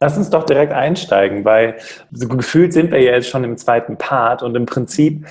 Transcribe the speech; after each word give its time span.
Lass 0.00 0.16
uns 0.16 0.30
doch 0.30 0.44
direkt 0.44 0.72
einsteigen, 0.72 1.44
weil 1.44 1.76
so 2.10 2.28
gefühlt 2.28 2.72
sind 2.72 2.90
wir 2.90 3.00
ja 3.00 3.12
jetzt 3.12 3.28
schon 3.28 3.44
im 3.44 3.56
zweiten 3.56 3.96
Part 3.96 4.42
und 4.42 4.54
im 4.54 4.66
Prinzip 4.66 5.26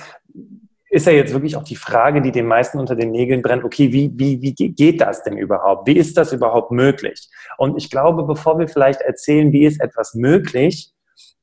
ist 0.88 1.06
ja 1.06 1.12
jetzt 1.12 1.32
wirklich 1.32 1.56
auch 1.56 1.62
die 1.62 1.76
Frage, 1.76 2.22
die 2.22 2.32
den 2.32 2.46
meisten 2.46 2.78
unter 2.78 2.94
den 2.96 3.10
Nägeln 3.10 3.42
brennt, 3.42 3.64
okay, 3.64 3.92
wie, 3.92 4.10
wie, 4.14 4.40
wie 4.40 4.54
geht 4.54 5.00
das 5.00 5.22
denn 5.22 5.36
überhaupt? 5.36 5.86
Wie 5.86 5.96
ist 5.96 6.16
das 6.16 6.32
überhaupt 6.32 6.70
möglich? 6.70 7.28
Und 7.58 7.76
ich 7.76 7.90
glaube, 7.90 8.24
bevor 8.24 8.58
wir 8.58 8.68
vielleicht 8.68 9.00
erzählen, 9.02 9.52
wie 9.52 9.66
ist 9.66 9.80
etwas 9.80 10.14
möglich, 10.14 10.92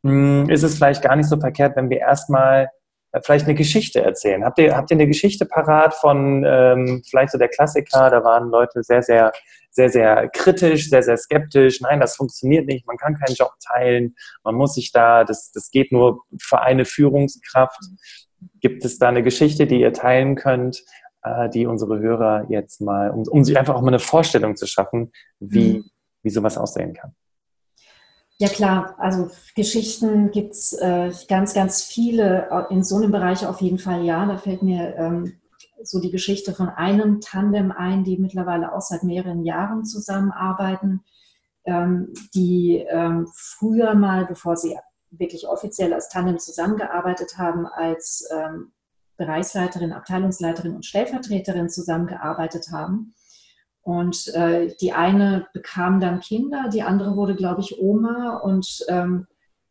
hm, 0.04 0.50
ist 0.50 0.64
es 0.64 0.76
vielleicht 0.76 1.04
gar 1.04 1.16
nicht 1.16 1.30
so 1.30 1.40
verkehrt, 1.40 1.76
wenn 1.76 1.90
wir 1.90 2.00
erstmal 2.00 2.70
äh, 3.12 3.22
vielleicht 3.22 3.46
eine 3.46 3.56
Geschichte 3.56 4.02
erzählen. 4.02 4.44
Habt 4.44 4.60
ihr, 4.60 4.76
habt 4.76 4.92
ihr 4.92 4.98
eine 4.98 5.08
Geschichte 5.08 5.46
parat 5.46 5.94
von 5.94 6.44
ähm, 6.46 7.04
vielleicht 7.08 7.32
so 7.32 7.38
der 7.38 7.50
Klassiker, 7.50 8.10
da 8.10 8.24
waren 8.24 8.50
Leute 8.50 8.82
sehr, 8.84 9.04
sehr 9.04 9.32
sehr, 9.74 9.90
sehr 9.90 10.30
kritisch, 10.30 10.90
sehr, 10.90 11.04
sehr 11.04 11.18
skeptisch. 11.18 11.82
Nein, 11.82 12.00
das 12.00 12.16
funktioniert 12.16 12.68
nicht. 12.68 12.88
Man 12.88 12.98
kann 12.98 13.16
keinen 13.16 13.36
Job 13.36 13.54
teilen. 13.60 14.16
Man 14.44 14.56
muss 14.56 14.76
sich 14.76 14.92
da, 14.92 15.24
das, 15.24 15.52
das 15.52 15.72
geht 15.72 15.92
nur 15.92 16.22
für 16.40 16.62
eine 16.62 16.86
Führungskraft. 16.86 17.80
Gibt 18.62 18.86
es 18.86 19.00
da 19.00 19.10
eine 19.10 19.24
Geschichte, 19.24 19.66
die 19.66 19.82
ihr 19.82 19.94
teilen 19.94 20.36
könnt, 20.36 20.84
äh, 21.24 21.50
die 21.50 21.66
unsere 21.66 22.00
Hörer 22.00 22.46
jetzt 22.50 22.82
mal, 22.82 23.10
um, 23.10 23.24
um 23.28 23.44
sich 23.44 23.58
einfach 23.58 23.76
auch 23.76 23.82
mal 23.82 23.88
eine 23.88 24.00
Vorstellung 24.00 24.56
zu 24.56 24.68
schaffen, 24.68 25.12
wie, 25.40 25.80
mhm. 25.80 25.90
wie 26.22 26.30
sowas 26.30 26.58
aussehen 26.58 26.94
kann? 26.94 27.16
Ja 28.38 28.50
klar, 28.50 28.96
also 28.98 29.30
Geschichten 29.56 30.32
gibt 30.32 30.54
es 30.54 30.74
äh, 30.74 31.12
ganz, 31.30 31.54
ganz 31.54 31.84
viele 31.84 32.68
in 32.70 32.84
so 32.84 32.98
einem 32.98 33.12
Bereich 33.12 33.46
auf 33.46 33.62
jeden 33.62 33.78
Fall 33.78 34.04
ja. 34.04 34.26
Da 34.26 34.38
fällt 34.38 34.64
mir 34.64 34.96
ähm, 34.98 35.40
so 35.82 36.00
die 36.00 36.12
Geschichte 36.12 36.54
von 36.54 36.70
einem 36.70 37.20
Tandem 37.22 37.72
ein, 37.72 38.04
die 38.04 38.18
mittlerweile 38.18 38.74
auch 38.74 38.82
seit 38.82 39.04
mehreren 39.04 39.44
Jahren 39.44 39.86
zusammenarbeiten, 39.86 41.04
ähm, 41.66 42.14
die 42.34 42.86
ähm, 42.90 43.28
früher 43.34 43.96
mal, 43.96 44.26
bevor 44.26 44.56
sie 44.56 44.78
wirklich 45.12 45.48
offiziell 45.48 45.94
als 45.94 46.10
Tandem 46.10 46.40
zusammengearbeitet 46.40 47.38
haben, 47.38 47.66
als 47.66 48.28
ähm, 48.32 48.72
Bereichsleiterin, 49.18 49.94
Abteilungsleiterin 49.94 50.76
und 50.76 50.86
Stellvertreterin 50.86 51.70
zusammengearbeitet 51.70 52.68
haben. 52.72 53.14
Und 53.82 54.34
äh, 54.34 54.74
die 54.82 54.94
eine 54.94 55.48
bekam 55.54 56.00
dann 56.00 56.22
Kinder, 56.22 56.70
die 56.72 56.84
andere 56.84 57.16
wurde, 57.16 57.36
glaube 57.36 57.62
ich, 57.62 57.80
Oma. 57.80 58.38
Und 58.38 58.86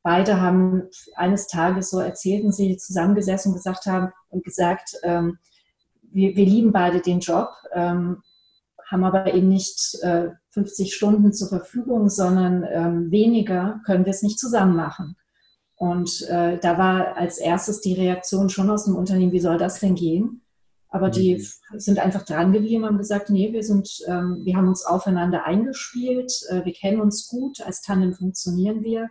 beide 0.03 0.41
haben 0.41 0.91
eines 1.17 1.47
Tages, 1.47 1.89
so 1.91 1.99
erzählten 1.99 2.53
sie, 2.53 2.77
zusammengesessen 2.77 3.53
und 3.53 3.57
gesagt 3.57 3.87
haben 3.87 4.13
und 4.29 4.45
gesagt, 4.45 4.97
ähm, 5.03 5.39
wir, 6.13 6.37
wir 6.37 6.45
lieben 6.47 6.73
beide 6.73 7.01
den 7.01 7.21
Job, 7.21 7.51
ähm, 7.73 8.23
haben 8.91 9.05
aber 9.05 9.33
eben 9.33 9.49
nicht 9.49 9.99
äh, 10.03 10.31
50 10.51 10.95
Stunden 10.95 11.33
zur 11.33 11.49
Verfügung, 11.49 12.11
sondern 12.11 12.65
ähm, 12.71 13.11
weniger 13.11 13.81
können 13.87 14.05
wir 14.05 14.11
es 14.11 14.23
nicht 14.23 14.39
zusammen 14.39 14.77
machen. 14.77 15.17
Und 15.77 16.23
äh, 16.29 16.59
da 16.59 16.79
war 16.79 17.17
als 17.17 17.39
erstes 17.39 17.81
die 17.81 17.95
Reaktion 17.95 18.49
schon 18.51 18.71
aus 18.71 18.85
dem 18.85 18.95
Unternehmen, 18.95 19.33
wie 19.33 19.41
soll 19.41 19.59
das 19.59 19.81
denn 19.81 19.95
gehen? 19.95 20.43
Aber 20.91 21.09
die 21.09 21.39
mhm. 21.39 21.79
sind 21.81 21.99
einfach 21.99 22.23
dran 22.23 22.53
geblieben 22.53 22.85
und 22.85 22.91
haben 22.91 22.99
gesagt, 22.99 23.31
nee, 23.31 23.53
wir 23.53 23.65
sind, 23.65 23.89
ähm, 24.07 24.43
wir 24.45 24.57
haben 24.57 24.69
uns 24.69 24.85
aufeinander 24.85 25.45
eingespielt, 25.45 26.31
äh, 26.51 26.65
wir 26.65 26.73
kennen 26.75 27.01
uns 27.01 27.29
gut, 27.29 27.63
als 27.63 27.81
Tandem 27.81 28.13
funktionieren 28.13 28.85
wir. 28.85 29.09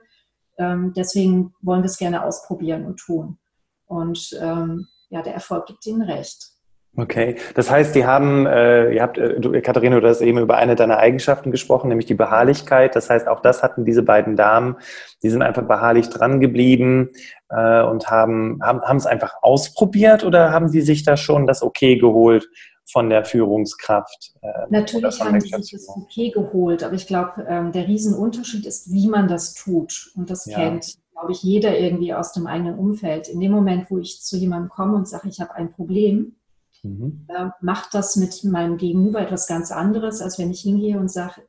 Ähm, 0.60 0.94
deswegen 0.96 1.56
wollen 1.62 1.82
wir 1.82 1.88
es 1.88 1.98
gerne 1.98 2.24
ausprobieren 2.24 2.86
und 2.86 2.98
tun. 2.98 3.40
Und 3.88 4.38
ähm, 4.40 4.88
ja, 5.10 5.24
der 5.24 5.34
Erfolg 5.34 5.66
gibt 5.66 5.86
ihnen 5.88 6.04
recht. 6.04 6.52
Okay, 6.98 7.38
das 7.56 7.72
heißt, 7.72 7.96
die 7.96 8.06
haben, 8.06 8.46
äh, 8.46 8.94
ihr 8.94 9.02
habt, 9.02 9.18
äh, 9.18 9.40
du, 9.40 9.54
Katharina, 9.62 10.02
du 10.02 10.08
hast 10.10 10.20
eben 10.20 10.40
über 10.40 10.58
eine 10.58 10.76
deiner 10.76 10.98
Eigenschaften 10.98 11.50
gesprochen, 11.50 11.88
nämlich 11.88 12.06
die 12.06 12.16
Beharrlichkeit. 12.16 12.98
Das 12.98 13.10
heißt, 13.10 13.30
auch 13.30 13.40
das 13.40 13.64
hatten 13.64 13.86
diese 13.86 14.04
beiden 14.04 14.36
Damen. 14.36 14.76
Die 15.24 15.30
sind 15.30 15.42
einfach 15.42 15.64
beharrlich 15.64 16.10
dran 16.10 16.42
geblieben 16.42 17.12
äh, 17.50 17.82
und 17.82 18.10
haben, 18.10 18.60
haben, 18.62 18.82
haben 18.82 18.98
es 18.98 19.06
einfach 19.06 19.36
ausprobiert 19.42 20.26
oder 20.26 20.52
haben 20.52 20.68
sie 20.68 20.82
sich 20.82 21.04
da 21.04 21.16
schon 21.16 21.48
das 21.48 21.64
Okay 21.64 21.96
geholt 21.98 22.50
von 22.92 23.10
der 23.10 23.24
Führungskraft? 23.24 24.34
Äh, 24.42 24.50
Natürlich 24.70 25.22
haben 25.22 25.40
sie 25.40 25.48
sich 25.48 25.72
das 25.72 25.88
Okay 25.88 26.32
geholt, 26.32 26.84
aber 26.84 26.96
ich 26.96 27.08
glaube, 27.08 27.46
ähm, 27.48 27.72
der 27.72 27.88
Riesenunterschied 27.88 28.66
ist, 28.66 28.92
wie 28.92 29.08
man 29.08 29.30
das 29.30 29.54
tut. 29.54 30.12
Und 30.18 30.30
das 30.30 30.46
ja. 30.46 30.58
kennt, 30.58 30.98
glaube 31.14 31.32
ich, 31.32 31.42
jeder 31.42 31.80
irgendwie 31.80 32.14
aus 32.14 32.34
dem 32.34 32.48
eigenen 32.48 32.78
Umfeld. 32.78 33.30
In 33.30 33.40
dem 33.40 33.54
Moment, 33.54 33.90
wo 33.90 33.98
ich 33.98 34.22
zu 34.22 34.36
jemandem 34.36 34.70
komme 34.70 34.98
und 34.98 35.08
sage, 35.08 35.30
ich 35.30 35.40
habe 35.40 35.56
ein 35.56 35.72
Problem, 35.72 36.36
mhm. 36.84 37.26
äh, 37.28 37.50
macht 37.62 37.94
das 37.94 38.16
mit 38.16 38.44
meinem 38.44 38.78
Gegenüber 38.78 39.22
etwas 39.22 39.48
ganz 39.48 39.72
anderes, 39.72 40.22
als 40.22 40.40
wenn 40.40 40.52
ich 40.52 40.62
hingehe 40.62 40.98
und 40.98 41.12
sage, 41.12 41.42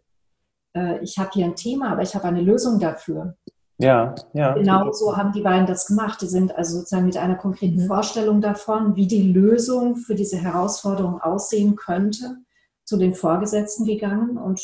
äh, 0.74 0.98
ich 1.02 1.18
habe 1.18 1.30
hier 1.32 1.46
ein 1.46 1.56
Thema, 1.56 1.90
aber 1.92 2.02
ich 2.02 2.14
habe 2.14 2.24
eine 2.24 2.42
Lösung 2.42 2.78
dafür. 2.78 3.36
Ja, 3.78 4.14
ja. 4.32 4.52
Genau 4.52 4.92
so 4.92 5.16
haben 5.16 5.32
die 5.32 5.40
beiden 5.40 5.66
das 5.66 5.86
gemacht. 5.86 6.20
Die 6.22 6.28
sind 6.28 6.54
also 6.54 6.78
sozusagen 6.78 7.06
mit 7.06 7.16
einer 7.16 7.34
konkreten. 7.34 7.86
Vorstellung 7.86 8.40
davon, 8.40 8.94
wie 8.94 9.08
die 9.08 9.32
Lösung 9.32 9.96
für 9.96 10.14
diese 10.14 10.36
Herausforderung 10.36 11.20
aussehen 11.20 11.74
könnte, 11.74 12.36
zu 12.84 12.96
den 12.96 13.14
Vorgesetzten 13.14 13.84
gegangen 13.84 14.36
und 14.36 14.60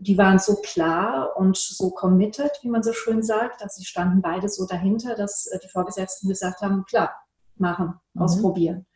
die 0.00 0.16
waren 0.16 0.38
so 0.38 0.56
klar 0.56 1.36
und 1.36 1.56
so 1.56 1.90
committed, 1.90 2.52
wie 2.62 2.68
man 2.68 2.82
so 2.82 2.92
schön 2.92 3.22
sagt, 3.22 3.60
dass 3.60 3.74
sie 3.74 3.84
standen 3.84 4.22
beide 4.22 4.48
so 4.48 4.64
dahinter, 4.64 5.14
dass 5.14 5.46
äh, 5.46 5.58
die 5.62 5.68
Vorgesetzten 5.68 6.28
gesagt 6.28 6.60
haben, 6.60 6.84
klar, 6.84 7.12
machen, 7.56 7.94
mhm. 8.14 8.22
ausprobieren. 8.22 8.86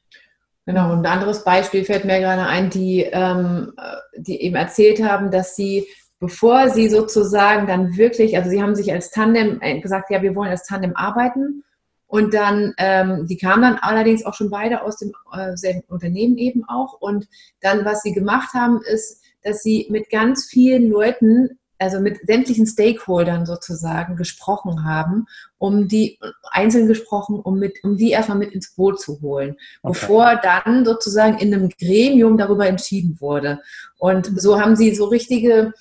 Genau, 0.65 0.93
und 0.93 1.01
ein 1.01 1.13
anderes 1.13 1.43
Beispiel 1.43 1.85
fällt 1.85 2.05
mir 2.05 2.21
gerade 2.21 2.47
ein, 2.47 2.71
die, 2.71 3.03
ähm, 3.03 3.73
die 4.17 4.41
eben 4.43 4.55
erzählt 4.55 5.03
haben, 5.03 5.31
dass 5.33 5.57
sie, 5.57 5.87
bevor 6.21 6.71
sie 6.71 6.89
sozusagen 6.89 7.67
dann 7.67 7.97
wirklich, 7.97 8.37
also 8.37 8.49
sie 8.49 8.63
haben 8.63 8.77
sich 8.77 8.93
als 8.93 9.11
Tandem 9.11 9.59
äh, 9.61 9.81
gesagt, 9.81 10.11
ja, 10.11 10.23
wir 10.23 10.37
wollen 10.37 10.51
als 10.51 10.67
Tandem 10.67 10.95
arbeiten. 10.95 11.65
Und 12.07 12.35
dann, 12.35 12.75
ähm, 12.77 13.27
die 13.27 13.39
kamen 13.39 13.63
dann 13.63 13.79
allerdings 13.79 14.25
auch 14.25 14.35
schon 14.35 14.51
beide 14.51 14.83
aus 14.83 14.99
dem 14.99 15.13
äh, 15.33 15.57
selben 15.57 15.81
Unternehmen 15.89 16.37
eben 16.37 16.63
auch. 16.69 17.01
Und 17.01 17.27
dann, 17.61 17.85
was 17.85 18.03
sie 18.03 18.13
gemacht 18.13 18.53
haben, 18.55 18.83
ist, 18.83 19.23
dass 19.43 19.63
sie 19.63 19.89
mit 19.91 20.11
ganz 20.11 20.45
vielen 20.45 20.91
Leuten 20.91 21.59
also 21.83 22.01
mit 22.01 22.21
sämtlichen 22.27 22.67
Stakeholdern 22.67 23.45
sozusagen 23.45 24.17
gesprochen 24.17 24.85
haben, 24.85 25.27
um 25.59 25.89
die 25.89 26.19
einzeln 26.51 26.87
gesprochen, 26.87 27.41
um, 27.41 27.59
mit, 27.59 27.83
um 27.83 27.97
die 27.97 28.11
erstmal 28.11 28.39
mit 28.39 28.53
ins 28.53 28.75
Boot 28.75 29.01
zu 29.01 29.21
holen, 29.21 29.57
okay. 29.83 29.99
bevor 29.99 30.37
dann 30.37 30.85
sozusagen 30.85 31.39
in 31.39 31.53
einem 31.53 31.69
Gremium 31.69 32.39
darüber 32.39 32.67
entschieden 32.67 33.21
wurde. 33.21 33.61
Und 33.99 34.41
so 34.41 34.61
haben 34.61 34.77
sie 34.77 34.95
so 34.95 35.07
richtige 35.07 35.73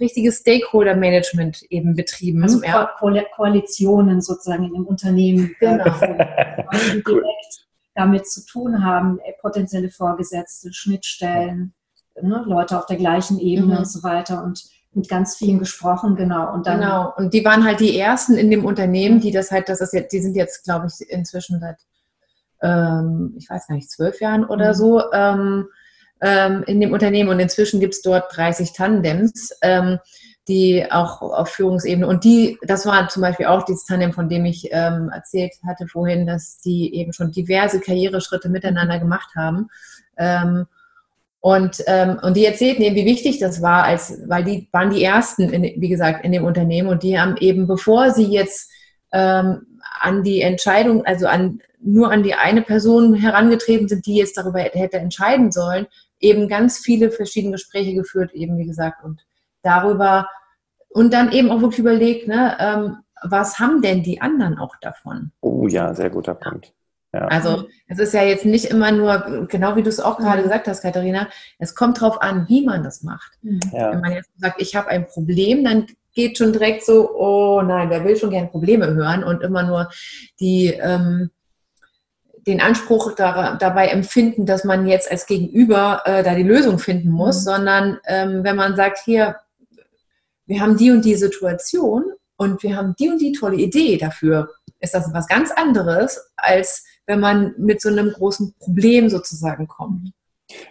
richtiges 0.00 0.38
Stakeholder-Management 0.38 1.62
eben 1.70 1.94
betrieben. 1.94 2.42
Also 2.42 2.60
Ko 2.60 3.20
Koalitionen 3.36 4.20
sozusagen 4.20 4.64
in 4.64 4.74
dem 4.74 4.86
Unternehmen, 4.86 5.54
genau. 5.60 5.84
die 5.84 7.02
cool. 7.06 7.22
direkt 7.22 7.66
damit 7.94 8.28
zu 8.28 8.44
tun 8.44 8.84
haben, 8.84 9.20
äh, 9.20 9.32
potenzielle 9.40 9.90
Vorgesetzte, 9.90 10.72
Schnittstellen, 10.72 11.74
ne, 12.20 12.44
Leute 12.46 12.76
auf 12.76 12.86
der 12.86 12.96
gleichen 12.96 13.38
Ebene 13.38 13.74
mhm. 13.74 13.78
und 13.78 13.88
so 13.88 14.02
weiter. 14.02 14.42
Und 14.42 14.64
mit 14.96 15.08
ganz 15.08 15.36
vielen 15.36 15.58
gesprochen, 15.58 16.16
genau. 16.16 16.52
Und 16.52 16.66
dann 16.66 16.80
genau. 16.80 17.12
Und 17.16 17.34
die 17.34 17.44
waren 17.44 17.64
halt 17.64 17.80
die 17.80 17.98
ersten 17.98 18.34
in 18.34 18.50
dem 18.50 18.64
Unternehmen, 18.64 19.20
die 19.20 19.30
das 19.30 19.50
halt, 19.50 19.68
das 19.68 19.80
ist 19.80 19.92
jetzt, 19.92 20.12
die 20.12 20.20
sind 20.20 20.36
jetzt, 20.36 20.64
glaube 20.64 20.86
ich, 20.86 21.08
inzwischen 21.08 21.60
seit, 21.60 21.76
ähm, 22.62 23.34
ich 23.36 23.48
weiß 23.48 23.66
gar 23.66 23.74
nicht, 23.74 23.90
zwölf 23.90 24.20
Jahren 24.20 24.44
oder 24.44 24.68
mhm. 24.68 24.74
so 24.74 25.12
ähm, 25.12 25.68
ähm, 26.20 26.64
in 26.66 26.80
dem 26.80 26.92
Unternehmen. 26.92 27.30
Und 27.30 27.40
inzwischen 27.40 27.80
gibt 27.80 27.94
es 27.94 28.02
dort 28.02 28.36
30 28.36 28.72
Tandems, 28.72 29.50
ähm, 29.62 29.98
die 30.48 30.84
auch 30.90 31.22
auf 31.22 31.48
Führungsebene 31.48 32.06
und 32.06 32.22
die, 32.22 32.58
das 32.62 32.84
war 32.84 33.08
zum 33.08 33.22
Beispiel 33.22 33.46
auch 33.46 33.64
dieses 33.64 33.86
Tandem, 33.86 34.12
von 34.12 34.28
dem 34.28 34.44
ich 34.44 34.68
ähm, 34.72 35.08
erzählt 35.08 35.52
hatte 35.66 35.86
vorhin, 35.86 36.26
dass 36.26 36.58
die 36.60 36.94
eben 36.94 37.14
schon 37.14 37.32
diverse 37.32 37.80
Karriereschritte 37.80 38.50
miteinander 38.50 38.98
gemacht 38.98 39.30
haben. 39.34 39.68
Und, 41.44 41.84
ähm, 41.88 42.18
und 42.22 42.38
die 42.38 42.46
erzählten 42.46 42.80
eben, 42.80 42.96
wie 42.96 43.04
wichtig 43.04 43.38
das 43.38 43.60
war, 43.60 43.84
als, 43.84 44.18
weil 44.28 44.44
die 44.44 44.66
waren 44.72 44.88
die 44.88 45.04
Ersten, 45.04 45.50
in, 45.50 45.78
wie 45.78 45.90
gesagt, 45.90 46.24
in 46.24 46.32
dem 46.32 46.42
Unternehmen 46.42 46.88
und 46.88 47.02
die 47.02 47.20
haben 47.20 47.36
eben, 47.36 47.66
bevor 47.66 48.12
sie 48.12 48.24
jetzt 48.24 48.72
ähm, 49.12 49.66
an 50.00 50.22
die 50.22 50.40
Entscheidung, 50.40 51.04
also 51.04 51.26
an, 51.26 51.60
nur 51.80 52.10
an 52.10 52.22
die 52.22 52.32
eine 52.32 52.62
Person 52.62 53.12
herangetreten 53.12 53.88
sind, 53.88 54.06
die 54.06 54.16
jetzt 54.16 54.38
darüber 54.38 54.60
hätte 54.60 54.96
entscheiden 54.96 55.52
sollen, 55.52 55.86
eben 56.18 56.48
ganz 56.48 56.78
viele 56.78 57.10
verschiedene 57.10 57.52
Gespräche 57.52 57.92
geführt, 57.92 58.32
eben 58.32 58.56
wie 58.56 58.66
gesagt, 58.66 59.04
und 59.04 59.20
darüber 59.60 60.30
und 60.88 61.12
dann 61.12 61.30
eben 61.30 61.50
auch 61.50 61.60
wirklich 61.60 61.80
überlegt, 61.80 62.26
ne, 62.26 62.56
ähm, 62.58 62.96
was 63.22 63.58
haben 63.58 63.82
denn 63.82 64.02
die 64.02 64.22
anderen 64.22 64.56
auch 64.56 64.76
davon? 64.80 65.30
Oh 65.42 65.68
ja, 65.68 65.92
sehr 65.92 66.08
guter 66.08 66.36
Punkt. 66.36 66.72
Ja. 67.14 67.28
Also 67.28 67.68
es 67.86 68.00
ist 68.00 68.12
ja 68.12 68.24
jetzt 68.24 68.44
nicht 68.44 68.64
immer 68.64 68.90
nur, 68.90 69.46
genau 69.48 69.76
wie 69.76 69.82
du 69.82 69.88
es 69.88 70.00
auch 70.00 70.18
gerade 70.18 70.40
mhm. 70.40 70.44
gesagt 70.44 70.66
hast, 70.66 70.82
Katharina, 70.82 71.28
es 71.58 71.76
kommt 71.76 72.00
darauf 72.00 72.20
an, 72.20 72.46
wie 72.48 72.64
man 72.64 72.82
das 72.82 73.02
macht. 73.02 73.38
Mhm. 73.42 73.60
Ja. 73.72 73.92
Wenn 73.92 74.00
man 74.00 74.12
jetzt 74.12 74.30
sagt, 74.36 74.60
ich 74.60 74.74
habe 74.74 74.88
ein 74.88 75.06
Problem, 75.06 75.62
dann 75.62 75.86
geht 76.12 76.38
schon 76.38 76.52
direkt 76.52 76.84
so, 76.84 77.08
oh 77.14 77.62
nein, 77.62 77.88
wer 77.90 78.04
will 78.04 78.16
schon 78.16 78.30
gerne 78.30 78.48
Probleme 78.48 78.92
hören 78.94 79.22
und 79.22 79.42
immer 79.42 79.62
nur 79.62 79.90
die, 80.40 80.68
ähm, 80.68 81.30
den 82.46 82.60
Anspruch 82.60 83.14
da, 83.14 83.54
dabei 83.54 83.88
empfinden, 83.88 84.44
dass 84.44 84.64
man 84.64 84.86
jetzt 84.86 85.10
als 85.10 85.26
Gegenüber 85.26 86.02
äh, 86.04 86.24
da 86.24 86.34
die 86.34 86.42
Lösung 86.42 86.80
finden 86.80 87.10
muss, 87.10 87.40
mhm. 87.40 87.44
sondern 87.44 87.98
ähm, 88.06 88.42
wenn 88.42 88.56
man 88.56 88.74
sagt, 88.74 88.98
hier, 89.04 89.36
wir 90.46 90.60
haben 90.60 90.76
die 90.76 90.90
und 90.90 91.04
die 91.04 91.14
Situation 91.14 92.04
und 92.36 92.62
wir 92.64 92.76
haben 92.76 92.94
die 92.98 93.08
und 93.08 93.20
die 93.20 93.32
tolle 93.32 93.56
Idee 93.56 93.98
dafür, 93.98 94.50
ist 94.80 94.94
das 94.94 95.12
was 95.12 95.28
ganz 95.28 95.50
anderes, 95.50 96.32
als 96.36 96.84
wenn 97.06 97.20
man 97.20 97.54
mit 97.58 97.80
so 97.80 97.88
einem 97.88 98.10
großen 98.12 98.54
Problem 98.58 99.08
sozusagen 99.08 99.68
kommt. 99.68 100.10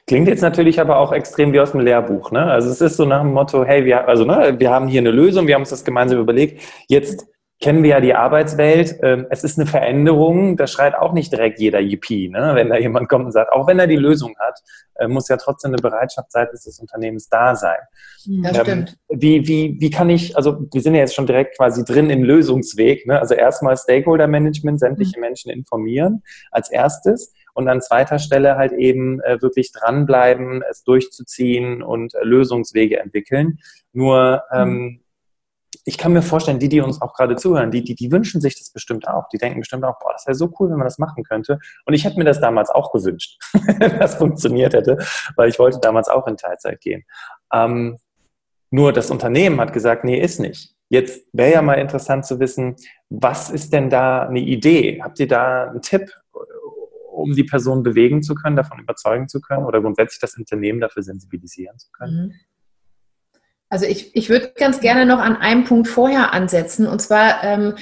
Klingt 0.07 0.27
jetzt 0.27 0.41
natürlich 0.41 0.79
aber 0.79 0.97
auch 0.97 1.11
extrem 1.11 1.51
wie 1.51 1.59
aus 1.59 1.71
dem 1.71 1.81
Lehrbuch. 1.81 2.31
Ne? 2.31 2.43
Also 2.43 2.69
es 2.69 2.81
ist 2.81 2.95
so 2.95 3.05
nach 3.05 3.21
dem 3.21 3.33
Motto, 3.33 3.65
hey, 3.65 3.85
wir, 3.85 4.07
also, 4.07 4.23
ne, 4.23 4.55
wir 4.57 4.69
haben 4.69 4.87
hier 4.87 5.01
eine 5.01 5.11
Lösung, 5.11 5.47
wir 5.47 5.55
haben 5.55 5.63
uns 5.63 5.71
das 5.71 5.83
gemeinsam 5.83 6.19
überlegt, 6.19 6.61
jetzt 6.87 7.27
kennen 7.59 7.83
wir 7.83 7.91
ja 7.91 8.01
die 8.01 8.13
Arbeitswelt. 8.13 8.97
Ähm, 9.01 9.25
es 9.29 9.43
ist 9.43 9.57
eine 9.57 9.67
Veränderung, 9.67 10.57
da 10.57 10.67
schreit 10.67 10.95
auch 10.95 11.13
nicht 11.13 11.31
direkt 11.31 11.59
jeder 11.59 11.79
Yippie, 11.79 12.29
ne? 12.29 12.51
wenn 12.55 12.69
da 12.69 12.77
jemand 12.77 13.07
kommt 13.09 13.25
und 13.25 13.31
sagt, 13.31 13.51
auch 13.53 13.67
wenn 13.67 13.79
er 13.79 13.87
die 13.87 13.95
Lösung 13.95 14.35
hat, 14.37 14.59
äh, 14.95 15.07
muss 15.07 15.29
ja 15.29 15.37
trotzdem 15.37 15.71
eine 15.71 15.81
Bereitschaft 15.81 16.31
seitens 16.31 16.63
des 16.63 16.79
Unternehmens 16.79 17.29
da 17.29 17.55
sein. 17.55 17.79
Das 18.43 18.57
ähm, 18.57 18.63
stimmt. 18.63 18.97
Wie, 19.09 19.47
wie, 19.47 19.77
wie 19.79 19.89
kann 19.89 20.09
ich, 20.09 20.35
also 20.35 20.67
wir 20.71 20.81
sind 20.81 20.95
ja 20.95 21.01
jetzt 21.01 21.15
schon 21.15 21.27
direkt 21.27 21.57
quasi 21.57 21.85
drin 21.85 22.09
im 22.09 22.23
Lösungsweg. 22.23 23.07
Ne? 23.07 23.19
Also 23.19 23.33
erstmal 23.33 23.77
Stakeholder 23.77 24.27
Management, 24.27 24.79
sämtliche 24.79 25.17
mhm. 25.17 25.21
Menschen 25.21 25.51
informieren 25.51 26.23
als 26.51 26.69
erstes 26.69 27.33
und 27.53 27.69
an 27.69 27.81
zweiter 27.81 28.19
Stelle 28.19 28.57
halt 28.57 28.73
eben 28.73 29.21
äh, 29.21 29.41
wirklich 29.41 29.71
dranbleiben, 29.71 30.63
es 30.69 30.83
durchzuziehen 30.83 31.81
und 31.83 32.13
äh, 32.15 32.23
Lösungswege 32.23 32.99
entwickeln. 32.99 33.59
Nur 33.93 34.43
ähm, 34.51 34.69
mhm 34.69 34.99
ich 35.85 35.97
kann 35.97 36.13
mir 36.13 36.21
vorstellen, 36.21 36.59
die, 36.59 36.69
die 36.69 36.81
uns 36.81 37.01
auch 37.01 37.13
gerade 37.13 37.35
zuhören, 37.35 37.71
die, 37.71 37.83
die, 37.83 37.95
die 37.95 38.11
wünschen 38.11 38.41
sich 38.41 38.57
das 38.57 38.71
bestimmt 38.71 39.07
auch. 39.07 39.27
Die 39.29 39.37
denken 39.37 39.59
bestimmt 39.59 39.83
auch, 39.83 39.99
boah, 39.99 40.13
das 40.13 40.25
wäre 40.25 40.35
so 40.35 40.53
cool, 40.59 40.69
wenn 40.69 40.77
man 40.77 40.85
das 40.85 40.97
machen 40.97 41.23
könnte. 41.23 41.59
Und 41.85 41.93
ich 41.93 42.05
hätte 42.05 42.17
mir 42.17 42.25
das 42.25 42.39
damals 42.39 42.69
auch 42.69 42.91
gewünscht, 42.91 43.39
wenn 43.53 43.99
das 43.99 44.15
funktioniert 44.15 44.73
hätte, 44.73 44.97
weil 45.35 45.49
ich 45.49 45.59
wollte 45.59 45.79
damals 45.79 46.07
auch 46.09 46.27
in 46.27 46.37
Teilzeit 46.37 46.81
gehen. 46.81 47.03
Ähm, 47.53 47.97
nur 48.71 48.91
das 48.91 49.11
Unternehmen 49.11 49.59
hat 49.61 49.73
gesagt, 49.73 50.03
nee, 50.03 50.19
ist 50.19 50.39
nicht. 50.39 50.75
Jetzt 50.89 51.27
wäre 51.33 51.53
ja 51.53 51.61
mal 51.61 51.75
interessant 51.75 52.25
zu 52.25 52.39
wissen, 52.39 52.75
was 53.09 53.49
ist 53.49 53.73
denn 53.73 53.89
da 53.89 54.27
eine 54.27 54.39
Idee? 54.39 55.01
Habt 55.03 55.19
ihr 55.19 55.27
da 55.27 55.69
einen 55.69 55.81
Tipp, 55.81 56.11
um 57.11 57.33
die 57.33 57.43
Person 57.43 57.83
bewegen 57.83 58.23
zu 58.23 58.35
können, 58.35 58.55
davon 58.55 58.79
überzeugen 58.79 59.27
zu 59.27 59.41
können 59.41 59.65
oder 59.65 59.81
grundsätzlich 59.81 60.19
das 60.19 60.37
Unternehmen 60.37 60.81
dafür 60.81 61.03
sensibilisieren 61.03 61.77
zu 61.77 61.91
können? 61.91 62.25
Mhm. 62.27 62.33
Also 63.73 63.87
ich, 63.87 64.15
ich 64.15 64.29
würde 64.29 64.53
ganz 64.55 64.81
gerne 64.81 65.03
noch 65.03 65.17
an 65.17 65.35
einem 65.35 65.63
Punkt 65.63 65.87
vorher 65.87 66.31
ansetzen. 66.31 66.85
Und 66.85 67.01
zwar 67.01 67.43
ähm, 67.43 67.73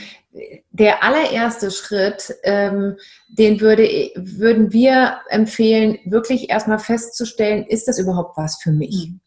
der 0.72 1.04
allererste 1.04 1.70
Schritt, 1.70 2.34
ähm, 2.44 2.96
den 3.28 3.60
würde, 3.60 3.84
würden 4.16 4.72
wir 4.72 5.18
empfehlen, 5.28 6.00
wirklich 6.06 6.50
erstmal 6.50 6.80
festzustellen, 6.80 7.66
ist 7.66 7.90
das 7.90 8.00
überhaupt 8.00 8.38
was 8.38 8.62
für 8.62 8.72
mich? 8.72 9.10
Mhm. 9.10 9.20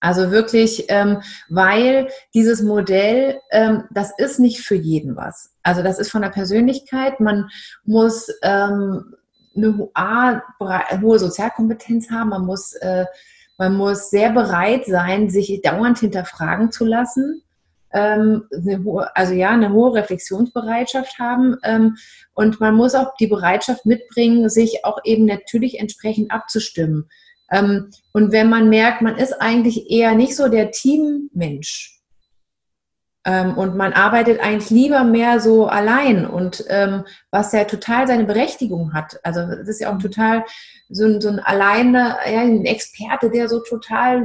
Also 0.00 0.30
wirklich, 0.30 0.86
ähm, 0.88 1.20
weil 1.50 2.08
dieses 2.32 2.62
Modell, 2.62 3.38
ähm, 3.50 3.84
das 3.90 4.12
ist 4.16 4.40
nicht 4.40 4.62
für 4.62 4.76
jeden 4.76 5.14
was. 5.14 5.50
Also 5.62 5.82
das 5.82 5.98
ist 5.98 6.10
von 6.10 6.22
der 6.22 6.30
Persönlichkeit. 6.30 7.20
Man 7.20 7.50
muss 7.84 8.28
ähm, 8.40 9.14
eine 9.54 9.90
hohe 11.02 11.18
Sozialkompetenz 11.18 12.10
haben, 12.10 12.30
man 12.30 12.46
muss 12.46 12.72
äh, 12.76 13.04
man 13.58 13.76
muss 13.76 14.10
sehr 14.10 14.30
bereit 14.30 14.86
sein, 14.86 15.28
sich 15.28 15.60
dauernd 15.62 15.98
hinterfragen 15.98 16.70
zu 16.70 16.84
lassen. 16.84 17.42
Ähm, 17.92 18.44
hohe, 18.84 19.14
also 19.16 19.32
ja, 19.34 19.50
eine 19.50 19.72
hohe 19.72 19.94
Reflexionsbereitschaft 19.94 21.18
haben. 21.18 21.56
Ähm, 21.64 21.96
und 22.34 22.60
man 22.60 22.74
muss 22.74 22.94
auch 22.94 23.14
die 23.16 23.26
Bereitschaft 23.26 23.84
mitbringen, 23.84 24.48
sich 24.48 24.84
auch 24.84 24.98
eben 25.04 25.24
natürlich 25.24 25.80
entsprechend 25.80 26.30
abzustimmen. 26.30 27.08
Ähm, 27.50 27.90
und 28.12 28.30
wenn 28.30 28.48
man 28.48 28.68
merkt, 28.68 29.02
man 29.02 29.16
ist 29.16 29.32
eigentlich 29.40 29.90
eher 29.90 30.14
nicht 30.14 30.36
so 30.36 30.48
der 30.48 30.70
Teammensch, 30.70 31.97
ähm, 33.28 33.58
und 33.58 33.76
man 33.76 33.92
arbeitet 33.92 34.40
eigentlich 34.40 34.70
lieber 34.70 35.04
mehr 35.04 35.38
so 35.38 35.66
allein 35.66 36.26
und 36.26 36.64
ähm, 36.70 37.04
was 37.30 37.52
ja 37.52 37.64
total 37.64 38.06
seine 38.06 38.24
Berechtigung 38.24 38.94
hat. 38.94 39.20
Also 39.22 39.40
das 39.40 39.68
ist 39.68 39.80
ja 39.82 39.90
auch 39.90 39.96
mhm. 39.96 40.00
total 40.00 40.44
so 40.88 41.04
ein, 41.04 41.20
so 41.20 41.28
ein 41.28 41.38
alleine, 41.38 42.16
ja, 42.24 42.40
ein 42.40 42.64
Experte, 42.64 43.30
der 43.30 43.50
so 43.50 43.60
total 43.60 44.24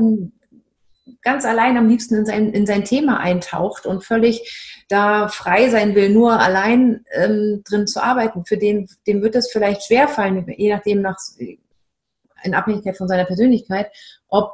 ganz 1.21 1.43
allein 1.43 1.75
am 1.75 1.89
liebsten 1.89 2.15
in 2.15 2.25
sein, 2.25 2.53
in 2.53 2.65
sein 2.65 2.85
Thema 2.85 3.19
eintaucht 3.19 3.85
und 3.85 4.05
völlig 4.05 4.85
da 4.87 5.27
frei 5.27 5.69
sein 5.69 5.95
will, 5.95 6.09
nur 6.09 6.39
allein 6.39 7.03
ähm, 7.11 7.61
drin 7.67 7.87
zu 7.87 8.01
arbeiten. 8.01 8.45
Für 8.45 8.57
den, 8.57 8.87
dem 9.05 9.21
wird 9.21 9.35
es 9.35 9.51
vielleicht 9.51 9.83
schwerfallen, 9.83 10.45
je 10.47 10.73
nachdem 10.73 11.01
nach, 11.01 11.17
in 11.37 12.53
Abhängigkeit 12.53 12.95
von 12.95 13.09
seiner 13.09 13.25
Persönlichkeit, 13.25 13.91
ob 14.29 14.53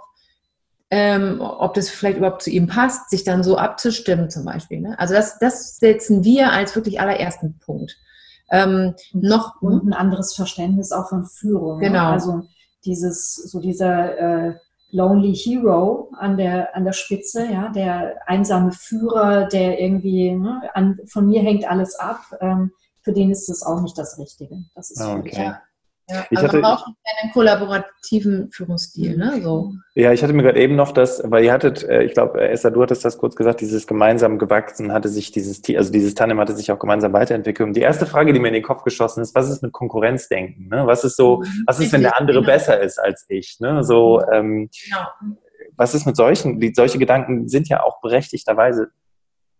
ähm, 0.91 1.39
ob 1.41 1.75
das 1.75 1.89
vielleicht 1.89 2.17
überhaupt 2.17 2.41
zu 2.41 2.49
ihm 2.49 2.67
passt, 2.67 3.09
sich 3.09 3.23
dann 3.23 3.43
so 3.43 3.57
abzustimmen 3.57 4.29
zum 4.29 4.45
Beispiel. 4.45 4.81
Ne? 4.81 4.97
Also 4.97 5.13
das, 5.13 5.37
das 5.37 5.77
setzen 5.77 6.23
wir 6.23 6.51
als 6.51 6.75
wirklich 6.75 6.99
allerersten 6.99 7.59
Punkt. 7.59 7.97
Ähm, 8.51 8.95
noch 9.13 9.61
und 9.61 9.85
ein 9.85 9.93
anderes 9.93 10.33
Verständnis 10.33 10.91
auch 10.91 11.09
von 11.09 11.25
Führung. 11.25 11.79
Genau. 11.79 12.05
Ne? 12.05 12.13
Also 12.13 12.43
dieses, 12.85 13.35
so 13.35 13.59
dieser 13.59 14.17
äh, 14.17 14.55
Lonely 14.91 15.35
Hero 15.35 16.11
an 16.17 16.37
der, 16.37 16.75
an 16.75 16.83
der 16.83 16.93
Spitze, 16.93 17.45
ja, 17.45 17.69
der 17.69 18.15
einsame 18.27 18.71
Führer, 18.71 19.47
der 19.47 19.79
irgendwie, 19.79 20.31
ne, 20.31 20.61
an, 20.73 20.97
von 21.05 21.27
mir 21.27 21.43
hängt 21.43 21.69
alles 21.69 21.95
ab, 21.99 22.21
ähm, 22.41 22.71
für 23.03 23.13
den 23.13 23.29
ist 23.29 23.49
das 23.49 23.61
auch 23.61 23.81
nicht 23.81 23.97
das 23.97 24.17
Richtige. 24.17 24.63
Das 24.73 24.89
ist 24.89 25.01
okay. 25.01 25.43
ja, 25.43 25.61
ja, 26.09 26.25
ich 26.29 26.37
also 26.37 26.47
hatte, 26.47 26.57
man 26.57 26.75
braucht 26.75 26.85
einen 27.21 27.31
kollaborativen 27.31 28.49
Führungsstil, 28.51 29.15
ne? 29.15 29.39
So. 29.43 29.73
Ja, 29.93 30.11
ich 30.11 30.23
hatte 30.23 30.33
mir 30.33 30.41
gerade 30.41 30.59
eben 30.59 30.75
noch 30.75 30.91
das, 30.91 31.21
weil 31.23 31.43
ihr 31.43 31.53
hattet, 31.53 31.83
äh, 31.83 32.03
ich 32.03 32.13
glaube, 32.13 32.41
Esther, 32.41 32.71
du 32.71 32.81
hattest 32.81 33.05
das 33.05 33.19
kurz 33.19 33.35
gesagt, 33.35 33.61
dieses 33.61 33.85
gemeinsam 33.85 34.39
gewachsen 34.39 34.91
hatte 34.91 35.07
sich 35.07 35.31
dieses, 35.31 35.61
also 35.75 35.91
dieses 35.91 36.15
Tandem 36.15 36.39
hatte 36.39 36.55
sich 36.55 36.71
auch 36.71 36.79
gemeinsam 36.79 37.13
weiterentwickelt. 37.13 37.67
Und 37.67 37.75
die 37.75 37.81
erste 37.81 38.07
Frage, 38.07 38.33
die 38.33 38.39
mir 38.39 38.47
in 38.47 38.55
den 38.55 38.63
Kopf 38.63 38.83
geschossen 38.83 39.21
ist, 39.21 39.35
was 39.35 39.49
ist 39.49 39.61
mit 39.61 39.71
Konkurrenzdenken? 39.71 40.67
Ne? 40.67 40.87
Was 40.87 41.03
ist 41.03 41.15
so, 41.15 41.37
mhm. 41.37 41.63
was 41.67 41.79
ist, 41.79 41.93
wenn 41.93 42.01
der 42.01 42.19
andere 42.19 42.39
genau. 42.39 42.51
besser 42.51 42.79
ist 42.79 42.97
als 42.97 43.25
ich? 43.29 43.57
Ne? 43.59 43.83
So, 43.83 44.21
ähm, 44.31 44.69
genau. 44.85 45.35
was 45.77 45.93
ist 45.93 46.07
mit 46.07 46.15
solchen, 46.15 46.59
die, 46.59 46.73
solche 46.73 46.97
Gedanken 46.97 47.47
sind 47.47 47.69
ja 47.69 47.83
auch 47.83 48.01
berechtigterweise 48.01 48.89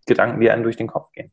Gedanken, 0.08 0.40
die 0.40 0.50
einem 0.50 0.64
durch 0.64 0.78
den 0.78 0.88
Kopf 0.88 1.12
gehen. 1.12 1.32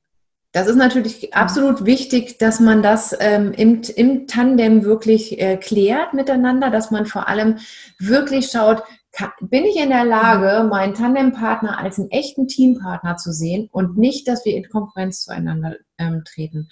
Das 0.57 0.69
ist 0.69 0.77
natürlich 0.77 1.35
absolut 1.35 1.85
wichtig, 1.85 2.39
dass 2.39 2.61
man 2.61 2.83
das 2.83 3.15
ähm, 3.21 3.53
im, 3.53 3.83
im 3.95 4.27
Tandem 4.27 4.85
wirklich 4.85 5.39
äh, 5.39 5.59
klärt 5.59 6.15
miteinander, 6.15 6.71
dass 6.71 6.91
man 6.91 7.05
vor 7.05 7.29
allem 7.29 7.59
wirklich 7.99 8.49
schaut, 8.51 8.83
kann, 9.13 9.33
bin 9.43 9.67
ich 9.67 9.77
in 9.77 9.91
der 9.91 10.07
Lage, 10.07 10.67
meinen 10.67 10.95
Tandempartner 10.95 11.79
als 11.79 11.99
einen 11.99 12.11
echten 12.11 12.49
Teampartner 12.49 13.19
zu 13.19 13.33
sehen 13.33 13.69
und 13.71 13.99
nicht, 13.99 14.27
dass 14.29 14.47
wir 14.47 14.57
in 14.57 14.67
Konkurrenz 14.67 15.25
zueinander 15.25 15.77
ähm, 15.99 16.23
treten. 16.25 16.71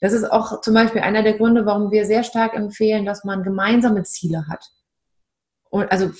Das 0.00 0.12
ist 0.12 0.30
auch 0.30 0.60
zum 0.60 0.74
Beispiel 0.74 1.00
einer 1.00 1.24
der 1.24 1.36
Gründe, 1.36 1.66
warum 1.66 1.90
wir 1.90 2.06
sehr 2.06 2.22
stark 2.22 2.54
empfehlen, 2.54 3.04
dass 3.04 3.24
man 3.24 3.42
gemeinsame 3.42 4.04
Ziele 4.04 4.46
hat. 4.46 4.64
Und 5.70 5.90
also 5.90 6.12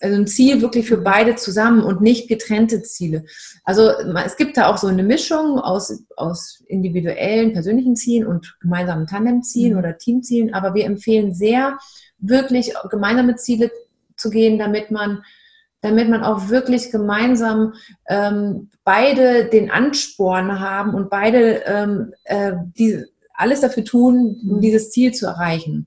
also 0.00 0.16
ein 0.16 0.26
Ziel 0.26 0.60
wirklich 0.60 0.86
für 0.86 0.98
beide 0.98 1.34
zusammen 1.36 1.82
und 1.82 2.00
nicht 2.00 2.28
getrennte 2.28 2.82
Ziele. 2.82 3.24
Also 3.64 3.90
es 4.24 4.36
gibt 4.36 4.56
da 4.56 4.70
auch 4.70 4.78
so 4.78 4.86
eine 4.86 5.02
Mischung 5.02 5.58
aus, 5.58 6.04
aus 6.16 6.62
individuellen, 6.66 7.52
persönlichen 7.52 7.96
Zielen 7.96 8.26
und 8.26 8.56
gemeinsamen 8.60 9.06
Tandemzielen 9.06 9.72
mhm. 9.72 9.78
oder 9.78 9.98
Teamzielen, 9.98 10.54
aber 10.54 10.74
wir 10.74 10.84
empfehlen 10.84 11.34
sehr, 11.34 11.78
wirklich 12.18 12.74
gemeinsame 12.90 13.36
Ziele 13.36 13.70
zu 14.16 14.30
gehen, 14.30 14.58
damit 14.58 14.90
man 14.90 15.22
damit 15.80 16.08
man 16.08 16.24
auch 16.24 16.48
wirklich 16.48 16.90
gemeinsam 16.90 17.74
ähm, 18.08 18.68
beide 18.82 19.44
den 19.48 19.70
Ansporn 19.70 20.58
haben 20.58 20.92
und 20.92 21.08
beide 21.08 21.62
ähm, 21.66 22.12
äh, 22.24 22.54
die, 22.76 23.04
alles 23.32 23.60
dafür 23.60 23.84
tun, 23.84 24.40
um 24.42 24.56
mhm. 24.56 24.60
dieses 24.60 24.90
Ziel 24.90 25.14
zu 25.14 25.26
erreichen 25.26 25.86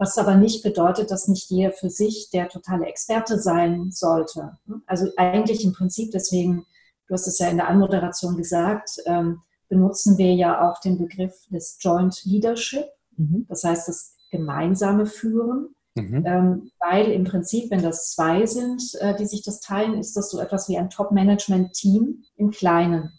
was 0.00 0.16
aber 0.16 0.34
nicht 0.34 0.62
bedeutet, 0.62 1.10
dass 1.10 1.28
nicht 1.28 1.50
jeder 1.50 1.72
für 1.72 1.90
sich 1.90 2.30
der 2.32 2.48
totale 2.48 2.86
Experte 2.86 3.38
sein 3.38 3.90
sollte. 3.90 4.56
Also 4.86 5.08
eigentlich 5.18 5.62
im 5.62 5.74
Prinzip, 5.74 6.10
deswegen, 6.10 6.64
du 7.06 7.14
hast 7.14 7.26
es 7.26 7.38
ja 7.38 7.48
in 7.48 7.58
der 7.58 7.68
Anmoderation 7.68 8.38
gesagt, 8.38 8.92
ähm, 9.04 9.42
benutzen 9.68 10.16
wir 10.16 10.32
ja 10.32 10.66
auch 10.66 10.80
den 10.80 10.96
Begriff 10.96 11.34
des 11.50 11.76
Joint 11.80 12.24
Leadership, 12.24 12.86
mhm. 13.18 13.44
das 13.50 13.62
heißt 13.62 13.88
das 13.88 14.16
gemeinsame 14.30 15.04
Führen. 15.04 15.74
Mhm. 15.96 16.24
Ähm, 16.24 16.70
weil 16.78 17.10
im 17.10 17.24
Prinzip, 17.24 17.70
wenn 17.70 17.82
das 17.82 18.12
zwei 18.12 18.46
sind, 18.46 18.94
äh, 19.00 19.14
die 19.16 19.26
sich 19.26 19.42
das 19.42 19.60
teilen, 19.60 19.98
ist 19.98 20.16
das 20.16 20.30
so 20.30 20.40
etwas 20.40 20.68
wie 20.70 20.78
ein 20.78 20.88
Top-Management-Team 20.88 22.24
im 22.36 22.50
Kleinen. 22.50 23.12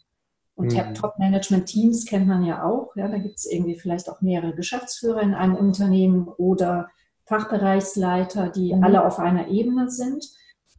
Und 0.62 0.74
mhm. 0.74 0.94
Top-Management-Teams 0.94 2.06
kennt 2.06 2.28
man 2.28 2.44
ja 2.46 2.64
auch. 2.64 2.96
Ja, 2.96 3.08
da 3.08 3.18
gibt 3.18 3.38
es 3.38 3.46
irgendwie 3.46 3.76
vielleicht 3.76 4.10
auch 4.10 4.22
mehrere 4.22 4.54
Geschäftsführer 4.54 5.22
in 5.22 5.34
einem 5.34 5.56
Unternehmen 5.56 6.28
oder 6.28 6.90
Fachbereichsleiter, 7.26 8.50
die 8.50 8.76
mhm. 8.76 8.84
alle 8.84 9.06
auf 9.06 9.18
einer 9.18 9.48
Ebene 9.48 9.90
sind. 9.90 10.24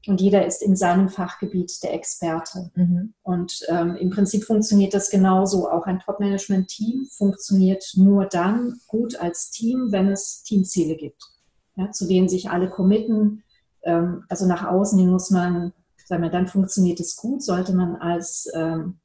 Und 0.06 0.20
jeder 0.20 0.46
ist 0.46 0.62
in 0.62 0.76
seinem 0.76 1.08
Fachgebiet 1.08 1.82
der 1.82 1.94
Experte. 1.94 2.70
Mhm. 2.76 3.14
Und 3.22 3.64
ähm, 3.68 3.96
im 3.96 4.10
Prinzip 4.10 4.44
funktioniert 4.44 4.94
das 4.94 5.10
genauso. 5.10 5.68
Auch 5.68 5.86
ein 5.86 5.98
Top-Management-Team 5.98 7.06
funktioniert 7.10 7.84
nur 7.96 8.26
dann 8.26 8.80
gut 8.86 9.20
als 9.20 9.50
Team, 9.50 9.88
wenn 9.90 10.08
es 10.08 10.44
Teamziele 10.44 10.96
gibt, 10.96 11.22
ja, 11.76 11.90
zu 11.90 12.06
denen 12.06 12.28
sich 12.28 12.50
alle 12.50 12.70
committen. 12.70 13.42
Ähm, 13.82 14.24
also 14.28 14.46
nach 14.46 14.64
außen 14.64 14.98
hin 14.98 15.10
muss 15.10 15.30
man 15.30 15.72
sagen 16.12 16.22
wir, 16.22 16.30
dann 16.30 16.46
funktioniert 16.46 17.00
es 17.00 17.16
gut, 17.16 17.42
sollte 17.42 17.74
man 17.74 17.96
als 17.96 18.50
ähm, 18.54 18.98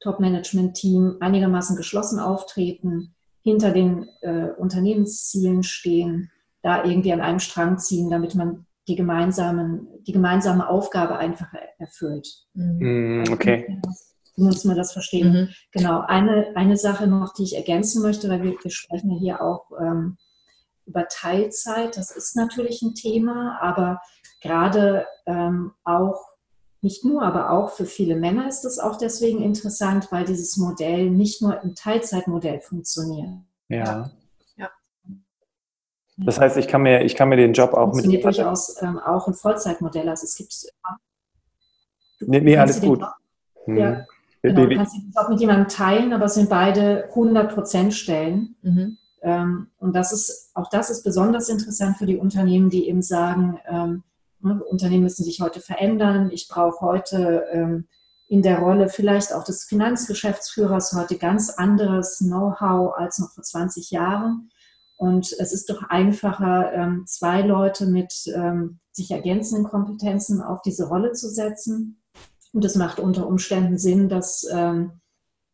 Top-Management-Team 0.00 1.16
einigermaßen 1.20 1.76
geschlossen 1.76 2.20
auftreten, 2.20 3.14
hinter 3.42 3.70
den 3.72 4.08
äh, 4.20 4.50
Unternehmenszielen 4.58 5.62
stehen, 5.62 6.30
da 6.62 6.84
irgendwie 6.84 7.12
an 7.12 7.20
einem 7.20 7.38
Strang 7.38 7.78
ziehen, 7.78 8.10
damit 8.10 8.34
man 8.34 8.66
die, 8.88 8.96
gemeinsamen, 8.96 9.88
die 10.06 10.12
gemeinsame 10.12 10.68
Aufgabe 10.68 11.16
einfach 11.18 11.48
erfüllt. 11.78 12.28
Mhm. 12.54 13.22
Mm, 13.22 13.32
okay. 13.32 13.80
So 14.36 14.44
muss 14.44 14.64
man 14.64 14.76
das 14.76 14.92
verstehen. 14.92 15.32
Mhm. 15.32 15.48
Genau. 15.72 16.00
Eine, 16.00 16.52
eine 16.56 16.76
Sache 16.76 17.06
noch, 17.06 17.34
die 17.34 17.44
ich 17.44 17.56
ergänzen 17.56 18.02
möchte, 18.02 18.28
weil 18.28 18.42
wir, 18.42 18.54
wir 18.62 18.70
sprechen 18.70 19.10
ja 19.10 19.18
hier 19.18 19.42
auch 19.42 19.70
ähm, 19.80 20.16
über 20.86 21.06
Teilzeit. 21.08 21.96
Das 21.96 22.10
ist 22.10 22.36
natürlich 22.36 22.82
ein 22.82 22.94
Thema, 22.94 23.58
aber 23.60 24.00
gerade 24.40 25.06
ähm, 25.26 25.72
auch 25.84 26.27
nicht 26.80 27.04
nur, 27.04 27.22
aber 27.22 27.50
auch 27.50 27.70
für 27.70 27.86
viele 27.86 28.14
Männer 28.14 28.48
ist 28.48 28.64
es 28.64 28.78
auch 28.78 28.96
deswegen 28.96 29.42
interessant, 29.42 30.12
weil 30.12 30.24
dieses 30.24 30.56
Modell 30.56 31.10
nicht 31.10 31.42
nur 31.42 31.60
im 31.62 31.74
Teilzeitmodell 31.74 32.60
funktioniert. 32.60 33.30
Ja. 33.68 34.10
ja. 34.56 34.70
Das 36.16 36.38
heißt, 36.40 36.56
ich 36.56 36.68
kann 36.68 36.82
mir, 36.82 37.02
ich 37.02 37.14
kann 37.14 37.28
mir 37.28 37.36
den 37.36 37.52
Job 37.52 37.74
auch 37.74 37.90
funktioniert 37.90 38.24
mit. 38.24 38.36
durchaus 38.36 38.80
ähm, 38.82 38.98
auch 38.98 39.26
ein 39.26 39.34
Vollzeitmodell. 39.34 40.08
Also 40.08 40.24
es 40.24 40.36
gibt. 40.36 40.66
Nee, 42.20 42.40
nee 42.40 42.56
alles 42.56 42.80
gut. 42.80 43.00
Job, 43.00 43.10
hm. 43.64 43.76
Ja, 43.76 44.06
genau, 44.42 44.66
du 44.66 44.76
kannst 44.76 44.96
den 44.96 45.12
Job 45.14 45.28
mit 45.28 45.40
jemandem 45.40 45.68
teilen, 45.68 46.12
aber 46.12 46.24
es 46.24 46.34
sind 46.34 46.48
beide 46.48 47.08
100% 47.12 47.92
Stellen. 47.92 48.56
Mhm. 48.62 48.98
Ähm, 49.22 49.68
und 49.78 49.94
das 49.94 50.12
ist, 50.12 50.50
auch 50.54 50.70
das 50.70 50.90
ist 50.90 51.02
besonders 51.02 51.48
interessant 51.48 51.96
für 51.96 52.06
die 52.06 52.16
Unternehmen, 52.16 52.70
die 52.70 52.88
eben 52.88 53.02
sagen, 53.02 53.58
ähm, 53.68 54.02
Unternehmen 54.40 55.04
müssen 55.04 55.24
sich 55.24 55.40
heute 55.40 55.60
verändern. 55.60 56.30
Ich 56.32 56.48
brauche 56.48 56.80
heute 56.80 57.44
ähm, 57.52 57.88
in 58.28 58.42
der 58.42 58.58
Rolle 58.58 58.88
vielleicht 58.88 59.32
auch 59.32 59.44
des 59.44 59.64
Finanzgeschäftsführers 59.64 60.92
heute 60.92 61.16
ganz 61.16 61.50
anderes 61.50 62.18
Know-how 62.18 62.94
als 62.96 63.18
noch 63.18 63.32
vor 63.32 63.42
20 63.42 63.90
Jahren. 63.90 64.50
Und 64.96 65.32
es 65.38 65.52
ist 65.52 65.70
doch 65.70 65.82
einfacher, 65.84 66.72
ähm, 66.72 67.04
zwei 67.06 67.42
Leute 67.42 67.86
mit 67.86 68.12
ähm, 68.34 68.80
sich 68.92 69.10
ergänzenden 69.10 69.68
Kompetenzen 69.68 70.42
auf 70.42 70.62
diese 70.62 70.88
Rolle 70.88 71.12
zu 71.12 71.28
setzen. 71.28 72.02
Und 72.52 72.64
es 72.64 72.74
macht 72.74 72.98
unter 72.98 73.26
Umständen 73.26 73.78
Sinn, 73.78 74.08
dass 74.08 74.46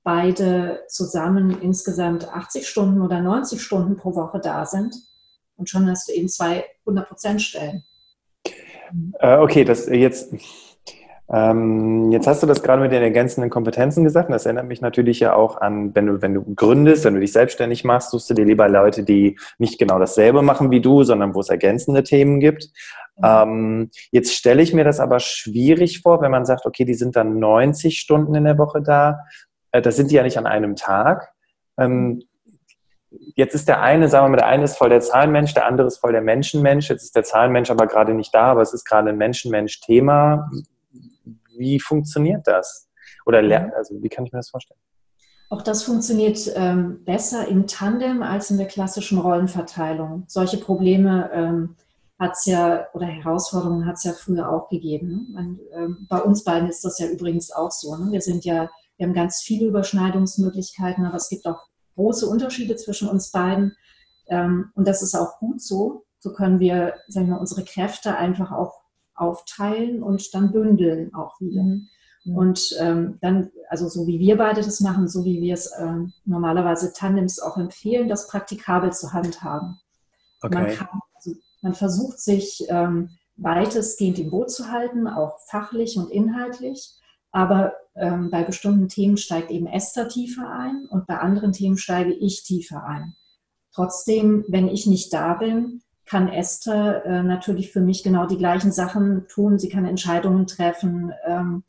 beide 0.04 0.84
zusammen 0.88 1.60
insgesamt 1.60 2.28
80 2.28 2.68
Stunden 2.68 3.00
oder 3.00 3.20
90 3.20 3.60
Stunden 3.60 3.96
pro 3.96 4.14
Woche 4.14 4.38
da 4.38 4.64
sind. 4.64 4.94
Und 5.56 5.68
schon 5.68 5.90
hast 5.90 6.08
du 6.08 6.12
eben 6.12 6.28
zwei 6.28 6.64
100 6.84 7.08
Prozent 7.08 7.42
Stellen. 7.42 7.84
Äh, 9.18 9.38
okay, 9.38 9.64
das 9.64 9.86
jetzt. 9.88 10.34
Ähm, 11.32 12.12
jetzt 12.12 12.26
hast 12.26 12.42
du 12.42 12.46
das 12.46 12.62
gerade 12.62 12.82
mit 12.82 12.92
den 12.92 13.02
ergänzenden 13.02 13.48
Kompetenzen 13.48 14.04
gesagt. 14.04 14.28
Und 14.28 14.34
das 14.34 14.44
erinnert 14.44 14.66
mich 14.66 14.82
natürlich 14.82 15.20
ja 15.20 15.34
auch 15.34 15.58
an, 15.58 15.94
wenn 15.94 16.06
du, 16.06 16.22
wenn 16.22 16.34
du 16.34 16.54
gründest, 16.54 17.04
wenn 17.04 17.14
du 17.14 17.20
dich 17.20 17.32
selbstständig 17.32 17.82
machst, 17.82 18.10
suchst 18.10 18.28
du 18.28 18.34
dir 18.34 18.44
lieber 18.44 18.68
Leute, 18.68 19.04
die 19.04 19.38
nicht 19.58 19.78
genau 19.78 19.98
dasselbe 19.98 20.42
machen 20.42 20.70
wie 20.70 20.82
du, 20.82 21.02
sondern 21.02 21.34
wo 21.34 21.40
es 21.40 21.48
ergänzende 21.48 22.02
Themen 22.02 22.40
gibt. 22.40 22.68
Mhm. 23.16 23.24
Ähm, 23.24 23.90
jetzt 24.10 24.34
stelle 24.34 24.62
ich 24.62 24.74
mir 24.74 24.84
das 24.84 25.00
aber 25.00 25.18
schwierig 25.18 26.02
vor, 26.02 26.20
wenn 26.20 26.30
man 26.30 26.44
sagt, 26.44 26.66
okay, 26.66 26.84
die 26.84 26.94
sind 26.94 27.16
dann 27.16 27.38
90 27.38 27.98
Stunden 27.98 28.34
in 28.34 28.44
der 28.44 28.58
Woche 28.58 28.82
da. 28.82 29.20
Äh, 29.72 29.80
das 29.80 29.96
sind 29.96 30.10
die 30.10 30.16
ja 30.16 30.22
nicht 30.22 30.36
an 30.36 30.46
einem 30.46 30.76
Tag. 30.76 31.32
Ähm, 31.78 32.22
jetzt 33.34 33.54
ist 33.54 33.68
der 33.68 33.80
eine, 33.80 34.08
sagen 34.08 34.26
wir 34.26 34.30
mal, 34.30 34.36
der 34.36 34.46
eine 34.46 34.64
ist 34.64 34.76
voll 34.76 34.88
der 34.88 35.00
Zahlenmensch, 35.00 35.54
der 35.54 35.66
andere 35.66 35.86
ist 35.86 35.98
voll 35.98 36.12
der 36.12 36.22
Menschenmensch. 36.22 36.88
Jetzt 36.88 37.04
ist 37.04 37.16
der 37.16 37.24
Zahlenmensch 37.24 37.70
aber 37.70 37.86
gerade 37.86 38.14
nicht 38.14 38.34
da, 38.34 38.44
aber 38.52 38.62
es 38.62 38.72
ist 38.72 38.84
gerade 38.84 39.10
ein 39.10 39.18
Menschenmensch-Thema. 39.18 40.50
Wie 41.56 41.80
funktioniert 41.80 42.46
das? 42.46 42.88
Oder 43.26 43.38
also 43.76 44.02
wie 44.02 44.08
kann 44.08 44.26
ich 44.26 44.32
mir 44.32 44.38
das 44.38 44.50
vorstellen? 44.50 44.80
Auch 45.50 45.62
das 45.62 45.82
funktioniert 45.82 46.38
ähm, 46.56 47.04
besser 47.04 47.46
im 47.48 47.66
Tandem 47.66 48.22
als 48.22 48.50
in 48.50 48.58
der 48.58 48.66
klassischen 48.66 49.18
Rollenverteilung. 49.18 50.24
Solche 50.26 50.56
Probleme 50.56 51.30
ähm, 51.32 51.76
hat 52.18 52.32
es 52.32 52.46
ja 52.46 52.86
oder 52.92 53.06
Herausforderungen 53.06 53.86
hat 53.86 53.96
es 53.96 54.04
ja 54.04 54.12
früher 54.12 54.50
auch 54.50 54.68
gegeben. 54.68 55.28
Man, 55.32 55.60
ähm, 55.72 56.06
bei 56.08 56.20
uns 56.20 56.44
beiden 56.44 56.68
ist 56.68 56.84
das 56.84 56.98
ja 56.98 57.06
übrigens 57.06 57.52
auch 57.52 57.70
so. 57.70 57.94
Ne? 57.96 58.12
Wir 58.12 58.20
sind 58.20 58.44
ja, 58.44 58.70
wir 58.96 59.06
haben 59.06 59.14
ganz 59.14 59.42
viele 59.42 59.66
Überschneidungsmöglichkeiten, 59.66 61.04
aber 61.04 61.16
es 61.16 61.28
gibt 61.28 61.46
auch 61.46 61.68
große 61.94 62.26
Unterschiede 62.26 62.76
zwischen 62.76 63.08
uns 63.08 63.30
beiden. 63.30 63.76
Ähm, 64.28 64.70
und 64.74 64.86
das 64.86 65.02
ist 65.02 65.14
auch 65.14 65.38
gut 65.38 65.60
so. 65.60 66.04
So 66.18 66.32
können 66.32 66.60
wir, 66.60 66.94
sagen 67.08 67.28
wir, 67.28 67.40
unsere 67.40 67.64
Kräfte 67.64 68.16
einfach 68.16 68.50
auch 68.52 68.80
aufteilen 69.14 70.02
und 70.02 70.34
dann 70.34 70.52
bündeln 70.52 71.14
auch 71.14 71.40
wieder. 71.40 71.62
Mhm. 71.62 71.88
Und 72.24 72.74
ähm, 72.80 73.18
dann, 73.20 73.50
also 73.68 73.88
so 73.88 74.06
wie 74.06 74.18
wir 74.18 74.38
beide 74.38 74.62
das 74.62 74.80
machen, 74.80 75.08
so 75.08 75.24
wie 75.24 75.42
wir 75.42 75.54
es 75.54 75.70
ähm, 75.78 76.12
normalerweise 76.24 76.92
Tandems 76.92 77.38
auch 77.38 77.58
empfehlen, 77.58 78.08
das 78.08 78.28
praktikabel 78.28 78.92
zu 78.92 79.12
handhaben. 79.12 79.78
Okay. 80.40 80.54
Man, 80.54 80.66
kann, 80.74 80.88
also, 81.14 81.32
man 81.60 81.74
versucht 81.74 82.18
sich 82.18 82.64
ähm, 82.68 83.10
weitestgehend 83.36 84.18
im 84.18 84.30
Boot 84.30 84.50
zu 84.50 84.70
halten, 84.70 85.06
auch 85.06 85.38
fachlich 85.48 85.98
und 85.98 86.10
inhaltlich. 86.10 86.94
Aber 87.34 87.72
ähm, 87.96 88.30
bei 88.30 88.44
bestimmten 88.44 88.88
Themen 88.88 89.16
steigt 89.16 89.50
eben 89.50 89.66
Esther 89.66 90.08
tiefer 90.08 90.48
ein 90.48 90.86
und 90.88 91.08
bei 91.08 91.18
anderen 91.18 91.50
Themen 91.50 91.76
steige 91.76 92.12
ich 92.12 92.44
tiefer 92.44 92.84
ein. 92.84 93.16
Trotzdem, 93.72 94.44
wenn 94.46 94.68
ich 94.68 94.86
nicht 94.86 95.12
da 95.12 95.34
bin, 95.34 95.82
kann 96.06 96.28
Esther 96.28 97.04
äh, 97.04 97.22
natürlich 97.24 97.72
für 97.72 97.80
mich 97.80 98.04
genau 98.04 98.26
die 98.26 98.38
gleichen 98.38 98.70
Sachen 98.70 99.26
tun. 99.26 99.58
Sie 99.58 99.68
kann 99.68 99.84
Entscheidungen 99.84 100.46
treffen 100.46 101.12
ähm, 101.26 101.64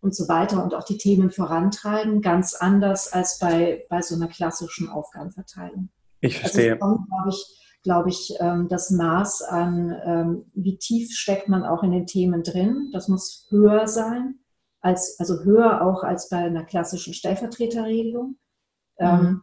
und 0.00 0.14
so 0.14 0.28
weiter 0.28 0.62
und 0.62 0.72
auch 0.72 0.84
die 0.84 0.98
Themen 0.98 1.32
vorantreiben, 1.32 2.22
ganz 2.22 2.54
anders 2.54 3.12
als 3.12 3.40
bei, 3.40 3.84
bei 3.88 4.02
so 4.02 4.14
einer 4.14 4.28
klassischen 4.28 4.88
Aufgabenverteilung. 4.88 5.88
Ich 6.20 6.36
also 6.36 6.52
verstehe. 6.52 6.80
Also 6.80 6.98
glaube 7.08 7.30
ich, 7.30 7.61
glaube 7.82 8.10
ich, 8.10 8.34
ähm, 8.40 8.68
das 8.68 8.90
Maß 8.90 9.42
an, 9.42 9.94
ähm, 10.04 10.50
wie 10.54 10.78
tief 10.78 11.12
steckt 11.12 11.48
man 11.48 11.64
auch 11.64 11.82
in 11.82 11.90
den 11.90 12.06
Themen 12.06 12.42
drin. 12.42 12.90
Das 12.92 13.08
muss 13.08 13.46
höher 13.50 13.88
sein, 13.88 14.36
als, 14.80 15.18
also 15.18 15.42
höher 15.42 15.82
auch 15.82 16.02
als 16.02 16.28
bei 16.28 16.38
einer 16.38 16.64
klassischen 16.64 17.14
Stellvertreterregelung. 17.14 18.36
Ähm, 18.98 19.20
mhm. 19.20 19.42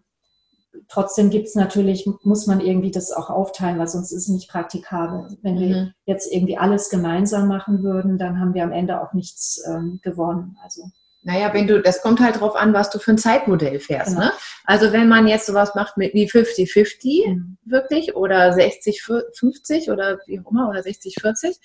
Trotzdem 0.88 1.30
gibt 1.30 1.48
es 1.48 1.56
natürlich, 1.56 2.08
muss 2.24 2.48
man 2.48 2.62
irgendwie 2.62 2.92
das 2.92 3.12
auch 3.12 3.30
aufteilen, 3.30 3.80
weil 3.80 3.88
sonst 3.88 4.12
ist 4.12 4.24
es 4.24 4.30
nicht 4.30 4.50
praktikabel. 4.50 5.38
Wenn 5.42 5.56
mhm. 5.56 5.60
wir 5.60 5.94
jetzt 6.06 6.32
irgendwie 6.32 6.58
alles 6.58 6.90
gemeinsam 6.90 7.48
machen 7.48 7.84
würden, 7.84 8.18
dann 8.18 8.40
haben 8.40 8.54
wir 8.54 8.64
am 8.64 8.72
Ende 8.72 9.02
auch 9.02 9.14
nichts 9.14 9.62
gewonnen. 10.04 10.58
Also 10.64 10.84
naja, 11.30 11.54
wenn 11.54 11.68
du, 11.68 11.80
das 11.80 12.02
kommt 12.02 12.22
halt 12.22 12.40
drauf 12.40 12.56
an, 12.56 12.74
was 12.74 12.90
du 12.90 12.98
für 12.98 13.12
ein 13.12 13.20
Zeitmodell 13.20 13.80
fährst. 13.80 14.16
Genau. 14.16 14.26
Ne? 14.26 14.32
Also 14.66 14.92
wenn 14.92 15.08
man 15.08 15.28
jetzt 15.28 15.46
sowas 15.46 15.76
macht 15.76 15.96
mit 15.96 16.16
wie 16.16 16.28
50-50 16.28 17.28
mhm. 17.28 17.58
wirklich 17.66 18.16
oder 18.16 18.52
60-50 18.56 19.92
oder 19.92 20.18
wie 20.26 20.40
auch 20.40 20.50
immer 20.50 20.68
oder 20.70 20.80
60-40, 20.80 21.60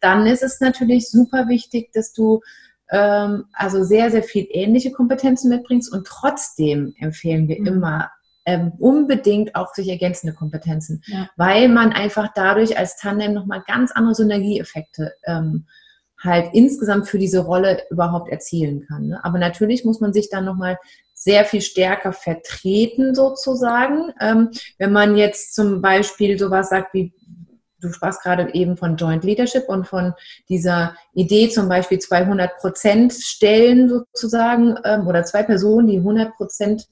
dann 0.00 0.26
ist 0.26 0.42
es 0.42 0.60
natürlich 0.60 1.08
super 1.08 1.48
wichtig, 1.48 1.92
dass 1.94 2.12
du 2.12 2.42
ähm, 2.90 3.46
also 3.54 3.84
sehr, 3.84 4.10
sehr 4.10 4.22
viel 4.22 4.46
ähnliche 4.50 4.92
Kompetenzen 4.92 5.48
mitbringst 5.48 5.90
und 5.90 6.06
trotzdem 6.06 6.94
empfehlen 6.98 7.48
wir 7.48 7.58
mhm. 7.58 7.66
immer 7.66 8.10
ähm, 8.44 8.72
unbedingt 8.78 9.54
auch 9.54 9.72
sich 9.72 9.88
ergänzende 9.88 10.34
Kompetenzen, 10.34 11.02
ja. 11.06 11.30
weil 11.36 11.70
man 11.70 11.92
einfach 11.92 12.28
dadurch 12.34 12.78
als 12.78 12.98
Tandem 12.98 13.32
nochmal 13.32 13.64
ganz 13.66 13.92
andere 13.92 14.14
Synergieeffekte 14.14 15.14
ähm, 15.24 15.66
halt 16.26 16.50
insgesamt 16.52 17.08
für 17.08 17.18
diese 17.18 17.40
Rolle 17.40 17.82
überhaupt 17.90 18.30
erzielen 18.30 18.84
kann. 18.86 19.08
Ne? 19.08 19.24
Aber 19.24 19.38
natürlich 19.38 19.84
muss 19.84 20.00
man 20.00 20.12
sich 20.12 20.28
dann 20.28 20.44
nochmal 20.44 20.78
sehr 21.14 21.44
viel 21.44 21.62
stärker 21.62 22.12
vertreten 22.12 23.14
sozusagen. 23.14 24.12
Ähm, 24.20 24.50
wenn 24.78 24.92
man 24.92 25.16
jetzt 25.16 25.54
zum 25.54 25.80
Beispiel 25.80 26.38
sowas 26.38 26.68
sagt 26.68 26.92
wie, 26.92 27.14
du 27.80 27.92
sprachst 27.92 28.22
gerade 28.22 28.52
eben 28.54 28.76
von 28.76 28.96
Joint 28.96 29.24
Leadership 29.24 29.68
und 29.68 29.86
von 29.86 30.12
dieser 30.48 30.94
Idee 31.14 31.48
zum 31.48 31.68
Beispiel 31.68 31.98
200 31.98 32.58
Prozent 32.58 33.12
Stellen 33.12 33.88
sozusagen 33.88 34.76
ähm, 34.84 35.06
oder 35.06 35.24
zwei 35.24 35.42
Personen, 35.42 35.88
die 35.88 35.98
100 35.98 36.34
Prozent 36.34 36.86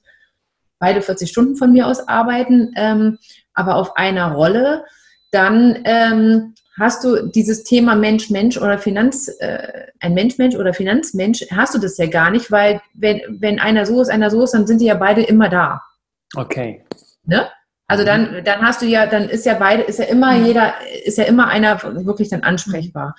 beide 0.79 1.01
40 1.01 1.29
Stunden 1.29 1.55
von 1.55 1.71
mir 1.71 1.87
aus 1.87 2.07
arbeiten, 2.07 2.73
ähm, 2.75 3.17
aber 3.53 3.75
auf 3.75 3.95
einer 3.95 4.33
Rolle, 4.33 4.85
dann 5.31 5.79
ähm, 5.85 6.55
hast 6.77 7.03
du 7.03 7.27
dieses 7.27 7.63
Thema 7.63 7.95
Mensch, 7.95 8.29
Mensch 8.29 8.57
oder 8.57 8.77
Finanz, 8.77 9.29
äh, 9.39 9.87
ein 9.99 10.13
Mensch, 10.13 10.37
Mensch 10.37 10.55
oder 10.55 10.73
Finanzmensch, 10.73 11.45
hast 11.51 11.73
du 11.73 11.79
das 11.79 11.97
ja 11.97 12.07
gar 12.07 12.31
nicht, 12.31 12.51
weil 12.51 12.81
wenn, 12.93 13.21
wenn 13.29 13.59
einer 13.59 13.85
so 13.85 14.01
ist, 14.01 14.09
einer 14.09 14.29
so 14.29 14.43
ist, 14.43 14.53
dann 14.53 14.67
sind 14.67 14.81
die 14.81 14.85
ja 14.85 14.95
beide 14.95 15.23
immer 15.23 15.49
da. 15.49 15.81
Okay. 16.35 16.83
Ne? 17.23 17.47
Also 17.87 18.03
mhm. 18.03 18.07
dann, 18.07 18.43
dann 18.43 18.61
hast 18.61 18.81
du 18.81 18.85
ja, 18.85 19.05
dann 19.05 19.29
ist 19.29 19.45
ja 19.45 19.53
beide, 19.53 19.83
ist 19.83 19.99
ja 19.99 20.05
immer 20.05 20.33
mhm. 20.33 20.45
jeder, 20.45 20.73
ist 21.05 21.17
ja 21.17 21.25
immer 21.25 21.47
einer 21.47 21.81
wirklich 22.05 22.29
dann 22.29 22.43
ansprechbar. 22.43 23.15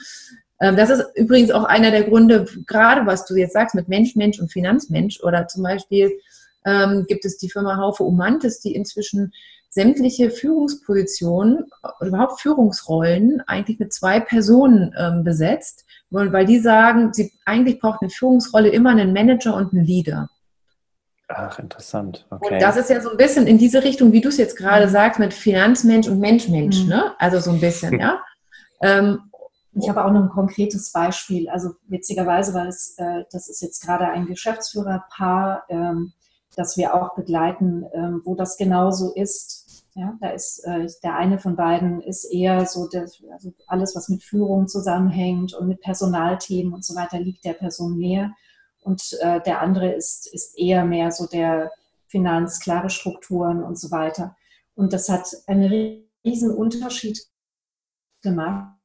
Ähm, 0.60 0.76
das 0.76 0.90
ist 0.90 1.04
übrigens 1.14 1.50
auch 1.50 1.64
einer 1.64 1.90
der 1.90 2.04
Gründe, 2.04 2.46
gerade 2.66 3.06
was 3.06 3.26
du 3.26 3.36
jetzt 3.36 3.52
sagst 3.52 3.74
mit 3.74 3.88
Mensch, 3.88 4.16
Mensch 4.16 4.38
und 4.38 4.52
Finanzmensch 4.52 5.20
oder 5.22 5.46
zum 5.48 5.62
Beispiel 5.62 6.12
ähm, 6.66 7.04
gibt 7.08 7.24
es 7.24 7.38
die 7.38 7.50
Firma 7.50 7.76
Haufe 7.76 8.02
Umantis, 8.02 8.60
die 8.60 8.74
inzwischen 8.74 9.32
sämtliche 9.76 10.30
Führungspositionen, 10.30 11.66
überhaupt 12.00 12.40
Führungsrollen 12.40 13.42
eigentlich 13.46 13.78
mit 13.78 13.92
zwei 13.92 14.20
Personen 14.20 14.94
ähm, 14.98 15.22
besetzt, 15.22 15.84
weil 16.08 16.46
die 16.46 16.60
sagen, 16.60 17.12
sie 17.12 17.30
eigentlich 17.44 17.78
braucht 17.78 18.00
eine 18.00 18.08
Führungsrolle 18.08 18.70
immer 18.70 18.90
einen 18.90 19.12
Manager 19.12 19.54
und 19.54 19.74
einen 19.74 19.84
Leader. 19.84 20.30
Ach, 21.28 21.58
interessant. 21.58 22.26
Okay. 22.30 22.54
Und 22.54 22.62
das 22.62 22.78
ist 22.78 22.88
ja 22.88 23.02
so 23.02 23.10
ein 23.10 23.18
bisschen 23.18 23.46
in 23.46 23.58
diese 23.58 23.84
Richtung, 23.84 24.12
wie 24.12 24.22
du 24.22 24.30
es 24.30 24.38
jetzt 24.38 24.56
gerade 24.56 24.86
mhm. 24.86 24.90
sagst, 24.90 25.20
mit 25.20 25.34
Finanzmensch 25.34 26.08
und 26.08 26.20
Menschmensch, 26.20 26.84
mhm. 26.84 26.88
ne? 26.88 27.12
Also 27.18 27.38
so 27.40 27.50
ein 27.50 27.60
bisschen, 27.60 28.00
ja. 28.00 28.22
Ähm, 28.80 29.30
ich 29.74 29.90
habe 29.90 30.06
auch 30.06 30.10
noch 30.10 30.22
ein 30.22 30.30
konkretes 30.30 30.90
Beispiel. 30.90 31.50
Also 31.50 31.72
witzigerweise, 31.86 32.54
weil 32.54 32.68
es, 32.68 32.94
äh, 32.96 33.24
das 33.30 33.50
ist 33.50 33.60
jetzt 33.60 33.84
gerade 33.84 34.06
ein 34.06 34.24
Geschäftsführerpaar, 34.24 35.64
ähm, 35.68 36.14
das 36.56 36.76
wir 36.76 36.94
auch 36.94 37.14
begleiten, 37.14 37.84
ähm, 37.92 38.22
wo 38.24 38.34
das 38.34 38.56
genauso 38.56 39.12
ist. 39.14 39.65
Ja, 39.98 40.14
da 40.20 40.28
ist 40.28 40.62
äh, 40.66 40.86
der 41.02 41.16
eine 41.16 41.38
von 41.38 41.56
beiden 41.56 42.02
ist 42.02 42.24
eher 42.26 42.66
so, 42.66 42.86
der, 42.86 43.08
also 43.32 43.54
alles, 43.66 43.96
was 43.96 44.10
mit 44.10 44.22
Führung 44.22 44.68
zusammenhängt 44.68 45.54
und 45.54 45.68
mit 45.68 45.80
Personalthemen 45.80 46.74
und 46.74 46.84
so 46.84 46.94
weiter, 46.94 47.18
liegt 47.18 47.46
der 47.46 47.54
Person 47.54 47.96
mehr. 47.96 48.34
Und 48.80 49.16
äh, 49.20 49.40
der 49.40 49.62
andere 49.62 49.94
ist, 49.94 50.30
ist 50.34 50.58
eher 50.58 50.84
mehr 50.84 51.12
so 51.12 51.26
der 51.26 51.72
Finanz, 52.08 52.60
klare 52.60 52.90
Strukturen 52.90 53.64
und 53.64 53.78
so 53.78 53.90
weiter. 53.90 54.36
Und 54.74 54.92
das 54.92 55.08
hat 55.08 55.28
einen 55.46 56.04
riesen 56.22 56.54
Unterschied 56.54 57.18
gemacht, 58.20 58.76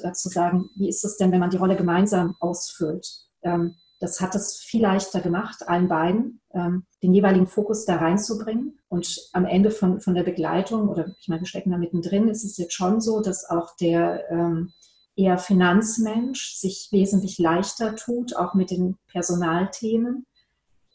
äh, 0.00 0.12
zu 0.12 0.28
sagen, 0.28 0.70
wie 0.76 0.88
ist 0.88 1.04
es 1.04 1.16
denn, 1.16 1.32
wenn 1.32 1.40
man 1.40 1.50
die 1.50 1.56
Rolle 1.56 1.74
gemeinsam 1.74 2.36
ausfüllt. 2.38 3.26
Ähm, 3.42 3.74
das 3.98 4.20
hat 4.20 4.36
es 4.36 4.58
viel 4.58 4.82
leichter 4.82 5.20
gemacht, 5.20 5.66
allen 5.66 5.88
beiden 5.88 6.40
ähm, 6.54 6.86
den 7.02 7.12
jeweiligen 7.12 7.48
Fokus 7.48 7.84
da 7.84 7.96
reinzubringen. 7.96 8.75
Und 8.88 9.30
am 9.32 9.46
Ende 9.46 9.70
von, 9.70 10.00
von 10.00 10.14
der 10.14 10.22
Begleitung, 10.22 10.88
oder 10.88 11.14
ich 11.20 11.28
meine, 11.28 11.42
wir 11.42 11.48
stecken 11.48 11.72
da 11.72 11.78
mittendrin, 11.78 12.28
ist 12.28 12.44
es 12.44 12.56
jetzt 12.56 12.74
schon 12.74 13.00
so, 13.00 13.20
dass 13.20 13.48
auch 13.48 13.74
der 13.80 14.30
ähm, 14.30 14.72
eher 15.16 15.38
Finanzmensch 15.38 16.54
sich 16.54 16.88
wesentlich 16.92 17.38
leichter 17.38 17.96
tut, 17.96 18.36
auch 18.36 18.54
mit 18.54 18.70
den 18.70 18.96
Personalthemen, 19.08 20.26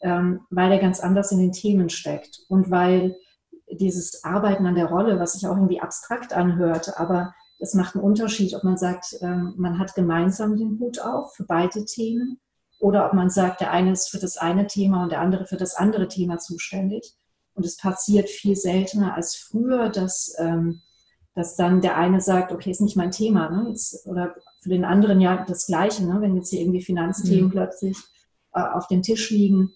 ähm, 0.00 0.40
weil 0.48 0.72
er 0.72 0.78
ganz 0.78 1.00
anders 1.00 1.32
in 1.32 1.38
den 1.38 1.52
Themen 1.52 1.90
steckt 1.90 2.40
und 2.48 2.70
weil 2.70 3.16
dieses 3.70 4.24
Arbeiten 4.24 4.66
an 4.66 4.74
der 4.74 4.86
Rolle, 4.86 5.18
was 5.18 5.34
sich 5.34 5.46
auch 5.46 5.56
irgendwie 5.56 5.80
abstrakt 5.80 6.32
anhört, 6.32 6.98
aber 6.98 7.34
es 7.58 7.74
macht 7.74 7.94
einen 7.94 8.04
Unterschied, 8.04 8.54
ob 8.54 8.64
man 8.64 8.76
sagt, 8.76 9.16
ähm, 9.20 9.54
man 9.56 9.78
hat 9.78 9.94
gemeinsam 9.94 10.56
den 10.56 10.78
Hut 10.78 11.00
auf 11.00 11.34
für 11.34 11.44
beide 11.44 11.84
Themen 11.84 12.40
oder 12.80 13.06
ob 13.06 13.14
man 13.14 13.30
sagt, 13.30 13.60
der 13.60 13.70
eine 13.70 13.92
ist 13.92 14.08
für 14.08 14.18
das 14.18 14.36
eine 14.36 14.66
Thema 14.66 15.04
und 15.04 15.12
der 15.12 15.20
andere 15.20 15.46
für 15.46 15.56
das 15.56 15.76
andere 15.76 16.08
Thema 16.08 16.38
zuständig. 16.38 17.14
Und 17.54 17.66
es 17.66 17.76
passiert 17.76 18.28
viel 18.28 18.56
seltener 18.56 19.14
als 19.14 19.36
früher, 19.36 19.90
dass 19.90 20.34
ähm, 20.38 20.82
dass 21.34 21.56
dann 21.56 21.80
der 21.80 21.96
eine 21.96 22.20
sagt, 22.20 22.52
okay, 22.52 22.70
ist 22.70 22.80
nicht 22.80 22.96
mein 22.96 23.10
Thema, 23.10 23.48
ne? 23.48 23.68
Jetzt, 23.70 24.06
oder 24.06 24.34
für 24.60 24.68
den 24.68 24.84
anderen 24.84 25.20
ja 25.20 25.44
das 25.46 25.66
Gleiche, 25.66 26.04
ne? 26.04 26.20
wenn 26.20 26.36
jetzt 26.36 26.50
hier 26.50 26.60
irgendwie 26.60 26.82
Finanzthemen 26.82 27.46
mhm. 27.46 27.50
plötzlich 27.50 27.96
äh, 28.54 28.60
auf 28.60 28.86
dem 28.86 29.02
Tisch 29.02 29.30
liegen, 29.30 29.72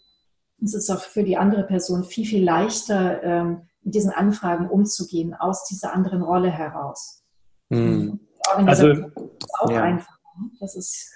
ist 0.60 0.74
es 0.74 0.90
auch 0.90 1.00
für 1.00 1.24
die 1.24 1.36
andere 1.36 1.64
Person 1.64 2.04
viel, 2.04 2.26
viel 2.26 2.44
leichter, 2.44 3.22
ähm, 3.22 3.62
mit 3.82 3.94
diesen 3.94 4.10
Anfragen 4.10 4.68
umzugehen, 4.68 5.34
aus 5.34 5.64
dieser 5.64 5.94
anderen 5.94 6.22
Rolle 6.22 6.50
heraus. 6.50 7.22
Mhm. 7.68 8.20
Also, 8.54 9.10
auch 9.58 9.70
ja. 9.70 9.82
einfach. 9.82 10.18
Ne? 10.38 10.50
Das 10.60 10.76
ist 10.76 11.10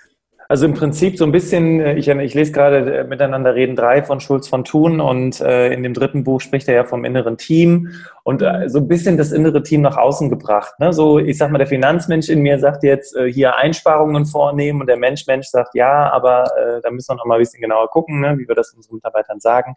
also 0.50 0.66
im 0.66 0.74
Prinzip 0.74 1.16
so 1.16 1.24
ein 1.24 1.30
bisschen, 1.30 1.78
äh, 1.78 1.94
ich, 1.94 2.08
ich 2.08 2.34
lese 2.34 2.50
gerade 2.50 2.78
äh, 2.98 3.04
Miteinander 3.04 3.54
reden 3.54 3.76
drei 3.76 4.02
von 4.02 4.18
Schulz 4.18 4.48
von 4.48 4.64
Thun 4.64 5.00
und 5.00 5.40
äh, 5.40 5.72
in 5.72 5.84
dem 5.84 5.94
dritten 5.94 6.24
Buch 6.24 6.40
spricht 6.40 6.66
er 6.66 6.74
ja 6.74 6.82
vom 6.82 7.04
inneren 7.04 7.36
Team 7.36 7.90
und 8.24 8.40
so 8.66 8.78
ein 8.78 8.88
bisschen 8.88 9.16
das 9.16 9.30
innere 9.30 9.62
Team 9.62 9.80
nach 9.80 9.96
außen 9.96 10.28
gebracht. 10.28 10.74
Ne? 10.80 10.92
So, 10.92 11.20
ich 11.20 11.38
sag 11.38 11.52
mal, 11.52 11.58
der 11.58 11.68
Finanzmensch 11.68 12.28
in 12.28 12.40
mir 12.40 12.58
sagt 12.58 12.82
jetzt 12.82 13.16
hier 13.28 13.56
Einsparungen 13.56 14.26
vornehmen 14.26 14.80
und 14.80 14.88
der 14.88 14.96
Mensch-Mensch 14.96 15.46
sagt 15.46 15.74
ja, 15.74 16.10
aber 16.12 16.44
äh, 16.56 16.80
da 16.80 16.90
müssen 16.90 17.12
wir 17.12 17.16
noch 17.16 17.26
mal 17.26 17.36
ein 17.36 17.40
bisschen 17.40 17.60
genauer 17.60 17.88
gucken, 17.88 18.20
ne? 18.20 18.36
wie 18.36 18.48
wir 18.48 18.56
das 18.56 18.72
unseren 18.72 18.96
Mitarbeitern 18.96 19.38
sagen. 19.38 19.76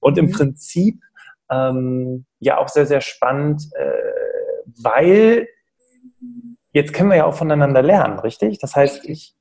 Und 0.00 0.18
im 0.18 0.26
mhm. 0.26 0.32
Prinzip 0.32 1.00
ähm, 1.48 2.24
ja 2.40 2.58
auch 2.58 2.68
sehr, 2.68 2.86
sehr 2.86 3.00
spannend, 3.00 3.68
äh, 3.76 3.92
weil 4.82 5.46
jetzt 6.72 6.92
können 6.92 7.10
wir 7.10 7.16
ja 7.16 7.24
auch 7.24 7.34
voneinander 7.34 7.82
lernen, 7.82 8.18
richtig? 8.18 8.58
Das 8.58 8.76
heißt, 8.76 9.04
ich, 9.04 9.34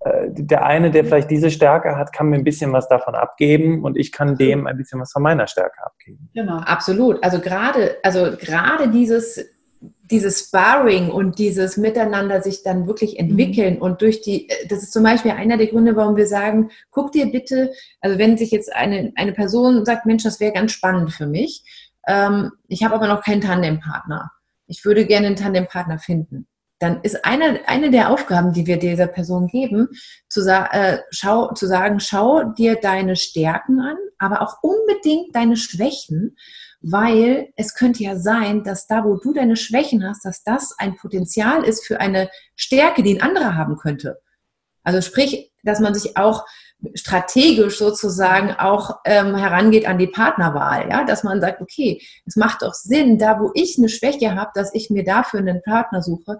äh, 0.00 0.28
der 0.30 0.64
eine, 0.64 0.90
der 0.90 1.04
vielleicht 1.04 1.30
diese 1.30 1.50
Stärke 1.50 1.96
hat, 1.96 2.12
kann 2.12 2.28
mir 2.28 2.36
ein 2.36 2.44
bisschen 2.44 2.72
was 2.72 2.88
davon 2.88 3.14
abgeben 3.14 3.84
und 3.84 3.96
ich 3.96 4.12
kann 4.12 4.36
dem 4.36 4.66
ein 4.66 4.76
bisschen 4.76 5.00
was 5.00 5.12
von 5.12 5.22
meiner 5.22 5.46
Stärke 5.46 5.84
abgeben. 5.84 6.28
Genau, 6.34 6.58
absolut. 6.58 7.22
Also 7.22 7.40
gerade, 7.40 7.96
also 8.02 8.36
gerade 8.36 8.88
dieses, 8.88 9.44
dieses 10.10 10.40
Sparring 10.40 11.10
und 11.10 11.38
dieses 11.38 11.76
Miteinander 11.76 12.42
sich 12.42 12.62
dann 12.64 12.86
wirklich 12.86 13.12
mhm. 13.14 13.30
entwickeln 13.30 13.74
mhm. 13.76 13.82
und 13.82 14.02
durch 14.02 14.20
die, 14.20 14.48
das 14.68 14.82
ist 14.82 14.92
zum 14.92 15.04
Beispiel 15.04 15.32
einer 15.32 15.56
der 15.56 15.68
Gründe, 15.68 15.94
warum 15.94 16.16
wir 16.16 16.26
sagen, 16.26 16.70
guck 16.90 17.12
dir 17.12 17.26
bitte, 17.30 17.72
also 18.00 18.18
wenn 18.18 18.36
sich 18.36 18.50
jetzt 18.50 18.74
eine, 18.74 19.12
eine 19.14 19.32
Person 19.32 19.84
sagt, 19.84 20.06
Mensch, 20.06 20.24
das 20.24 20.40
wäre 20.40 20.52
ganz 20.52 20.72
spannend 20.72 21.12
für 21.12 21.26
mich, 21.26 21.64
ähm, 22.08 22.50
ich 22.66 22.82
habe 22.82 22.94
aber 22.96 23.06
noch 23.06 23.22
keinen 23.22 23.40
Tandempartner. 23.40 24.32
Ich 24.66 24.84
würde 24.84 25.06
gerne 25.06 25.28
einen 25.28 25.36
Tandempartner 25.36 25.98
finden 25.98 26.48
dann 26.82 27.00
ist 27.02 27.24
eine, 27.24 27.60
eine 27.68 27.92
der 27.92 28.10
Aufgaben, 28.10 28.52
die 28.52 28.66
wir 28.66 28.76
dieser 28.76 29.06
Person 29.06 29.46
geben, 29.46 29.88
zu, 30.28 30.40
äh, 30.40 30.98
schau, 31.10 31.52
zu 31.54 31.68
sagen, 31.68 32.00
schau 32.00 32.42
dir 32.42 32.74
deine 32.74 33.14
Stärken 33.14 33.80
an, 33.80 33.96
aber 34.18 34.42
auch 34.42 34.56
unbedingt 34.62 35.34
deine 35.36 35.56
Schwächen, 35.56 36.36
weil 36.80 37.52
es 37.54 37.76
könnte 37.76 38.02
ja 38.02 38.16
sein, 38.16 38.64
dass 38.64 38.88
da, 38.88 39.04
wo 39.04 39.16
du 39.16 39.32
deine 39.32 39.54
Schwächen 39.54 40.04
hast, 40.04 40.24
dass 40.24 40.42
das 40.42 40.74
ein 40.76 40.96
Potenzial 40.96 41.62
ist 41.62 41.86
für 41.86 42.00
eine 42.00 42.28
Stärke, 42.56 43.04
die 43.04 43.14
ein 43.14 43.22
anderer 43.22 43.54
haben 43.54 43.76
könnte. 43.76 44.18
Also 44.82 45.00
sprich, 45.00 45.52
dass 45.62 45.78
man 45.78 45.94
sich 45.94 46.16
auch 46.16 46.44
strategisch 46.94 47.78
sozusagen 47.78 48.52
auch 48.52 48.98
ähm, 49.04 49.34
herangeht 49.36 49.86
an 49.86 49.98
die 49.98 50.06
Partnerwahl, 50.06 50.88
ja, 50.88 51.04
dass 51.04 51.24
man 51.24 51.40
sagt, 51.40 51.60
okay, 51.60 52.02
es 52.26 52.36
macht 52.36 52.62
doch 52.62 52.74
Sinn, 52.74 53.18
da 53.18 53.40
wo 53.40 53.50
ich 53.54 53.78
eine 53.78 53.88
Schwäche 53.88 54.34
habe, 54.34 54.50
dass 54.54 54.74
ich 54.74 54.90
mir 54.90 55.04
dafür 55.04 55.40
einen 55.40 55.62
Partner 55.62 56.02
suche, 56.02 56.38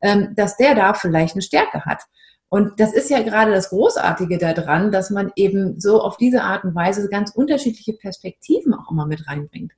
ähm, 0.00 0.34
dass 0.36 0.56
der 0.56 0.74
da 0.74 0.94
vielleicht 0.94 1.34
eine 1.34 1.42
Stärke 1.42 1.84
hat. 1.84 2.02
Und 2.48 2.78
das 2.78 2.92
ist 2.92 3.10
ja 3.10 3.22
gerade 3.22 3.50
das 3.50 3.70
Großartige 3.70 4.38
daran, 4.38 4.92
dass 4.92 5.10
man 5.10 5.32
eben 5.34 5.80
so 5.80 6.00
auf 6.00 6.16
diese 6.16 6.42
Art 6.42 6.64
und 6.64 6.74
Weise 6.74 7.08
ganz 7.08 7.32
unterschiedliche 7.32 7.94
Perspektiven 7.94 8.74
auch 8.74 8.90
immer 8.90 9.06
mit 9.06 9.26
reinbringt. 9.26 9.72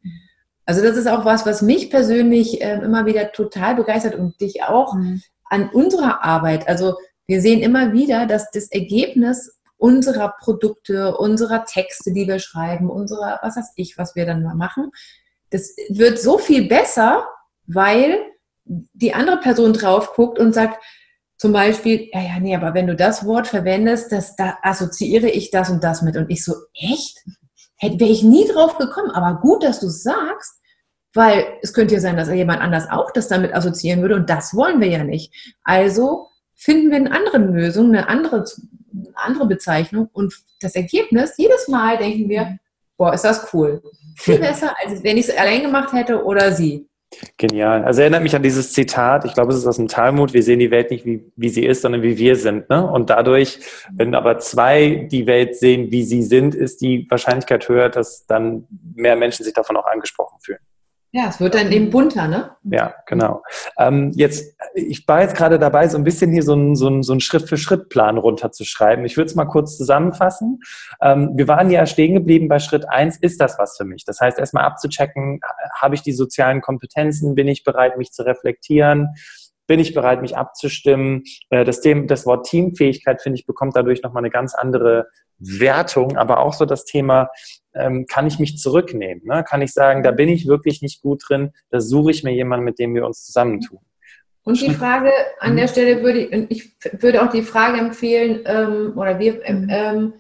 Also 0.67 0.83
das 0.83 0.97
ist 0.97 1.07
auch 1.07 1.25
was, 1.25 1.47
was 1.47 1.63
mich 1.63 1.91
persönlich 1.91 2.61
äh, 2.61 2.75
immer 2.83 3.07
wieder 3.07 3.33
total 3.33 3.77
begeistert 3.77 4.17
und 4.17 4.41
dich 4.41 4.65
auch 4.65 4.95
mhm. 4.95 5.23
an 5.45 5.71
unserer 5.71 6.25
Arbeit. 6.25 6.69
Also 6.69 6.97
wir 7.27 7.41
sehen 7.41 7.61
immer 7.61 7.93
wieder, 7.93 8.27
dass 8.27 8.51
das 8.51 8.71
Ergebnis 8.71 9.56
unserer 9.79 10.35
Produkte, 10.41 11.17
unserer 11.17 11.65
Texte, 11.65 12.13
die 12.13 12.27
wir 12.27 12.39
schreiben, 12.39 12.91
unserer, 12.91 13.39
was 13.43 13.57
weiß 13.57 13.73
ich, 13.77 13.99
was 13.99 14.15
wir 14.15 14.27
dann 14.27 14.43
mal 14.43 14.55
machen. 14.55 14.91
Das 15.51 15.75
wird 15.89 16.19
so 16.19 16.39
viel 16.39 16.69
besser, 16.69 17.27
weil 17.67 18.19
die 18.65 19.15
andere 19.15 19.39
Person 19.39 19.73
drauf 19.73 20.15
guckt 20.15 20.39
und 20.39 20.53
sagt, 20.53 20.83
zum 21.39 21.53
Beispiel, 21.53 22.09
ja, 22.13 22.23
ja, 22.23 22.41
nee, 22.41 22.57
aber 22.57 22.73
wenn 22.73 22.87
du 22.87 22.97
das 22.97 23.27
Wort 23.27 23.47
verwendest, 23.47 24.11
das, 24.11 24.37
da 24.37 24.57
assoziiere 24.63 25.29
ich 25.29 25.51
das 25.51 25.69
und 25.69 25.85
das 25.85 26.01
mit. 26.03 26.17
Und 26.17 26.31
ich 26.31 26.43
so, 26.43 26.55
echt? 26.73 27.19
Hätte 27.77 28.01
wäre 28.01 28.11
ich 28.11 28.23
nie 28.23 28.49
drauf 28.49 28.79
gekommen, 28.79 29.11
aber 29.11 29.39
gut, 29.41 29.63
dass 29.63 29.81
du 29.81 29.89
es 29.89 30.03
sagst, 30.03 30.55
weil 31.13 31.47
es 31.63 31.75
könnte 31.75 31.95
ja 31.95 32.01
sein, 32.01 32.17
dass 32.17 32.31
jemand 32.31 32.63
anders 32.63 32.89
auch 32.91 33.11
das 33.11 33.29
damit 33.29 33.55
assoziieren 33.55 34.01
würde 34.01 34.17
und 34.17 34.31
das 34.31 34.55
wollen 34.55 34.81
wir 34.81 34.89
ja 34.89 35.05
nicht. 35.05 35.33
Also 35.63 36.29
finden 36.57 36.91
wir 36.91 36.97
eine 36.97 37.13
andere 37.13 37.39
Lösung, 37.39 37.89
eine 37.89 38.09
andere 38.09 38.45
andere 39.15 39.47
Bezeichnung 39.47 40.09
und 40.13 40.35
das 40.61 40.75
Ergebnis, 40.75 41.35
jedes 41.37 41.69
Mal 41.69 41.99
denken 41.99 42.29
wir, 42.29 42.45
mhm. 42.45 42.59
boah, 42.97 43.13
ist 43.13 43.25
das 43.25 43.53
cool. 43.53 43.83
Viel 44.17 44.39
besser, 44.41 44.75
als 44.83 45.03
wenn 45.03 45.17
ich 45.17 45.29
es 45.29 45.37
allein 45.37 45.63
gemacht 45.63 45.93
hätte 45.93 46.25
oder 46.25 46.53
sie. 46.53 46.89
Genial. 47.37 47.85
Also 47.85 48.01
erinnert 48.01 48.25
mich 48.25 48.35
an 48.35 48.43
dieses 48.43 48.73
Zitat, 48.73 49.25
ich 49.25 49.33
glaube, 49.33 49.53
es 49.53 49.59
ist 49.59 49.67
aus 49.67 49.77
dem 49.77 49.87
Talmud, 49.87 50.35
wir 50.35 50.43
sehen 50.43 50.59
die 50.59 50.73
Welt 50.73 50.91
nicht, 50.91 51.07
wie, 51.07 51.31
wie 51.37 51.49
sie 51.49 51.65
ist, 51.65 51.83
sondern 51.83 52.03
wie 52.03 52.19
wir 52.19 52.35
sind. 52.35 52.69
Ne? 52.69 52.85
Und 52.85 53.11
dadurch, 53.11 53.61
wenn 53.93 54.15
aber 54.15 54.39
zwei 54.39 55.07
die 55.11 55.27
Welt 55.27 55.57
sehen, 55.57 55.93
wie 55.93 56.03
sie 56.03 56.23
sind, 56.23 56.55
ist 56.55 56.81
die 56.81 57.07
Wahrscheinlichkeit 57.09 57.69
höher, 57.69 57.91
dass 57.91 58.27
dann 58.27 58.67
mehr 58.95 59.15
Menschen 59.15 59.45
sich 59.45 59.55
davon 59.55 59.77
auch 59.77 59.87
angesprochen 59.87 60.39
fühlen. 60.41 60.59
Ja, 61.17 61.29
es 61.31 61.41
wird 61.41 61.55
dann 61.55 61.73
eben 61.73 61.89
bunter, 61.89 62.29
ne? 62.29 62.51
Ja, 62.65 62.95
genau. 63.07 63.43
Ähm, 63.79 64.13
jetzt, 64.17 64.55
ich 64.75 65.09
war 65.09 65.23
jetzt 65.23 65.35
gerade 65.35 65.59
dabei, 65.59 65.89
so 65.89 65.97
ein 65.97 66.05
bisschen 66.05 66.31
hier 66.31 66.43
so 66.43 66.53
einen 66.53 66.77
so 66.77 67.01
so 67.01 67.15
ein 67.15 67.21
Schritt-für-Schritt-Plan 67.21 68.19
runterzuschreiben. 68.19 69.03
Ich 69.07 69.17
würde 69.17 69.29
es 69.29 69.35
mal 69.35 69.47
kurz 69.47 69.79
zusammenfassen. 69.79 70.61
Ähm, 71.01 71.31
wir 71.35 71.49
waren 71.49 71.71
ja 71.71 71.87
stehen 71.87 72.13
geblieben 72.13 72.49
bei 72.49 72.59
Schritt 72.59 72.87
eins. 72.87 73.17
ist 73.17 73.41
das 73.41 73.59
was 73.59 73.79
für 73.79 73.87
mich? 73.87 74.05
Das 74.05 74.21
heißt, 74.21 74.39
erstmal 74.39 74.65
abzuchecken, 74.65 75.41
habe 75.81 75.95
ich 75.95 76.03
die 76.03 76.13
sozialen 76.13 76.61
Kompetenzen, 76.61 77.35
bin 77.35 77.49
ich 77.49 77.65
bereit, 77.65 77.97
mich 77.97 78.13
zu 78.13 78.23
reflektieren? 78.23 79.09
bin 79.69 79.81
ich 79.81 79.95
bereit, 79.95 80.21
mich 80.21 80.37
abzustimmen. 80.37 81.25
Äh, 81.51 81.65
das, 81.65 81.81
Thema, 81.81 82.07
das 82.07 82.27
Wort 82.27 82.47
Teamfähigkeit, 82.47 83.21
finde 83.23 83.41
ich, 83.41 83.47
bekommt 83.47 83.75
dadurch 83.75 84.03
nochmal 84.03 84.21
eine 84.21 84.31
ganz 84.31 84.55
andere 84.55 85.07
Wertung, 85.39 86.17
aber 86.17 86.39
auch 86.41 86.53
so 86.53 86.65
das 86.65 86.85
Thema, 86.85 87.31
ähm, 87.79 88.07
kann 88.07 88.27
ich 88.27 88.39
mich 88.39 88.59
zurücknehmen? 88.59 89.25
Ne? 89.25 89.45
Kann 89.45 89.63
ich 89.63 89.73
sagen, 89.73 90.03
da 90.03 90.11
bin 90.11 90.29
ich 90.29 90.47
wirklich 90.47 90.83
nicht 90.83 91.03
gut 91.03 91.23
drin, 91.29 91.53
da 91.71 91.81
suche 91.81 92.11
ich 92.11 92.25
mir 92.25 92.33
jemanden, 92.33 92.65
mit 92.65 92.79
dem 92.79 92.95
wir 92.95 93.07
uns 93.07 93.25
zusammentun. 93.25 93.81
Und 94.47 94.61
die 94.61 94.73
Frage 94.73 95.11
an 95.41 95.57
der 95.57 95.67
mhm. 95.67 95.71
Stelle 95.71 96.03
würde 96.03 96.21
ich, 96.21 96.51
ich 96.51 97.03
würde 97.03 97.23
auch 97.23 97.31
die 97.31 97.43
Frage 97.43 97.79
empfehlen, 97.79 98.43
ähm, 98.45 98.93
oder 98.97 99.19
wir, 99.19 99.45
ähm, 99.45 99.67
ähm, 99.69 100.13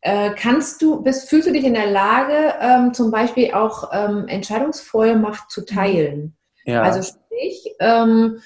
äh, 0.00 0.30
kannst 0.34 0.80
du, 0.80 1.02
bist, 1.02 1.28
fühlst 1.28 1.48
du 1.48 1.52
dich 1.52 1.64
in 1.64 1.74
der 1.74 1.90
Lage, 1.90 2.54
ähm, 2.58 2.94
zum 2.94 3.10
Beispiel 3.10 3.52
auch 3.52 3.90
ähm, 3.92 4.28
Entscheidungsvollmacht 4.28 5.50
zu 5.50 5.66
teilen? 5.66 6.36
Ja. 6.64 6.82
Also 6.82 7.02
sprich, 7.02 7.74
ähm, 7.80 8.40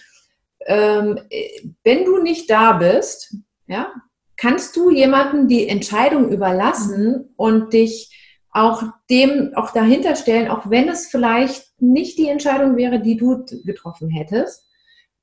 wenn 0.67 2.05
du 2.05 2.21
nicht 2.21 2.51
da 2.51 2.73
bist, 2.73 3.37
ja, 3.69 3.93
kannst 4.38 4.77
du 4.77 4.90
jemandem 4.90 5.48
die 5.48 5.68
Entscheidung 5.68 6.31
überlassen 6.31 7.35
und 7.37 7.74
dich 7.74 8.14
auch 8.51 8.83
dem 9.11 9.53
auch 9.55 9.72
dahinter 9.72 10.16
stellen, 10.16 10.48
auch 10.48 10.70
wenn 10.70 10.88
es 10.88 11.09
vielleicht 11.09 11.81
nicht 11.81 12.18
die 12.18 12.29
Entscheidung 12.29 12.77
wäre, 12.77 13.01
die 13.01 13.16
du 13.16 13.44
getroffen 13.64 14.09
hättest. 14.09 14.66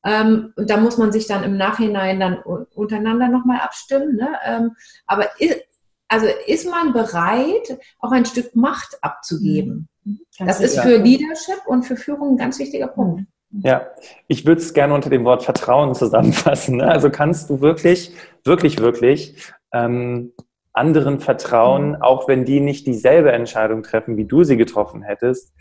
Ähm, 0.03 0.53
und 0.55 0.69
da 0.69 0.77
muss 0.77 0.97
man 0.97 1.11
sich 1.11 1.25
dann 1.25 1.43
im 1.43 1.57
Nachhinein 1.57 2.19
dann 2.19 2.37
untereinander 2.37 3.27
nochmal 3.27 3.61
abstimmen. 3.61 4.15
Ne? 4.15 4.29
Ähm, 4.45 4.75
aber 5.07 5.27
ist, 5.39 5.61
also 6.07 6.27
ist 6.45 6.69
man 6.69 6.93
bereit, 6.93 7.79
auch 7.99 8.11
ein 8.11 8.25
Stück 8.25 8.55
Macht 8.55 8.97
abzugeben? 9.01 9.89
Mhm. 10.03 10.19
Das 10.37 10.61
ist 10.61 10.79
für 10.79 10.97
Leadership 10.97 11.65
und 11.65 11.83
für 11.83 11.97
Führung 11.97 12.33
ein 12.33 12.37
ganz 12.37 12.59
wichtiger 12.59 12.87
Punkt. 12.87 13.23
Ja, 13.51 13.87
ich 14.27 14.45
würde 14.45 14.61
es 14.61 14.73
gerne 14.73 14.93
unter 14.93 15.09
dem 15.09 15.23
Wort 15.23 15.43
Vertrauen 15.43 15.95
zusammenfassen. 15.95 16.77
Ne? 16.77 16.87
Also 16.87 17.09
kannst 17.09 17.49
du 17.49 17.61
wirklich, 17.61 18.11
wirklich, 18.43 18.79
wirklich 18.79 19.35
ähm, 19.71 20.33
anderen 20.73 21.19
vertrauen, 21.19 21.89
mhm. 21.89 22.01
auch 22.01 22.27
wenn 22.27 22.45
die 22.45 22.59
nicht 22.59 22.85
dieselbe 22.85 23.31
Entscheidung 23.31 23.83
treffen, 23.83 24.17
wie 24.17 24.25
du 24.25 24.43
sie 24.43 24.57
getroffen 24.57 25.03
hättest, 25.03 25.53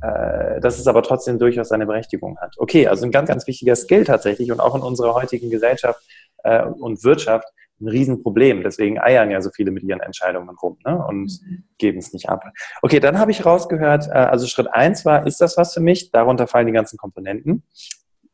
äh, 0.00 0.60
dass 0.60 0.78
es 0.78 0.86
aber 0.86 1.02
trotzdem 1.02 1.38
durchaus 1.38 1.68
seine 1.68 1.86
Berechtigung 1.86 2.38
hat. 2.38 2.54
Okay, 2.58 2.86
also 2.86 3.04
ein 3.04 3.12
ganz, 3.12 3.28
ganz 3.28 3.46
wichtiger 3.46 3.76
Skill 3.76 4.04
tatsächlich 4.04 4.50
und 4.50 4.60
auch 4.60 4.74
in 4.74 4.82
unserer 4.82 5.14
heutigen 5.14 5.50
Gesellschaft 5.50 6.00
äh, 6.44 6.64
und 6.64 7.04
Wirtschaft 7.04 7.46
ein 7.82 7.88
Riesenproblem. 7.88 8.62
Deswegen 8.62 8.98
eiern 8.98 9.30
ja 9.30 9.40
so 9.40 9.50
viele 9.50 9.70
mit 9.70 9.82
ihren 9.82 10.00
Entscheidungen 10.00 10.56
rum 10.62 10.78
ne? 10.84 11.04
und 11.06 11.40
mhm. 11.42 11.64
geben 11.78 11.98
es 11.98 12.12
nicht 12.12 12.28
ab. 12.28 12.44
Okay, 12.80 13.00
dann 13.00 13.18
habe 13.18 13.30
ich 13.30 13.44
rausgehört, 13.44 14.08
äh, 14.08 14.12
also 14.12 14.46
Schritt 14.46 14.72
eins 14.72 15.04
war, 15.04 15.26
ist 15.26 15.40
das 15.40 15.56
was 15.56 15.74
für 15.74 15.80
mich? 15.80 16.10
Darunter 16.10 16.46
fallen 16.46 16.66
die 16.66 16.72
ganzen 16.72 16.96
Komponenten. 16.96 17.64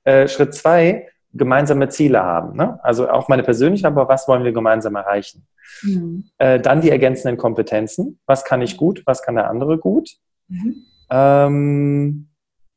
Äh, 0.04 0.28
Schritt 0.28 0.54
zwei, 0.54 1.08
gemeinsame 1.32 1.88
Ziele 1.88 2.22
haben. 2.22 2.56
Ne? 2.56 2.78
Also 2.82 3.08
auch 3.11 3.28
meine 3.28 3.42
persönlichen, 3.42 3.87
aber 3.87 4.08
was 4.08 4.28
wollen 4.28 4.44
wir 4.44 4.52
gemeinsam 4.52 4.94
erreichen? 4.96 5.46
Mhm. 5.82 6.24
Äh, 6.38 6.61
dann 6.61 6.80
die 6.80 6.90
ergänzenden 6.90 7.37
Kompetenzen. 7.37 8.20
Was 8.26 8.44
kann 8.44 8.62
ich 8.62 8.76
gut, 8.76 9.02
was 9.06 9.22
kann 9.22 9.34
der 9.34 9.50
andere 9.50 9.78
gut? 9.78 10.16
Mhm. 10.48 10.84
Ähm, 11.11 12.28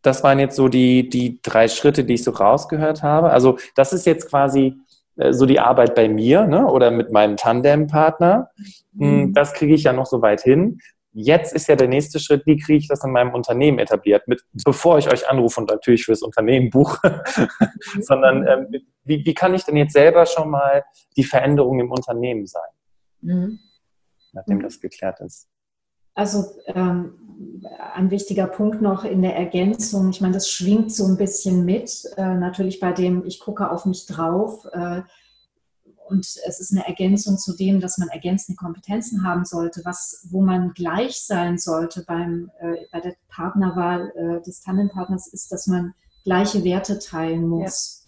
das 0.01 0.23
waren 0.23 0.39
jetzt 0.39 0.55
so 0.55 0.67
die, 0.67 1.09
die 1.09 1.41
drei 1.41 1.67
Schritte, 1.67 2.03
die 2.03 2.15
ich 2.15 2.23
so 2.23 2.31
rausgehört 2.31 3.03
habe. 3.03 3.31
Also 3.31 3.57
das 3.75 3.93
ist 3.93 4.05
jetzt 4.05 4.29
quasi 4.29 4.75
so 5.15 5.45
die 5.45 5.59
Arbeit 5.59 5.95
bei 5.95 6.07
mir 6.07 6.47
ne? 6.47 6.67
oder 6.67 6.91
mit 6.91 7.11
meinem 7.11 7.37
Tandempartner. 7.37 8.49
Hm, 8.97 9.21
mhm. 9.21 9.33
Das 9.33 9.53
kriege 9.53 9.73
ich 9.73 9.83
ja 9.83 9.93
noch 9.93 10.05
so 10.05 10.21
weit 10.21 10.41
hin. 10.41 10.79
Jetzt 11.13 11.53
ist 11.53 11.67
ja 11.67 11.75
der 11.75 11.89
nächste 11.89 12.19
Schritt, 12.19 12.45
wie 12.45 12.57
kriege 12.57 12.77
ich 12.77 12.87
das 12.87 13.03
in 13.03 13.11
meinem 13.11 13.33
Unternehmen 13.33 13.79
etabliert, 13.79 14.29
mit, 14.29 14.43
bevor 14.63 14.97
ich 14.97 15.11
euch 15.11 15.29
anrufe 15.29 15.59
und 15.59 15.69
natürlich 15.69 16.05
fürs 16.05 16.21
Unternehmen 16.21 16.69
buche, 16.69 17.21
mhm. 17.35 18.01
sondern 18.01 18.47
ähm, 18.47 18.67
wie, 19.03 19.25
wie 19.25 19.33
kann 19.33 19.53
ich 19.53 19.65
denn 19.65 19.75
jetzt 19.75 19.93
selber 19.93 20.25
schon 20.25 20.49
mal 20.49 20.83
die 21.17 21.25
Veränderung 21.25 21.79
im 21.81 21.91
Unternehmen 21.91 22.47
sein, 22.47 22.69
mhm. 23.21 23.59
nachdem 24.31 24.59
mhm. 24.59 24.63
das 24.63 24.79
geklärt 24.79 25.19
ist? 25.19 25.49
Also 26.13 26.45
ähm, 26.67 27.13
ein 27.93 28.11
wichtiger 28.11 28.47
Punkt 28.47 28.81
noch 28.81 29.03
in 29.03 29.21
der 29.21 29.35
Ergänzung, 29.35 30.09
ich 30.09 30.21
meine, 30.21 30.33
das 30.33 30.49
schwingt 30.49 30.93
so 30.93 31.05
ein 31.05 31.17
bisschen 31.17 31.65
mit, 31.65 32.05
äh, 32.17 32.35
natürlich 32.35 32.79
bei 32.79 32.91
dem, 32.91 33.25
ich 33.25 33.39
gucke 33.39 33.71
auf 33.71 33.85
mich 33.85 34.05
drauf. 34.05 34.65
Äh, 34.71 35.01
und 36.11 36.25
es 36.25 36.59
ist 36.59 36.73
eine 36.73 36.85
Ergänzung 36.85 37.37
zu 37.37 37.55
dem, 37.55 37.79
dass 37.79 37.97
man 37.97 38.09
ergänzende 38.09 38.57
Kompetenzen 38.57 39.23
haben 39.23 39.45
sollte, 39.45 39.81
was, 39.85 40.27
wo 40.29 40.41
man 40.41 40.73
gleich 40.73 41.21
sein 41.21 41.57
sollte 41.57 42.03
beim, 42.05 42.51
äh, 42.59 42.85
bei 42.91 42.99
der 42.99 43.15
Partnerwahl 43.29 44.11
äh, 44.15 44.41
des 44.41 44.61
Tandempartners, 44.61 45.27
ist, 45.27 45.53
dass 45.53 45.67
man 45.67 45.93
gleiche 46.25 46.65
Werte 46.65 46.99
teilen 46.99 47.47
muss. 47.47 47.99
Ja. 47.99 48.00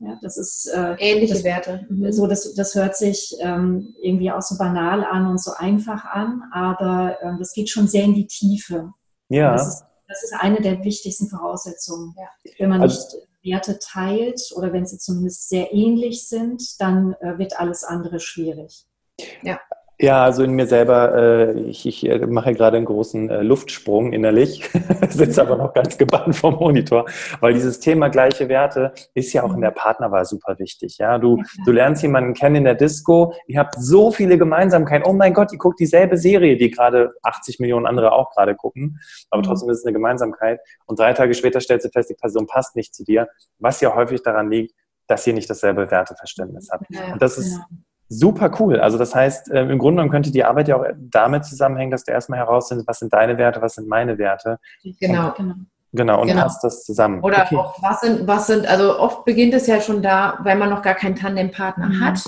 Ja, 0.00 0.18
das 0.22 0.38
ist 0.38 0.66
äh, 0.66 0.94
ähnliche 0.98 1.34
das, 1.34 1.44
Werte. 1.44 1.86
Mhm. 1.90 2.10
So, 2.10 2.26
das, 2.26 2.54
das 2.54 2.74
hört 2.74 2.96
sich 2.96 3.36
ähm, 3.40 3.94
irgendwie 4.00 4.32
auch 4.32 4.40
so 4.40 4.56
banal 4.56 5.04
an 5.04 5.26
und 5.26 5.38
so 5.40 5.52
einfach 5.56 6.06
an, 6.06 6.42
aber 6.52 7.18
ähm, 7.22 7.36
das 7.38 7.52
geht 7.52 7.68
schon 7.68 7.86
sehr 7.86 8.04
in 8.04 8.14
die 8.14 8.26
Tiefe. 8.26 8.92
Ja. 9.28 9.52
Das 9.52 9.68
ist, 9.68 9.84
das 10.08 10.22
ist 10.22 10.34
eine 10.38 10.60
der 10.62 10.82
wichtigsten 10.84 11.28
Voraussetzungen. 11.28 12.14
Ja. 12.16 12.52
Wenn 12.58 12.70
man 12.70 12.80
also, 12.80 12.98
nicht 12.98 13.28
Werte 13.42 13.78
teilt 13.78 14.40
oder 14.56 14.72
wenn 14.72 14.86
sie 14.86 14.98
zumindest 14.98 15.50
sehr 15.50 15.72
ähnlich 15.72 16.26
sind, 16.26 16.80
dann 16.80 17.14
äh, 17.20 17.38
wird 17.38 17.60
alles 17.60 17.84
andere 17.84 18.20
schwierig. 18.20 18.86
Ja. 19.42 19.60
Ja, 20.02 20.24
also 20.24 20.42
in 20.44 20.52
mir 20.52 20.66
selber, 20.66 21.14
äh, 21.14 21.60
ich, 21.60 21.84
ich 21.84 22.08
äh, 22.08 22.26
mache 22.26 22.54
gerade 22.54 22.78
einen 22.78 22.86
großen 22.86 23.28
äh, 23.28 23.42
Luftsprung 23.42 24.14
innerlich, 24.14 24.66
sitze 25.10 25.42
aber 25.42 25.56
noch 25.56 25.74
ganz 25.74 25.98
gebannt 25.98 26.34
vom 26.36 26.54
Monitor, 26.54 27.04
weil 27.40 27.52
dieses 27.52 27.80
Thema 27.80 28.08
gleiche 28.08 28.48
Werte 28.48 28.94
ist 29.12 29.30
ja 29.34 29.42
auch 29.42 29.52
in 29.52 29.60
der 29.60 29.72
Partnerwahl 29.72 30.24
super 30.24 30.58
wichtig. 30.58 30.96
Ja, 30.96 31.18
du, 31.18 31.42
du 31.66 31.72
lernst 31.72 32.02
jemanden 32.02 32.32
kennen 32.32 32.56
in 32.56 32.64
der 32.64 32.76
Disco, 32.76 33.34
ihr 33.46 33.58
habt 33.58 33.74
so 33.78 34.10
viele 34.10 34.38
Gemeinsamkeiten. 34.38 35.06
Oh 35.06 35.12
mein 35.12 35.34
Gott, 35.34 35.52
die 35.52 35.58
guckt 35.58 35.78
dieselbe 35.78 36.16
Serie, 36.16 36.56
die 36.56 36.70
gerade 36.70 37.12
80 37.22 37.60
Millionen 37.60 37.84
andere 37.84 38.12
auch 38.12 38.30
gerade 38.30 38.54
gucken, 38.54 39.00
aber 39.28 39.42
mhm. 39.42 39.46
trotzdem 39.48 39.68
ist 39.68 39.80
es 39.80 39.84
eine 39.84 39.92
Gemeinsamkeit. 39.92 40.60
Und 40.86 40.98
drei 40.98 41.12
Tage 41.12 41.34
später 41.34 41.60
stellst 41.60 41.84
du 41.84 41.90
fest, 41.90 42.08
die 42.08 42.14
Person 42.14 42.46
passt 42.46 42.74
nicht 42.74 42.94
zu 42.94 43.04
dir, 43.04 43.28
was 43.58 43.82
ja 43.82 43.94
häufig 43.94 44.22
daran 44.22 44.50
liegt, 44.50 44.74
dass 45.08 45.26
ihr 45.26 45.34
nicht 45.34 45.50
dasselbe 45.50 45.90
Werteverständnis 45.90 46.70
habt. 46.72 46.86
Und 47.12 47.20
das 47.20 47.36
ist 47.36 47.56
genau. 47.56 47.66
Super 48.12 48.50
cool. 48.58 48.80
Also 48.80 48.98
das 48.98 49.14
heißt, 49.14 49.52
äh, 49.52 49.62
im 49.62 49.78
Grunde 49.78 49.98
genommen 49.98 50.10
könnte 50.10 50.32
die 50.32 50.42
Arbeit 50.42 50.66
ja 50.66 50.76
auch 50.76 50.84
damit 50.98 51.44
zusammenhängen, 51.44 51.92
dass 51.92 52.02
du 52.02 52.10
erstmal 52.10 52.40
herausfindest, 52.40 52.88
was 52.88 52.98
sind 52.98 53.12
deine 53.12 53.38
Werte, 53.38 53.62
was 53.62 53.74
sind 53.74 53.88
meine 53.88 54.18
Werte. 54.18 54.58
Genau, 54.82 55.28
und, 55.28 55.36
genau. 55.36 55.54
Genau, 55.92 56.20
und 56.20 56.26
genau. 56.26 56.42
passt 56.42 56.64
das 56.64 56.84
zusammen. 56.84 57.20
Oder 57.22 57.44
okay. 57.44 57.56
auch, 57.56 57.80
was 57.80 58.00
sind, 58.00 58.26
was 58.26 58.48
sind, 58.48 58.66
also 58.68 58.98
oft 58.98 59.24
beginnt 59.24 59.54
es 59.54 59.68
ja 59.68 59.80
schon 59.80 60.02
da, 60.02 60.38
weil 60.42 60.56
man 60.56 60.70
noch 60.70 60.82
gar 60.82 60.94
keinen 60.94 61.14
Tandempartner 61.14 61.86
mhm. 61.86 62.04
hat. 62.04 62.20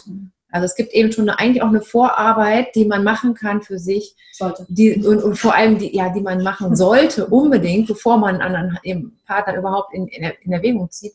Also 0.53 0.67
es 0.67 0.77
gibt 0.77 0.93
eben 0.93 1.11
schon 1.11 1.29
eine, 1.29 1.41
eigentlich 1.41 1.63
auch 1.63 1.69
eine 1.69 1.81
Vorarbeit, 1.81 2.77
die 2.77 2.85
man 2.85 3.03
machen 3.03 3.35
kann 3.35 3.61
für 3.61 3.79
sich. 3.79 4.15
Sollte. 4.33 4.65
Die, 4.69 5.05
und, 5.05 5.21
und 5.21 5.35
vor 5.37 5.55
allem, 5.57 5.79
die, 5.79 5.97
ja, 5.97 6.11
die 6.11 6.21
man 6.21 6.45
machen 6.45 6.77
sollte, 6.77 7.27
unbedingt, 7.27 7.89
bevor 7.89 8.19
man 8.19 8.41
einen 8.41 8.55
anderen 8.55 9.19
Partner 9.27 9.57
überhaupt 9.57 9.95
in, 9.95 10.07
in, 10.07 10.31
in 10.43 10.53
Erwägung 10.53 10.89
zieht 10.91 11.15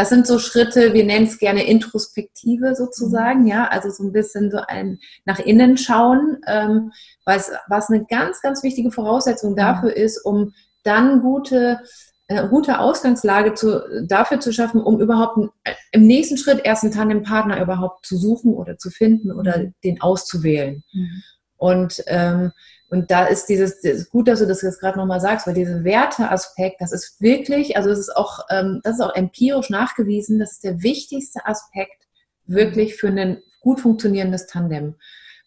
das 0.00 0.08
sind 0.08 0.26
so 0.26 0.38
Schritte, 0.38 0.94
wir 0.94 1.04
nennen 1.04 1.26
es 1.26 1.38
gerne 1.38 1.62
Introspektive 1.62 2.74
sozusagen, 2.74 3.46
ja, 3.46 3.68
also 3.68 3.90
so 3.90 4.02
ein 4.02 4.12
bisschen 4.12 4.50
so 4.50 4.56
ein 4.66 4.98
nach 5.26 5.40
innen 5.40 5.76
schauen, 5.76 6.38
ähm, 6.46 6.92
was, 7.26 7.52
was 7.68 7.90
eine 7.90 8.06
ganz, 8.06 8.40
ganz 8.40 8.62
wichtige 8.62 8.92
Voraussetzung 8.92 9.56
dafür 9.56 9.94
ist, 9.94 10.24
um 10.24 10.54
dann 10.84 11.20
gute, 11.20 11.80
äh, 12.28 12.48
gute 12.48 12.78
Ausgangslage 12.80 13.52
zu, 13.52 14.06
dafür 14.06 14.40
zu 14.40 14.54
schaffen, 14.54 14.80
um 14.80 15.02
überhaupt 15.02 15.36
äh, 15.64 15.74
im 15.92 16.06
nächsten 16.06 16.38
Schritt 16.38 16.62
erst 16.64 16.82
einen 16.82 16.94
Tandempartner 16.94 17.60
überhaupt 17.60 18.06
zu 18.06 18.16
suchen 18.16 18.54
oder 18.54 18.78
zu 18.78 18.88
finden 18.88 19.30
oder 19.30 19.58
mhm. 19.58 19.74
den 19.84 20.00
auszuwählen. 20.00 20.82
Mhm. 20.94 21.22
Und 21.58 22.02
ähm, 22.06 22.52
und 22.90 23.10
da 23.10 23.26
ist 23.26 23.46
dieses, 23.46 23.74
ist 23.84 24.10
gut, 24.10 24.26
dass 24.26 24.40
du 24.40 24.46
das 24.46 24.62
jetzt 24.62 24.80
gerade 24.80 24.98
nochmal 24.98 25.20
sagst, 25.20 25.46
weil 25.46 25.54
dieser 25.54 25.84
Werteaspekt, 25.84 26.80
das 26.80 26.90
ist 26.90 27.20
wirklich, 27.20 27.76
also 27.76 27.88
es 27.88 28.00
ist 28.00 28.16
auch, 28.16 28.40
ähm, 28.50 28.80
das 28.82 28.94
ist 28.94 29.00
auch 29.00 29.14
empirisch 29.14 29.70
nachgewiesen, 29.70 30.40
das 30.40 30.52
ist 30.52 30.64
der 30.64 30.82
wichtigste 30.82 31.46
Aspekt 31.46 32.08
wirklich 32.46 32.96
für 32.96 33.08
ein 33.08 33.42
gut 33.60 33.80
funktionierendes 33.80 34.48
Tandem. 34.48 34.96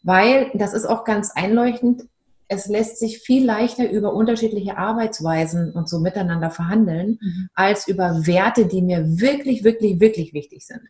Weil, 0.04 0.52
das 0.54 0.74
ist 0.74 0.86
auch 0.86 1.04
ganz 1.04 1.32
einleuchtend, 1.32 2.04
es 2.48 2.68
lässt 2.68 3.00
sich 3.00 3.20
viel 3.20 3.46
leichter 3.46 3.90
über 3.90 4.14
unterschiedliche 4.14 4.78
Arbeitsweisen 4.78 5.74
und 5.74 5.90
so 5.90 6.00
miteinander 6.00 6.50
verhandeln, 6.50 7.20
mhm. 7.22 7.50
als 7.56 7.88
über 7.88 8.26
Werte, 8.26 8.68
die 8.68 8.82
mir 8.82 9.20
wirklich, 9.20 9.64
wirklich, 9.64 10.00
wirklich 10.00 10.34
wichtig 10.34 10.66
sind. 10.66 10.82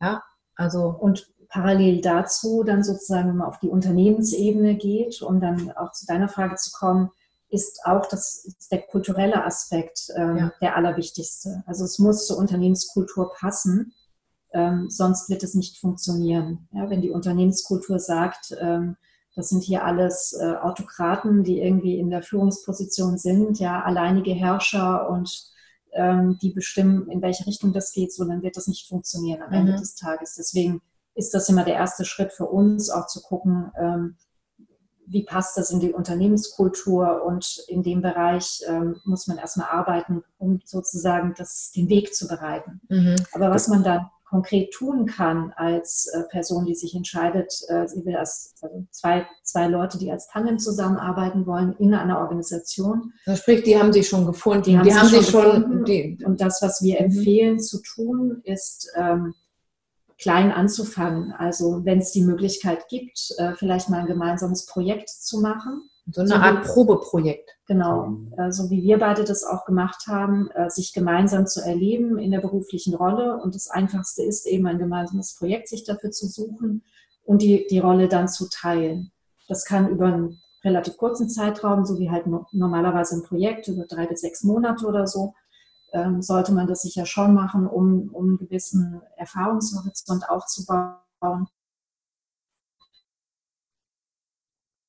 Ja, 0.00 0.22
also. 0.56 0.88
Und 0.88 1.32
parallel 1.54 2.00
dazu 2.00 2.64
dann 2.64 2.82
sozusagen, 2.82 3.28
wenn 3.28 3.36
man 3.36 3.46
auf 3.46 3.60
die 3.60 3.68
Unternehmensebene 3.68 4.74
geht, 4.74 5.22
um 5.22 5.40
dann 5.40 5.70
auch 5.70 5.92
zu 5.92 6.04
deiner 6.04 6.28
Frage 6.28 6.56
zu 6.56 6.72
kommen, 6.72 7.10
ist 7.48 7.78
auch 7.84 8.06
das 8.06 8.44
ist 8.44 8.72
der 8.72 8.82
kulturelle 8.82 9.44
Aspekt 9.44 10.08
ähm, 10.16 10.36
ja. 10.36 10.52
der 10.60 10.76
allerwichtigste. 10.76 11.62
Also 11.66 11.84
es 11.84 12.00
muss 12.00 12.26
zur 12.26 12.38
Unternehmenskultur 12.38 13.32
passen, 13.38 13.94
ähm, 14.52 14.90
sonst 14.90 15.30
wird 15.30 15.44
es 15.44 15.54
nicht 15.54 15.78
funktionieren. 15.78 16.66
Ja, 16.72 16.90
wenn 16.90 17.02
die 17.02 17.12
Unternehmenskultur 17.12 18.00
sagt, 18.00 18.56
ähm, 18.60 18.96
das 19.36 19.48
sind 19.50 19.62
hier 19.62 19.84
alles 19.84 20.32
äh, 20.32 20.56
Autokraten, 20.56 21.44
die 21.44 21.60
irgendwie 21.60 22.00
in 22.00 22.10
der 22.10 22.22
Führungsposition 22.22 23.16
sind, 23.16 23.60
ja, 23.60 23.80
alleinige 23.82 24.32
Herrscher 24.32 25.08
und 25.08 25.52
ähm, 25.92 26.36
die 26.42 26.50
bestimmen, 26.50 27.08
in 27.10 27.22
welche 27.22 27.46
Richtung 27.46 27.72
das 27.72 27.92
geht, 27.92 28.12
so 28.12 28.24
dann 28.24 28.42
wird 28.42 28.56
das 28.56 28.66
nicht 28.66 28.88
funktionieren 28.88 29.42
am 29.42 29.52
Ende 29.52 29.72
mhm. 29.74 29.76
des 29.76 29.94
Tages. 29.94 30.34
Deswegen 30.34 30.82
ist 31.14 31.34
das 31.34 31.48
immer 31.48 31.64
der 31.64 31.74
erste 31.74 32.04
Schritt 32.04 32.32
für 32.32 32.46
uns, 32.46 32.90
auch 32.90 33.06
zu 33.06 33.22
gucken, 33.22 33.72
ähm, 33.78 34.16
wie 35.06 35.24
passt 35.24 35.56
das 35.56 35.70
in 35.70 35.80
die 35.80 35.92
Unternehmenskultur 35.92 37.24
und 37.24 37.62
in 37.68 37.82
dem 37.82 38.00
Bereich 38.00 38.62
ähm, 38.66 38.96
muss 39.04 39.26
man 39.26 39.38
erstmal 39.38 39.68
arbeiten, 39.68 40.24
um 40.38 40.60
sozusagen 40.64 41.34
das, 41.36 41.72
den 41.72 41.88
Weg 41.88 42.14
zu 42.14 42.26
bereiten. 42.26 42.80
Mhm. 42.88 43.16
Aber 43.32 43.50
was 43.50 43.68
man 43.68 43.84
dann 43.84 44.08
konkret 44.24 44.72
tun 44.72 45.06
kann 45.06 45.52
als 45.56 46.06
äh, 46.12 46.22
Person, 46.30 46.64
die 46.64 46.74
sich 46.74 46.94
entscheidet, 46.94 47.54
äh, 47.68 47.86
sie 47.86 48.04
will 48.04 48.16
als 48.16 48.54
also 48.62 48.84
zwei, 48.90 49.26
zwei 49.42 49.68
Leute, 49.68 49.98
die 49.98 50.10
als 50.10 50.26
Tandem 50.26 50.58
zusammenarbeiten 50.58 51.46
wollen 51.46 51.74
in 51.78 51.94
einer 51.94 52.18
Organisation. 52.18 53.12
Das 53.26 53.40
sprich, 53.40 53.62
die 53.62 53.78
haben 53.78 53.92
sich 53.92 54.08
schon 54.08 54.26
gefunden. 54.26 54.62
Die 54.64 54.78
haben, 54.78 54.88
die 54.88 54.94
haben 54.94 55.08
sich 55.08 55.28
schon, 55.28 55.44
gefunden. 55.44 55.84
Die, 55.84 56.18
und 56.24 56.40
das, 56.40 56.62
was 56.62 56.82
wir 56.82 56.94
mhm. 56.94 57.04
empfehlen 57.04 57.60
zu 57.60 57.80
tun, 57.82 58.40
ist 58.42 58.90
ähm, 58.96 59.34
klein 60.24 60.52
anzufangen. 60.52 61.32
Also 61.32 61.84
wenn 61.84 61.98
es 61.98 62.10
die 62.10 62.22
Möglichkeit 62.22 62.88
gibt, 62.88 63.34
äh, 63.36 63.52
vielleicht 63.56 63.90
mal 63.90 64.00
ein 64.00 64.06
gemeinsames 64.06 64.64
Projekt 64.64 65.10
zu 65.10 65.42
machen. 65.42 65.90
So 66.10 66.22
eine 66.22 66.30
so 66.30 66.36
Art 66.36 66.64
wie, 66.64 66.68
Probeprojekt. 66.68 67.50
Genau, 67.66 68.06
mhm. 68.06 68.32
äh, 68.38 68.50
so 68.50 68.70
wie 68.70 68.82
wir 68.82 68.98
beide 68.98 69.24
das 69.24 69.44
auch 69.44 69.66
gemacht 69.66 70.06
haben, 70.06 70.50
äh, 70.52 70.70
sich 70.70 70.94
gemeinsam 70.94 71.46
zu 71.46 71.60
erleben 71.60 72.18
in 72.18 72.30
der 72.30 72.40
beruflichen 72.40 72.94
Rolle. 72.94 73.38
Und 73.42 73.54
das 73.54 73.68
Einfachste 73.68 74.22
ist 74.22 74.46
eben 74.46 74.66
ein 74.66 74.78
gemeinsames 74.78 75.36
Projekt, 75.36 75.68
sich 75.68 75.84
dafür 75.84 76.10
zu 76.10 76.26
suchen 76.26 76.82
und 77.24 77.42
die, 77.42 77.66
die 77.68 77.78
Rolle 77.78 78.08
dann 78.08 78.26
zu 78.26 78.48
teilen. 78.48 79.12
Das 79.46 79.66
kann 79.66 79.90
über 79.90 80.06
einen 80.06 80.40
relativ 80.64 80.96
kurzen 80.96 81.28
Zeitraum, 81.28 81.84
so 81.84 81.98
wie 81.98 82.10
halt 82.10 82.24
normalerweise 82.52 83.16
ein 83.16 83.24
Projekt, 83.24 83.68
über 83.68 83.84
drei 83.84 84.06
bis 84.06 84.22
sechs 84.22 84.42
Monate 84.42 84.86
oder 84.86 85.06
so, 85.06 85.34
ähm, 85.94 86.20
sollte 86.22 86.52
man 86.52 86.66
das 86.66 86.82
sicher 86.82 87.06
schon 87.06 87.34
machen, 87.34 87.66
um, 87.66 88.10
um 88.12 88.24
einen 88.24 88.38
gewissen 88.38 89.00
Erfahrungshorizont 89.16 90.28
aufzubauen. 90.28 90.98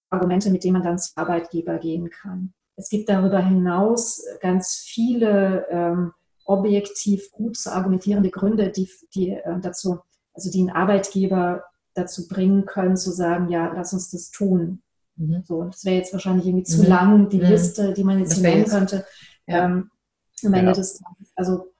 Argumente, 0.09 0.49
mit 0.49 0.63
denen 0.63 0.73
man 0.73 0.83
dann 0.83 0.99
zum 0.99 1.13
Arbeitgeber 1.15 1.77
gehen 1.77 2.09
kann. 2.09 2.53
Es 2.75 2.89
gibt 2.89 3.07
darüber 3.07 3.39
hinaus 3.39 4.23
ganz 4.41 4.75
viele 4.75 5.67
ähm, 5.69 6.11
objektiv 6.45 7.31
gut 7.31 7.57
zu 7.57 7.71
argumentierende 7.71 8.29
Gründe, 8.29 8.71
die, 8.71 8.89
die 9.13 9.29
äh, 9.29 9.59
dazu, 9.61 9.99
also 10.33 10.51
die 10.51 10.61
einen 10.61 10.71
Arbeitgeber 10.71 11.63
dazu 11.93 12.27
bringen 12.27 12.65
können, 12.65 12.97
zu 12.97 13.11
sagen, 13.11 13.49
ja, 13.49 13.71
lass 13.73 13.93
uns 13.93 14.09
das 14.09 14.31
tun. 14.31 14.81
Mhm. 15.15 15.43
So, 15.45 15.63
das 15.63 15.85
wäre 15.85 15.95
jetzt 15.95 16.13
wahrscheinlich 16.13 16.45
irgendwie 16.45 16.65
zu 16.65 16.81
mhm. 16.81 16.87
lang, 16.87 17.29
die 17.29 17.37
mhm. 17.37 17.45
Liste, 17.45 17.93
die 17.93 18.03
man 18.03 18.19
jetzt 18.19 18.33
hier 18.33 18.43
nennen 18.43 18.65
könnte. 18.65 19.05
Ja. 19.47 19.65
Ähm, 19.65 19.91
am 20.45 20.53
Ende 20.53 20.71
ja. 20.71 20.73
des 20.73 20.99
Tages. 20.99 21.31
Also 21.35 21.71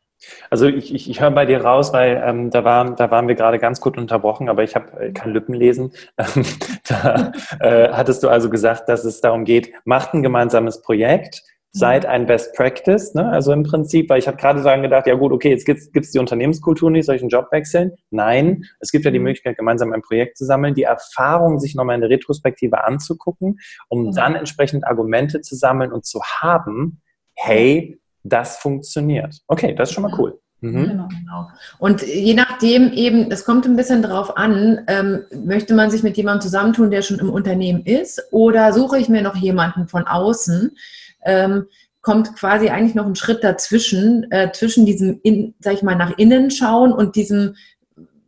also 0.50 0.68
ich, 0.68 0.94
ich, 0.94 1.10
ich 1.10 1.22
höre 1.22 1.32
bei 1.32 1.46
dir 1.46 1.62
raus, 1.62 1.94
weil 1.94 2.22
ähm, 2.26 2.50
da, 2.50 2.64
war, 2.64 2.96
da 2.96 3.12
waren 3.12 3.28
wir 3.28 3.36
gerade 3.36 3.60
ganz 3.60 3.82
gut 3.82 3.98
unterbrochen, 3.98 4.50
aber 4.50 4.64
ich 4.64 4.76
habe 4.76 5.00
äh, 5.00 5.12
kein 5.12 5.34
Lippenlesen. 5.34 5.92
Ähm, 6.18 6.46
da 6.88 7.32
äh, 7.60 7.90
hattest 7.92 8.24
du 8.24 8.30
also 8.30 8.50
gesagt, 8.50 8.88
dass 8.88 9.04
es 9.04 9.20
darum 9.20 9.44
geht, 9.44 9.74
macht 9.84 10.14
ein 10.14 10.24
gemeinsames 10.24 10.82
Projekt, 10.82 11.44
seid 11.72 12.04
mhm. 12.04 12.10
ein 12.10 12.26
Best 12.26 12.56
Practice. 12.56 13.14
Ne? 13.14 13.30
Also 13.30 13.52
im 13.52 13.64
Prinzip, 13.64 14.10
weil 14.10 14.20
ich 14.20 14.28
habe 14.28 14.38
gerade 14.38 14.62
sagen 14.62 14.82
gedacht, 14.82 15.08
ja 15.08 15.16
gut, 15.16 15.32
okay, 15.32 15.50
jetzt 15.50 15.66
gibt 15.66 15.82
es 15.94 16.12
die 16.12 16.20
Unternehmenskultur 16.20 16.90
nicht, 16.90 17.06
soll 17.06 17.16
ich 17.16 17.22
einen 17.22 17.30
Job 17.30 17.48
wechseln? 17.52 17.92
Nein, 18.12 18.64
es 18.80 18.92
gibt 18.92 19.04
ja 19.04 19.12
die 19.12 19.20
mhm. 19.20 19.26
Möglichkeit, 19.26 19.58
gemeinsam 19.58 19.92
ein 19.92 20.02
Projekt 20.02 20.38
zu 20.38 20.46
sammeln, 20.46 20.74
die 20.74 20.84
Erfahrung 20.84 21.60
sich 21.60 21.76
nochmal 21.76 21.96
in 21.96 22.02
der 22.02 22.10
Retrospektive 22.10 22.84
anzugucken, 22.86 23.60
um 23.90 24.06
mhm. 24.06 24.12
dann 24.14 24.36
entsprechend 24.36 24.88
Argumente 24.88 25.42
zu 25.42 25.56
sammeln 25.56 25.92
und 25.92 26.06
zu 26.06 26.22
haben, 26.24 27.02
hey, 27.36 28.00
das 28.26 28.58
funktioniert. 28.58 29.38
Okay, 29.48 29.74
das 29.76 29.90
ist 29.90 29.96
schon 29.96 30.04
mal 30.04 30.14
cool. 30.18 30.40
Mhm. 30.62 30.88
Genau, 30.88 31.08
genau. 31.08 31.48
Und 31.80 32.02
je 32.02 32.34
nachdem 32.34 32.92
eben, 32.92 33.32
es 33.32 33.46
kommt 33.46 33.66
ein 33.66 33.76
bisschen 33.76 34.02
drauf 34.02 34.36
an, 34.36 34.82
ähm, 34.88 35.24
möchte 35.46 35.74
man 35.74 35.92
sich 35.92 36.02
mit 36.02 36.18
jemandem 36.18 36.42
zusammentun, 36.42 36.92
der 36.92 37.02
schon 37.02 37.20
im 37.20 37.30
Unternehmen 37.30 37.84
ist, 37.84 38.22
oder 38.32 38.74
suche 38.74 38.98
ich 38.98 39.10
mir 39.10 39.22
noch 39.22 39.36
jemanden 39.36 39.88
von 39.88 40.08
außen? 40.08 40.76
Ähm, 41.24 41.68
kommt 42.02 42.36
quasi 42.36 42.70
eigentlich 42.70 42.96
noch 42.96 43.06
ein 43.06 43.16
Schritt 43.16 43.44
dazwischen, 43.44 44.32
äh, 44.32 44.52
zwischen 44.52 44.86
diesem, 44.86 45.20
in, 45.24 45.56
sag 45.60 45.74
ich 45.74 45.84
mal, 45.84 45.96
nach 45.96 46.18
innen 46.18 46.52
schauen 46.52 46.94
und 46.94 47.16
diesem, 47.16 47.56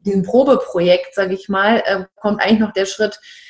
diesem 0.06 0.24
Probeprojekt, 0.24 1.14
sage 1.14 1.34
ich 1.34 1.48
mal, 1.48 1.84
äh, 1.86 2.06
kommt 2.16 2.42
eigentlich 2.42 2.60
noch 2.60 2.74
der 2.74 2.86
Schritt, 2.86 3.16
äh, 3.16 3.47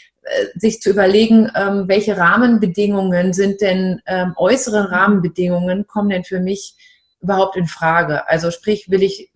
sich 0.56 0.82
zu 0.82 0.90
überlegen, 0.90 1.50
ähm, 1.56 1.88
welche 1.88 2.18
Rahmenbedingungen 2.18 3.34
sind 3.34 3.62
denn, 3.62 4.02
ähm, 4.06 4.34
äußere 4.36 4.92
Rahmenbedingungen 4.92 5.88
kommen 5.88 6.10
denn 6.10 6.24
für 6.24 6.40
mich 6.40 6.76
überhaupt 7.22 7.56
in 7.56 7.68
Frage? 7.68 8.28
Also 8.28 8.52
sprich, 8.52 8.90
will 8.90 9.04
ich, 9.04 9.32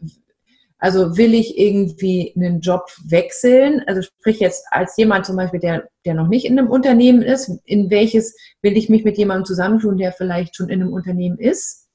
also 0.78 1.18
will 1.18 1.34
ich 1.34 1.58
irgendwie 1.58 2.34
einen 2.36 2.62
Job 2.62 2.86
wechseln? 3.06 3.84
Also 3.88 4.02
sprich 4.02 4.40
jetzt 4.40 4.66
als 4.72 4.98
jemand 4.98 5.26
zum 5.26 5.36
Beispiel, 5.36 5.60
der, 5.60 5.90
der 6.06 6.14
noch 6.14 6.28
nicht 6.28 6.46
in 6.46 6.58
einem 6.58 6.70
Unternehmen 6.70 7.22
ist, 7.22 7.52
in 7.66 7.90
welches 7.90 8.36
will 8.62 8.78
ich 8.78 8.90
mich 8.90 9.04
mit 9.04 9.18
jemandem 9.18 9.46
zusammentun, 9.46 9.98
der 9.98 10.12
vielleicht 10.12 10.56
schon 10.56 10.70
in 10.70 10.82
einem 10.82 10.94
Unternehmen 10.94 11.38
ist? 11.38 11.88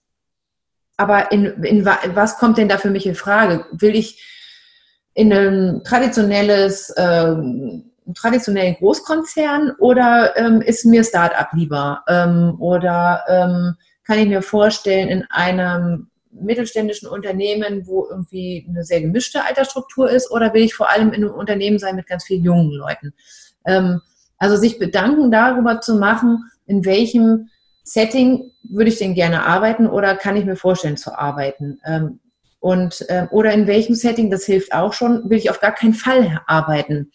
Aber 0.97 1.31
in, 1.31 1.63
in 1.65 1.85
was 1.85 2.39
kommt 2.39 2.59
denn 2.59 2.69
da 2.69 2.79
für 2.79 2.91
mich 2.91 3.07
in 3.07 3.15
Frage? 3.15 3.67
Will 3.73 3.95
ich 3.95 4.23
in 5.13 5.33
ein 5.33 5.83
traditionelles 5.85 6.93
ähm, 6.97 7.91
traditionellen 8.15 8.77
Großkonzern 8.77 9.73
oder 9.79 10.37
ähm, 10.37 10.61
ist 10.61 10.85
mir 10.85 11.05
Start-up 11.05 11.51
lieber? 11.53 12.03
Ähm, 12.09 12.57
oder 12.59 13.25
ähm, 13.29 13.75
kann 14.05 14.19
ich 14.19 14.29
mir 14.29 14.43
vorstellen, 14.43 15.09
in 15.09 15.25
einem 15.31 16.09
mittelständischen 16.31 17.09
Unternehmen, 17.09 17.87
wo 17.87 18.07
irgendwie 18.09 18.67
eine 18.69 18.85
sehr 18.85 19.01
gemischte 19.01 19.45
Altersstruktur 19.45 20.11
ist, 20.11 20.31
oder 20.31 20.53
will 20.55 20.63
ich 20.63 20.75
vor 20.75 20.91
allem 20.91 21.13
in 21.13 21.25
einem 21.25 21.35
Unternehmen 21.35 21.79
sein 21.79 21.97
mit 21.97 22.07
ganz 22.07 22.25
vielen 22.25 22.45
jungen 22.45 22.71
Leuten? 22.71 23.15
Ähm, 23.65 24.01
also 24.39 24.57
sich 24.57 24.79
bedanken 24.79 25.31
darüber 25.31 25.81
zu 25.81 25.97
machen, 25.97 26.45
in 26.67 26.85
welchem 26.85 27.49
Setting 27.85 28.53
würde 28.65 28.91
ich 28.91 28.99
denn 28.99 29.15
gerne 29.15 29.45
arbeiten 29.47 29.87
oder 29.87 30.17
kann 30.17 30.37
ich 30.37 30.45
mir 30.45 30.57
vorstellen 30.57 30.97
zu 30.97 31.17
arbeiten? 31.17 31.81
Ähm, 31.85 32.21
und, 32.61 33.09
äh, 33.09 33.29
oder 33.31 33.53
in 33.53 33.67
welchem 33.67 33.95
Setting, 33.95 34.31
das 34.31 34.45
hilft 34.45 34.75
auch 34.75 34.93
schon, 34.93 35.31
will 35.31 35.39
ich 35.39 35.51
auf 35.51 35.61
gar 35.61 35.73
keinen 35.73 35.95
Fall 35.95 36.41
arbeiten. 36.47 37.13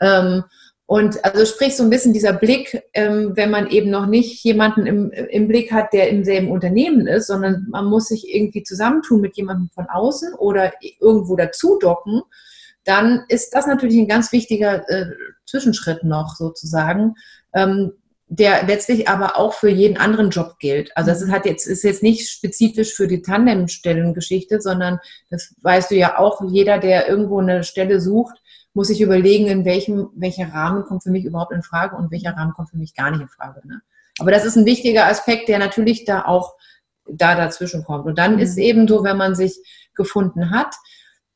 Ähm, 0.00 0.44
und 0.90 1.22
also 1.22 1.44
sprich 1.44 1.76
so 1.76 1.82
ein 1.82 1.90
bisschen 1.90 2.14
dieser 2.14 2.32
Blick, 2.32 2.82
ähm, 2.94 3.36
wenn 3.36 3.50
man 3.50 3.66
eben 3.66 3.90
noch 3.90 4.06
nicht 4.06 4.42
jemanden 4.42 4.86
im, 4.86 5.10
im 5.10 5.46
Blick 5.46 5.70
hat, 5.70 5.92
der 5.92 6.08
im 6.08 6.24
selben 6.24 6.50
Unternehmen 6.50 7.06
ist, 7.06 7.26
sondern 7.26 7.66
man 7.68 7.84
muss 7.84 8.06
sich 8.06 8.34
irgendwie 8.34 8.62
zusammentun 8.62 9.20
mit 9.20 9.36
jemandem 9.36 9.68
von 9.74 9.86
außen 9.86 10.32
oder 10.32 10.72
irgendwo 10.98 11.36
dazu 11.36 11.78
docken, 11.78 12.22
dann 12.84 13.24
ist 13.28 13.50
das 13.50 13.66
natürlich 13.66 13.98
ein 13.98 14.08
ganz 14.08 14.32
wichtiger 14.32 14.88
äh, 14.88 15.10
Zwischenschritt 15.44 16.04
noch 16.04 16.36
sozusagen, 16.36 17.16
ähm, 17.52 17.92
der 18.28 18.64
letztlich 18.64 19.08
aber 19.08 19.36
auch 19.36 19.52
für 19.52 19.68
jeden 19.68 19.98
anderen 19.98 20.30
Job 20.30 20.54
gilt. 20.58 20.96
Also 20.96 21.10
das 21.10 21.20
ist, 21.20 21.30
hat 21.30 21.44
jetzt, 21.44 21.66
ist 21.66 21.84
jetzt 21.84 22.02
nicht 22.02 22.30
spezifisch 22.30 22.94
für 22.94 23.08
die 23.08 23.20
Tandemstellengeschichte, 23.20 24.62
sondern 24.62 25.00
das 25.28 25.54
weißt 25.60 25.90
du 25.90 25.96
ja 25.96 26.18
auch, 26.18 26.42
jeder, 26.48 26.78
der 26.78 27.10
irgendwo 27.10 27.40
eine 27.40 27.62
Stelle 27.62 28.00
sucht, 28.00 28.40
muss 28.78 28.90
ich 28.90 29.00
überlegen, 29.00 29.48
in 29.48 29.64
welchem, 29.64 30.10
welcher 30.14 30.54
Rahmen 30.54 30.84
kommt 30.84 31.02
für 31.02 31.10
mich 31.10 31.24
überhaupt 31.24 31.50
in 31.50 31.64
Frage 31.64 31.96
und 31.96 32.12
welcher 32.12 32.36
Rahmen 32.36 32.52
kommt 32.52 32.70
für 32.70 32.76
mich 32.76 32.94
gar 32.94 33.10
nicht 33.10 33.20
in 33.20 33.26
Frage. 33.26 33.60
Ne? 33.66 33.80
Aber 34.20 34.30
das 34.30 34.44
ist 34.44 34.54
ein 34.54 34.66
wichtiger 34.66 35.06
Aspekt, 35.06 35.48
der 35.48 35.58
natürlich 35.58 36.04
da 36.04 36.26
auch 36.26 36.54
da 37.10 37.34
dazwischen 37.34 37.82
kommt. 37.82 38.06
Und 38.06 38.18
dann 38.18 38.34
mhm. 38.34 38.38
ist 38.38 38.56
eben 38.56 38.86
so, 38.86 39.02
wenn 39.02 39.16
man 39.16 39.34
sich 39.34 39.58
gefunden 39.96 40.52
hat, 40.52 40.76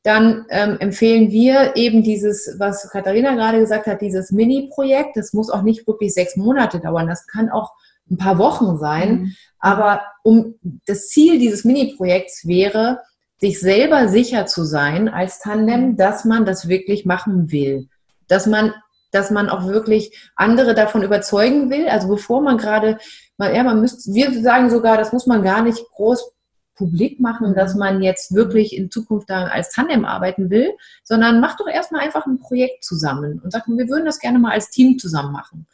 dann 0.03 0.45
ähm, 0.51 0.77
empfehlen 0.79 1.31
wir 1.31 1.75
eben 1.75 2.01
dieses, 2.01 2.55
was 2.59 2.89
Katharina 2.89 3.35
gerade 3.35 3.59
gesagt 3.59 3.87
hat, 3.87 3.99
dieses 3.99 4.31
Mini-Projekt. 4.31 5.17
Das 5.17 5.33
muss 5.33 5.49
auch 5.49 5.63
nicht 5.63 5.85
wirklich 5.85 6.13
sechs 6.13 6.37
Monate 6.37 6.79
dauern. 6.79 7.07
Das 7.07 7.27
kann 7.27 7.49
auch 7.49 7.73
ein 8.09 8.15
paar 8.15 8.37
Wochen 8.37 8.77
sein. 8.77 9.11
Mhm. 9.11 9.35
Aber 9.59 10.01
um 10.23 10.55
das 10.87 11.09
Ziel 11.09 11.39
dieses 11.39 11.65
Mini-Projekts 11.65 12.47
wäre, 12.47 13.01
sich 13.43 13.59
selber 13.59 14.07
sicher 14.07 14.45
zu 14.45 14.63
sein 14.63 15.09
als 15.09 15.39
Tandem, 15.39 15.89
mhm. 15.89 15.97
dass 15.97 16.23
man 16.23 16.45
das 16.45 16.69
wirklich 16.69 17.05
machen 17.05 17.51
will. 17.51 17.89
Dass 18.29 18.47
man, 18.47 18.73
dass 19.11 19.31
man 19.31 19.49
auch 19.49 19.67
wirklich 19.67 20.31
andere 20.37 20.73
davon 20.73 21.03
überzeugen 21.03 21.69
will. 21.69 21.89
Also 21.89 22.07
bevor 22.07 22.41
man 22.41 22.57
gerade, 22.57 22.99
ja, 23.37 23.63
man 23.63 23.81
müsste, 23.81 24.13
wir 24.13 24.41
sagen 24.41 24.69
sogar, 24.69 24.97
das 24.97 25.11
muss 25.11 25.27
man 25.27 25.43
gar 25.43 25.61
nicht 25.61 25.83
groß 25.91 26.31
publik 26.75 27.19
machen, 27.19 27.49
mhm. 27.49 27.55
dass 27.55 27.75
man 27.75 28.01
jetzt 28.01 28.33
wirklich 28.33 28.77
in 28.77 28.89
Zukunft 28.89 29.29
da 29.29 29.47
als 29.47 29.71
Tandem 29.71 30.05
arbeiten 30.05 30.49
will, 30.49 30.71
sondern 31.03 31.41
macht 31.41 31.59
doch 31.59 31.67
erstmal 31.67 32.01
einfach 32.01 32.25
ein 32.25 32.39
Projekt 32.39 32.85
zusammen 32.85 33.41
und 33.43 33.51
sagt, 33.51 33.67
wir 33.67 33.89
würden 33.89 34.05
das 34.05 34.19
gerne 34.19 34.39
mal 34.39 34.53
als 34.53 34.69
Team 34.69 34.97
zusammen 34.97 35.33
machen. 35.33 35.67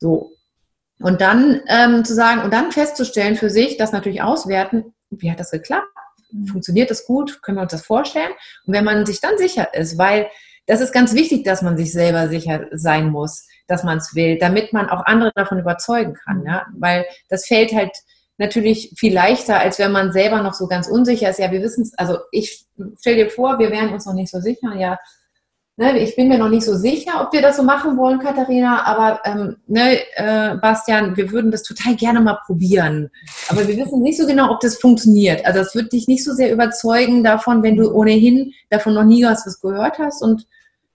So. 0.00 0.32
Und 0.98 1.20
dann 1.20 1.60
ähm, 1.68 2.04
zu 2.04 2.12
sagen 2.12 2.42
und 2.42 2.52
dann 2.52 2.72
festzustellen 2.72 3.36
für 3.36 3.50
sich, 3.50 3.76
das 3.76 3.92
natürlich 3.92 4.20
auswerten, 4.20 4.94
wie 5.10 5.30
hat 5.30 5.38
das 5.38 5.52
geklappt? 5.52 5.86
Funktioniert 6.46 6.90
das 6.90 7.06
gut? 7.06 7.42
Können 7.42 7.58
wir 7.58 7.62
uns 7.62 7.72
das 7.72 7.82
vorstellen? 7.82 8.32
Und 8.66 8.74
wenn 8.74 8.84
man 8.84 9.06
sich 9.06 9.20
dann 9.20 9.38
sicher 9.38 9.74
ist, 9.74 9.98
weil 9.98 10.28
das 10.66 10.80
ist 10.80 10.92
ganz 10.92 11.14
wichtig, 11.14 11.44
dass 11.44 11.62
man 11.62 11.76
sich 11.76 11.92
selber 11.92 12.28
sicher 12.28 12.66
sein 12.72 13.08
muss, 13.10 13.46
dass 13.66 13.84
man 13.84 13.98
es 13.98 14.14
will, 14.14 14.38
damit 14.38 14.72
man 14.72 14.88
auch 14.88 15.04
andere 15.06 15.32
davon 15.34 15.58
überzeugen 15.58 16.14
kann. 16.14 16.44
Ja? 16.44 16.66
Weil 16.78 17.06
das 17.28 17.46
fällt 17.46 17.72
halt 17.72 17.92
natürlich 18.36 18.94
viel 18.96 19.12
leichter, 19.12 19.58
als 19.58 19.78
wenn 19.78 19.92
man 19.92 20.12
selber 20.12 20.42
noch 20.42 20.54
so 20.54 20.66
ganz 20.66 20.86
unsicher 20.86 21.30
ist. 21.30 21.38
Ja, 21.38 21.50
wir 21.50 21.62
wissen 21.62 21.82
es, 21.82 21.94
also 21.98 22.18
ich 22.30 22.66
stell 22.98 23.16
dir 23.16 23.30
vor, 23.30 23.58
wir 23.58 23.70
wären 23.70 23.92
uns 23.92 24.06
noch 24.06 24.14
nicht 24.14 24.30
so 24.30 24.40
sicher. 24.40 24.74
Ja, 24.76 24.98
ne, 25.78 25.98
ich 25.98 26.16
bin 26.16 26.28
mir 26.28 26.38
noch 26.38 26.48
nicht 26.48 26.64
so 26.64 26.76
sicher, 26.76 27.22
ob 27.22 27.32
wir 27.32 27.40
das 27.40 27.56
so 27.56 27.62
machen 27.62 27.96
wollen, 27.96 28.18
Katharina, 28.18 28.84
aber 28.84 29.20
ähm, 29.24 29.56
ne, 29.68 29.98
äh, 30.16 30.56
Bastian, 30.56 31.16
wir 31.16 31.30
würden 31.30 31.50
das 31.50 31.62
total 31.62 31.94
gerne 31.94 32.20
mal 32.20 32.38
probieren. 32.44 33.10
Aber 33.48 33.66
wir 33.66 33.76
wissen 33.76 34.02
nicht 34.02 34.18
so 34.18 34.26
genau, 34.26 34.50
ob 34.50 34.60
das 34.60 34.78
funktioniert. 34.78 35.46
Also 35.46 35.60
es 35.60 35.74
wird 35.74 35.92
dich 35.92 36.08
nicht 36.08 36.24
so 36.24 36.34
sehr 36.34 36.52
überzeugen 36.52 37.22
davon, 37.22 37.62
wenn 37.62 37.76
du 37.76 37.92
ohnehin 37.92 38.52
davon 38.70 38.94
noch 38.94 39.04
nie 39.04 39.24
was 39.24 39.60
gehört 39.60 39.98
hast 39.98 40.20
und 40.22 40.46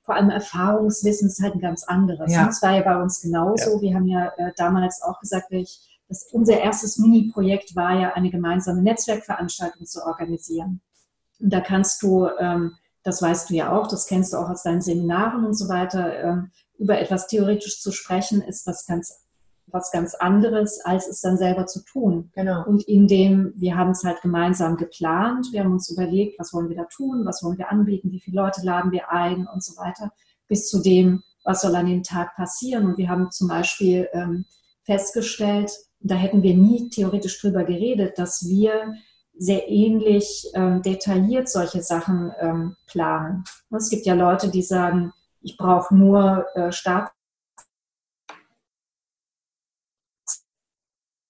vor 0.05 0.15
allem 0.15 0.29
Erfahrungswissen 0.29 1.29
ist 1.29 1.41
halt 1.41 1.55
ein 1.55 1.61
ganz 1.61 1.85
anderes. 1.85 2.33
Ja. 2.33 2.45
Das 2.45 2.61
war 2.61 2.75
ja 2.75 2.81
bei 2.81 3.01
uns 3.01 3.21
genauso. 3.21 3.75
Ja. 3.75 3.81
Wir 3.81 3.95
haben 3.95 4.07
ja 4.07 4.33
äh, 4.35 4.51
damals 4.57 5.01
auch 5.01 5.17
gesagt, 5.21 5.47
ich, 5.51 5.79
das, 6.09 6.27
unser 6.33 6.59
erstes 6.59 6.97
Mini-Projekt 6.97 7.73
war 7.77 7.97
ja, 7.97 8.11
eine 8.13 8.29
gemeinsame 8.29 8.81
Netzwerkveranstaltung 8.81 9.85
zu 9.85 10.05
organisieren. 10.05 10.81
Und 11.39 11.53
da 11.53 11.61
kannst 11.61 12.03
du, 12.03 12.27
ähm, 12.37 12.73
das 13.03 13.21
weißt 13.21 13.49
du 13.49 13.55
ja 13.55 13.71
auch, 13.71 13.87
das 13.87 14.07
kennst 14.07 14.33
du 14.33 14.37
auch 14.37 14.49
aus 14.49 14.63
deinen 14.63 14.81
Seminaren 14.81 15.45
und 15.45 15.53
so 15.53 15.69
weiter, 15.69 16.23
ähm, 16.23 16.51
über 16.77 16.99
etwas 16.99 17.27
theoretisch 17.27 17.81
zu 17.81 17.91
sprechen, 17.91 18.41
ist 18.41 18.65
was 18.65 18.85
ganz 18.85 19.23
was 19.73 19.91
ganz 19.91 20.13
anderes, 20.13 20.79
als 20.85 21.07
es 21.07 21.21
dann 21.21 21.37
selber 21.37 21.65
zu 21.65 21.83
tun. 21.83 22.29
Genau. 22.35 22.65
Und 22.65 22.83
in 22.83 23.07
dem, 23.07 23.53
wir 23.55 23.75
haben 23.75 23.91
es 23.91 24.03
halt 24.03 24.21
gemeinsam 24.21 24.77
geplant, 24.77 25.47
wir 25.51 25.63
haben 25.63 25.73
uns 25.73 25.89
überlegt, 25.89 26.39
was 26.39 26.53
wollen 26.53 26.69
wir 26.69 26.75
da 26.75 26.85
tun, 26.85 27.25
was 27.25 27.43
wollen 27.43 27.57
wir 27.57 27.71
anbieten, 27.71 28.11
wie 28.11 28.19
viele 28.19 28.41
Leute 28.41 28.61
laden 28.63 28.91
wir 28.91 29.11
ein 29.11 29.47
und 29.47 29.63
so 29.63 29.75
weiter, 29.77 30.11
bis 30.47 30.69
zu 30.69 30.81
dem, 30.81 31.23
was 31.43 31.61
soll 31.61 31.75
an 31.75 31.87
dem 31.87 32.03
Tag 32.03 32.35
passieren. 32.35 32.85
Und 32.85 32.97
wir 32.97 33.09
haben 33.09 33.31
zum 33.31 33.47
Beispiel 33.47 34.07
ähm, 34.13 34.45
festgestellt, 34.83 35.71
da 35.99 36.15
hätten 36.15 36.43
wir 36.43 36.55
nie 36.55 36.89
theoretisch 36.89 37.41
drüber 37.41 37.63
geredet, 37.63 38.19
dass 38.19 38.47
wir 38.47 38.93
sehr 39.35 39.69
ähnlich 39.69 40.47
ähm, 40.53 40.81
detailliert 40.81 41.49
solche 41.49 41.81
Sachen 41.81 42.31
ähm, 42.39 42.75
planen. 42.87 43.43
Und 43.69 43.77
es 43.77 43.89
gibt 43.89 44.05
ja 44.05 44.13
Leute, 44.13 44.49
die 44.49 44.61
sagen, 44.61 45.11
ich 45.41 45.57
brauche 45.57 45.95
nur 45.95 46.45
äh, 46.55 46.71
Start 46.71 47.11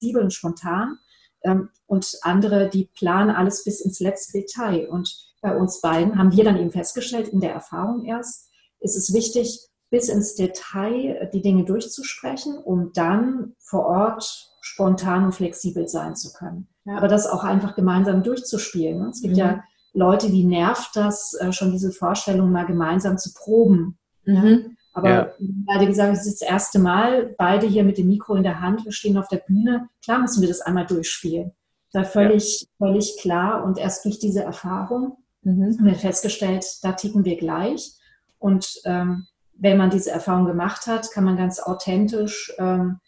und 0.02 0.34
spontan. 0.34 1.00
Ähm, 1.44 1.70
und 1.86 2.18
andere, 2.22 2.70
die 2.70 2.90
planen 2.94 3.30
alles 3.30 3.64
bis 3.64 3.82
ins 3.82 4.00
letzte 4.00 4.40
Detail. 4.40 4.90
Und 4.90 5.34
bei 5.42 5.56
uns 5.56 5.82
beiden 5.82 6.18
haben 6.18 6.36
wir 6.36 6.44
dann 6.44 6.58
eben 6.58 6.72
festgestellt, 6.72 7.30
in 7.30 7.40
der 7.40 7.54
Erfahrung 7.54 8.06
erst, 8.06 8.50
ist 8.80 8.96
es 8.96 9.14
wichtig, 9.14 9.60
bis 9.90 10.10
ins 10.10 10.36
Detail 10.36 11.30
die 11.34 11.42
Dinge 11.42 11.66
durchzusprechen, 11.66 12.58
um 12.58 12.92
dann 12.94 13.56
vor 13.60 13.86
Ort 13.86 14.52
spontan 14.62 15.26
und 15.26 15.34
flexibel 15.34 15.88
sein 15.88 16.16
zu 16.16 16.34
können. 16.34 16.68
Ja. 16.86 16.98
Aber 16.98 17.08
das 17.08 17.28
auch 17.28 17.44
einfach 17.44 17.76
gemeinsam 17.76 18.24
durchzuspielen. 18.24 19.08
Es 19.10 19.22
gibt 19.22 19.34
mhm. 19.34 19.40
ja 19.40 19.64
Leute, 19.94 20.30
die 20.30 20.44
nervt 20.44 20.96
das, 20.96 21.34
äh, 21.36 21.52
schon 21.52 21.72
diese 21.72 21.92
Vorstellung 21.92 22.52
mal 22.52 22.66
gemeinsam 22.66 23.18
zu 23.18 23.34
proben. 23.34 23.98
Mhm. 24.26 24.78
Aber 24.94 25.10
ja. 25.10 25.32
beide 25.40 25.88
gesagt, 25.88 26.14
es 26.16 26.28
ist 26.28 26.42
das 26.42 26.48
erste 26.48 26.80
Mal, 26.80 27.34
beide 27.38 27.66
hier 27.68 27.84
mit 27.84 27.98
dem 27.98 28.08
Mikro 28.08 28.36
in 28.36 28.44
der 28.44 28.62
Hand, 28.62 28.86
wir 28.86 28.92
stehen 28.92 29.18
auf 29.18 29.28
der 29.28 29.38
Bühne. 29.38 29.90
Klar 30.04 30.20
müssen 30.20 30.42
wir 30.42 30.48
das 30.48 30.62
einmal 30.62 30.86
durchspielen. 30.86 31.52
Da 31.92 32.04
völlig, 32.04 32.62
ja. 32.62 32.68
völlig 32.86 33.18
klar. 33.20 33.64
Und 33.64 33.78
erst 33.78 34.06
durch 34.06 34.20
diese 34.20 34.44
Erfahrung 34.44 35.18
mhm. 35.42 35.78
haben 35.78 35.86
wir 35.86 35.96
festgestellt, 35.96 36.66
da 36.84 36.94
ticken 36.94 37.26
wir 37.26 37.38
gleich. 37.38 37.94
Und 38.40 38.82
ähm, 38.86 39.28
wenn 39.56 39.78
man 39.78 39.90
diese 39.90 40.12
Erfahrung 40.12 40.46
gemacht 40.46 40.88
hat, 40.88 41.12
kann 41.12 41.24
man 41.24 41.38
ganz 41.38 41.60
authentisch 41.60 42.54
ähm, 42.58 43.00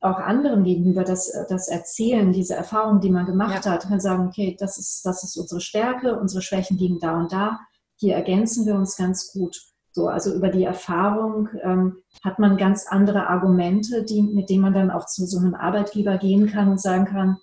auch 0.00 0.18
anderen 0.18 0.64
gegenüber 0.64 1.04
das, 1.04 1.32
das 1.48 1.68
erzählen, 1.68 2.32
diese 2.32 2.54
Erfahrung, 2.54 3.00
die 3.00 3.10
man 3.10 3.26
gemacht 3.26 3.64
ja. 3.64 3.72
hat. 3.72 3.88
Kann 3.88 4.00
sagen, 4.00 4.28
okay, 4.28 4.56
das 4.58 4.78
ist, 4.78 5.04
das 5.04 5.22
ist 5.24 5.36
unsere 5.36 5.60
Stärke, 5.60 6.18
unsere 6.18 6.42
Schwächen 6.42 6.78
liegen 6.78 6.98
da 7.00 7.18
und 7.18 7.32
da. 7.32 7.60
Hier 7.96 8.14
ergänzen 8.14 8.66
wir 8.66 8.74
uns 8.74 8.96
ganz 8.96 9.32
gut. 9.32 9.56
So, 9.92 10.08
also 10.08 10.34
über 10.34 10.50
die 10.50 10.64
Erfahrung 10.64 11.48
ähm, 11.62 11.96
hat 12.22 12.38
man 12.38 12.58
ganz 12.58 12.86
andere 12.86 13.28
Argumente, 13.28 14.04
die, 14.04 14.22
mit 14.22 14.50
denen 14.50 14.60
man 14.60 14.74
dann 14.74 14.90
auch 14.90 15.06
zu 15.06 15.24
so 15.24 15.38
einem 15.38 15.54
Arbeitgeber 15.54 16.18
gehen 16.18 16.48
kann 16.48 16.68
und 16.68 16.80
sagen 16.80 17.06
kann, 17.06 17.38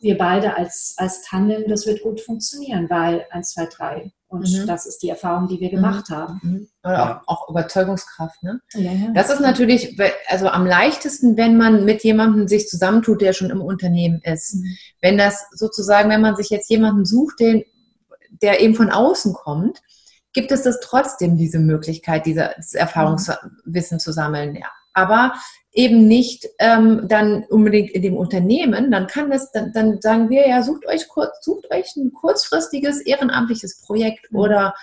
wir 0.00 0.18
beide 0.18 0.56
als, 0.56 0.94
als 0.96 1.22
Tandem, 1.22 1.68
das 1.68 1.86
wird 1.86 2.02
gut 2.02 2.20
funktionieren, 2.20 2.88
weil 2.88 3.26
1, 3.30 3.52
2, 3.52 3.66
3. 3.66 4.12
Und 4.28 4.50
mhm. 4.50 4.66
das 4.66 4.86
ist 4.86 4.98
die 4.98 5.10
Erfahrung, 5.10 5.46
die 5.48 5.60
wir 5.60 5.68
mhm. 5.68 5.76
gemacht 5.76 6.10
mhm. 6.10 6.14
haben. 6.14 6.68
Oder 6.82 7.22
auch, 7.26 7.28
auch 7.28 7.50
Überzeugungskraft. 7.50 8.42
Ne? 8.42 8.60
Ja, 8.72 8.90
ja. 8.90 9.10
Das 9.14 9.30
ist 9.30 9.40
natürlich 9.40 9.98
also 10.28 10.48
am 10.48 10.66
leichtesten, 10.66 11.36
wenn 11.36 11.56
man 11.56 11.84
mit 11.84 12.02
jemandem 12.02 12.48
sich 12.48 12.68
zusammentut, 12.68 13.20
der 13.20 13.32
schon 13.32 13.50
im 13.50 13.60
Unternehmen 13.60 14.20
ist. 14.24 14.56
Mhm. 14.56 14.76
Wenn 15.00 15.18
das 15.18 15.46
sozusagen, 15.52 16.10
wenn 16.10 16.22
man 16.22 16.36
sich 16.36 16.50
jetzt 16.50 16.70
jemanden 16.70 17.04
sucht, 17.04 17.40
den, 17.40 17.64
der 18.42 18.60
eben 18.60 18.74
von 18.74 18.90
außen 18.90 19.34
kommt, 19.34 19.80
gibt 20.32 20.50
es 20.50 20.62
das 20.62 20.80
trotzdem, 20.80 21.36
diese 21.36 21.60
Möglichkeit, 21.60 22.26
dieses 22.26 22.74
Erfahrungswissen 22.74 24.00
zu 24.00 24.12
sammeln. 24.12 24.56
Ja. 24.56 24.66
Aber 24.94 25.34
eben 25.72 26.06
nicht 26.06 26.48
ähm, 26.60 27.06
dann 27.08 27.44
unbedingt 27.44 27.90
in 27.90 28.02
dem 28.02 28.16
Unternehmen, 28.16 28.92
dann 28.92 29.08
kann 29.08 29.30
das, 29.30 29.50
dann, 29.50 29.72
dann 29.72 30.00
sagen 30.00 30.30
wir 30.30 30.48
ja, 30.48 30.62
sucht 30.62 30.86
euch 30.86 31.08
kurz, 31.08 31.44
sucht 31.44 31.70
euch 31.72 31.96
ein 31.96 32.12
kurzfristiges 32.12 33.00
ehrenamtliches 33.00 33.82
Projekt 33.82 34.30
mhm. 34.32 34.38
oder 34.38 34.74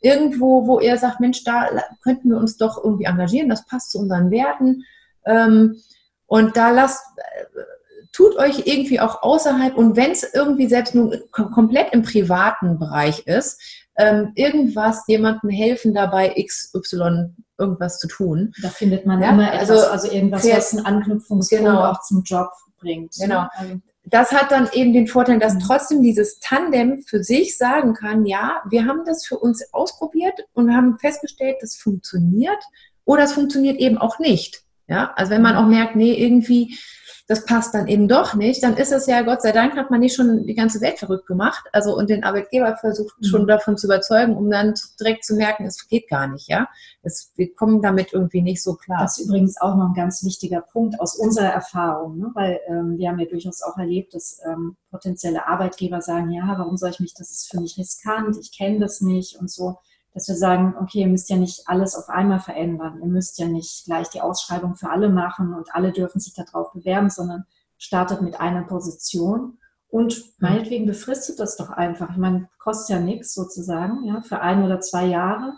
irgendwo, 0.00 0.66
wo 0.66 0.80
ihr 0.80 0.96
sagt, 0.96 1.20
Mensch, 1.20 1.44
da 1.44 1.68
könnten 2.02 2.30
wir 2.30 2.38
uns 2.38 2.56
doch 2.56 2.82
irgendwie 2.82 3.04
engagieren, 3.04 3.50
das 3.50 3.66
passt 3.66 3.90
zu 3.90 3.98
unseren 3.98 4.30
Werten. 4.30 4.84
Ähm, 5.26 5.76
und 6.26 6.56
da 6.56 6.70
lasst, 6.70 7.04
äh, 7.16 7.44
tut 8.12 8.36
euch 8.36 8.66
irgendwie 8.66 9.00
auch 9.00 9.22
außerhalb 9.22 9.76
und 9.76 9.96
wenn 9.96 10.12
es 10.12 10.22
irgendwie 10.34 10.66
selbst 10.66 10.94
nur 10.94 11.18
komplett 11.30 11.92
im 11.92 12.02
privaten 12.02 12.78
Bereich 12.78 13.26
ist, 13.26 13.60
ähm, 13.98 14.32
irgendwas 14.36 15.02
jemandem 15.08 15.50
helfen 15.50 15.92
dabei, 15.92 16.34
XY 16.42 17.34
irgendwas 17.58 17.98
zu 17.98 18.06
tun. 18.06 18.52
Da 18.62 18.68
findet 18.68 19.04
man 19.04 19.20
ja, 19.20 19.30
immer 19.30 19.52
etwas, 19.52 19.70
also, 19.70 19.86
also 19.88 20.12
irgendwas, 20.12 20.48
was 20.48 20.76
einen 20.76 20.86
Anknüpfungspunkt 20.86 21.64
genau. 21.64 21.84
auch 21.84 22.00
zum 22.02 22.22
Job 22.22 22.48
bringt. 22.78 23.14
Genau. 23.18 23.46
Also 23.52 23.80
das 24.04 24.32
hat 24.32 24.50
dann 24.52 24.68
eben 24.72 24.92
den 24.92 25.06
Vorteil, 25.06 25.38
dass 25.38 25.54
mhm. 25.54 25.60
trotzdem 25.60 26.02
dieses 26.02 26.38
Tandem 26.38 27.02
für 27.02 27.22
sich 27.22 27.58
sagen 27.58 27.92
kann, 27.94 28.24
ja, 28.24 28.62
wir 28.70 28.86
haben 28.86 29.02
das 29.04 29.26
für 29.26 29.38
uns 29.38 29.74
ausprobiert 29.74 30.46
und 30.54 30.74
haben 30.74 30.98
festgestellt, 30.98 31.56
das 31.60 31.76
funktioniert 31.76 32.62
oder 33.04 33.24
es 33.24 33.32
funktioniert 33.32 33.78
eben 33.78 33.98
auch 33.98 34.18
nicht. 34.18 34.62
Ja, 34.86 35.12
also 35.16 35.32
wenn 35.32 35.42
man 35.42 35.54
mhm. 35.54 35.58
auch 35.58 35.66
merkt, 35.66 35.96
nee, 35.96 36.14
irgendwie 36.14 36.78
das 37.28 37.44
passt 37.44 37.74
dann 37.74 37.88
eben 37.88 38.08
doch 38.08 38.34
nicht, 38.34 38.62
dann 38.62 38.78
ist 38.78 38.90
es 38.90 39.06
ja, 39.06 39.20
Gott 39.20 39.42
sei 39.42 39.52
Dank, 39.52 39.76
hat 39.76 39.90
man 39.90 40.00
nicht 40.00 40.16
schon 40.16 40.46
die 40.46 40.54
ganze 40.54 40.80
Welt 40.80 40.98
verrückt 40.98 41.26
gemacht, 41.26 41.62
also 41.72 41.94
und 41.94 42.08
den 42.08 42.24
Arbeitgeber 42.24 42.74
versucht 42.78 43.20
mhm. 43.20 43.24
schon 43.26 43.46
davon 43.46 43.76
zu 43.76 43.86
überzeugen, 43.86 44.34
um 44.34 44.50
dann 44.50 44.72
direkt 44.98 45.26
zu 45.26 45.34
merken, 45.34 45.66
es 45.66 45.86
geht 45.88 46.08
gar 46.08 46.26
nicht, 46.26 46.48
ja. 46.48 46.68
Es, 47.02 47.32
wir 47.36 47.54
kommen 47.54 47.82
damit 47.82 48.14
irgendwie 48.14 48.40
nicht 48.40 48.62
so 48.62 48.74
klar. 48.74 49.02
Das 49.02 49.18
ist 49.18 49.26
übrigens 49.26 49.60
auch 49.60 49.76
noch 49.76 49.88
ein 49.88 49.94
ganz 49.94 50.24
wichtiger 50.24 50.62
Punkt 50.62 50.98
aus 51.00 51.16
unserer 51.16 51.52
Erfahrung, 51.52 52.18
ne? 52.18 52.30
weil 52.32 52.60
ähm, 52.66 52.96
wir 52.96 53.10
haben 53.10 53.18
ja 53.18 53.26
durchaus 53.26 53.62
auch 53.62 53.76
erlebt, 53.76 54.14
dass 54.14 54.40
ähm, 54.46 54.76
potenzielle 54.90 55.46
Arbeitgeber 55.46 56.00
sagen, 56.00 56.30
ja, 56.30 56.42
warum 56.56 56.78
soll 56.78 56.90
ich 56.90 57.00
mich, 57.00 57.12
das 57.12 57.30
ist 57.30 57.50
für 57.50 57.60
mich 57.60 57.76
riskant, 57.76 58.38
ich 58.40 58.56
kenne 58.56 58.80
das 58.80 59.02
nicht 59.02 59.38
und 59.38 59.50
so 59.50 59.76
dass 60.18 60.26
wir 60.26 60.34
sagen, 60.34 60.74
okay, 60.80 61.02
ihr 61.02 61.06
müsst 61.06 61.30
ja 61.30 61.36
nicht 61.36 61.62
alles 61.66 61.94
auf 61.94 62.08
einmal 62.08 62.40
verändern. 62.40 62.98
Ihr 63.00 63.06
müsst 63.06 63.38
ja 63.38 63.46
nicht 63.46 63.84
gleich 63.84 64.08
die 64.08 64.20
Ausschreibung 64.20 64.74
für 64.74 64.90
alle 64.90 65.10
machen 65.10 65.54
und 65.54 65.72
alle 65.72 65.92
dürfen 65.92 66.18
sich 66.18 66.34
darauf 66.34 66.72
bewerben, 66.72 67.08
sondern 67.08 67.44
startet 67.76 68.20
mit 68.20 68.40
einer 68.40 68.64
Position 68.64 69.58
und 69.86 70.24
meinetwegen 70.40 70.86
befristet 70.86 71.38
das 71.38 71.56
doch 71.56 71.70
einfach. 71.70 72.10
Ich 72.10 72.16
meine, 72.16 72.48
kostet 72.58 72.96
ja 72.96 73.00
nichts 73.00 73.32
sozusagen, 73.32 74.04
ja, 74.06 74.20
für 74.22 74.40
ein 74.40 74.64
oder 74.64 74.80
zwei 74.80 75.06
Jahre. 75.06 75.54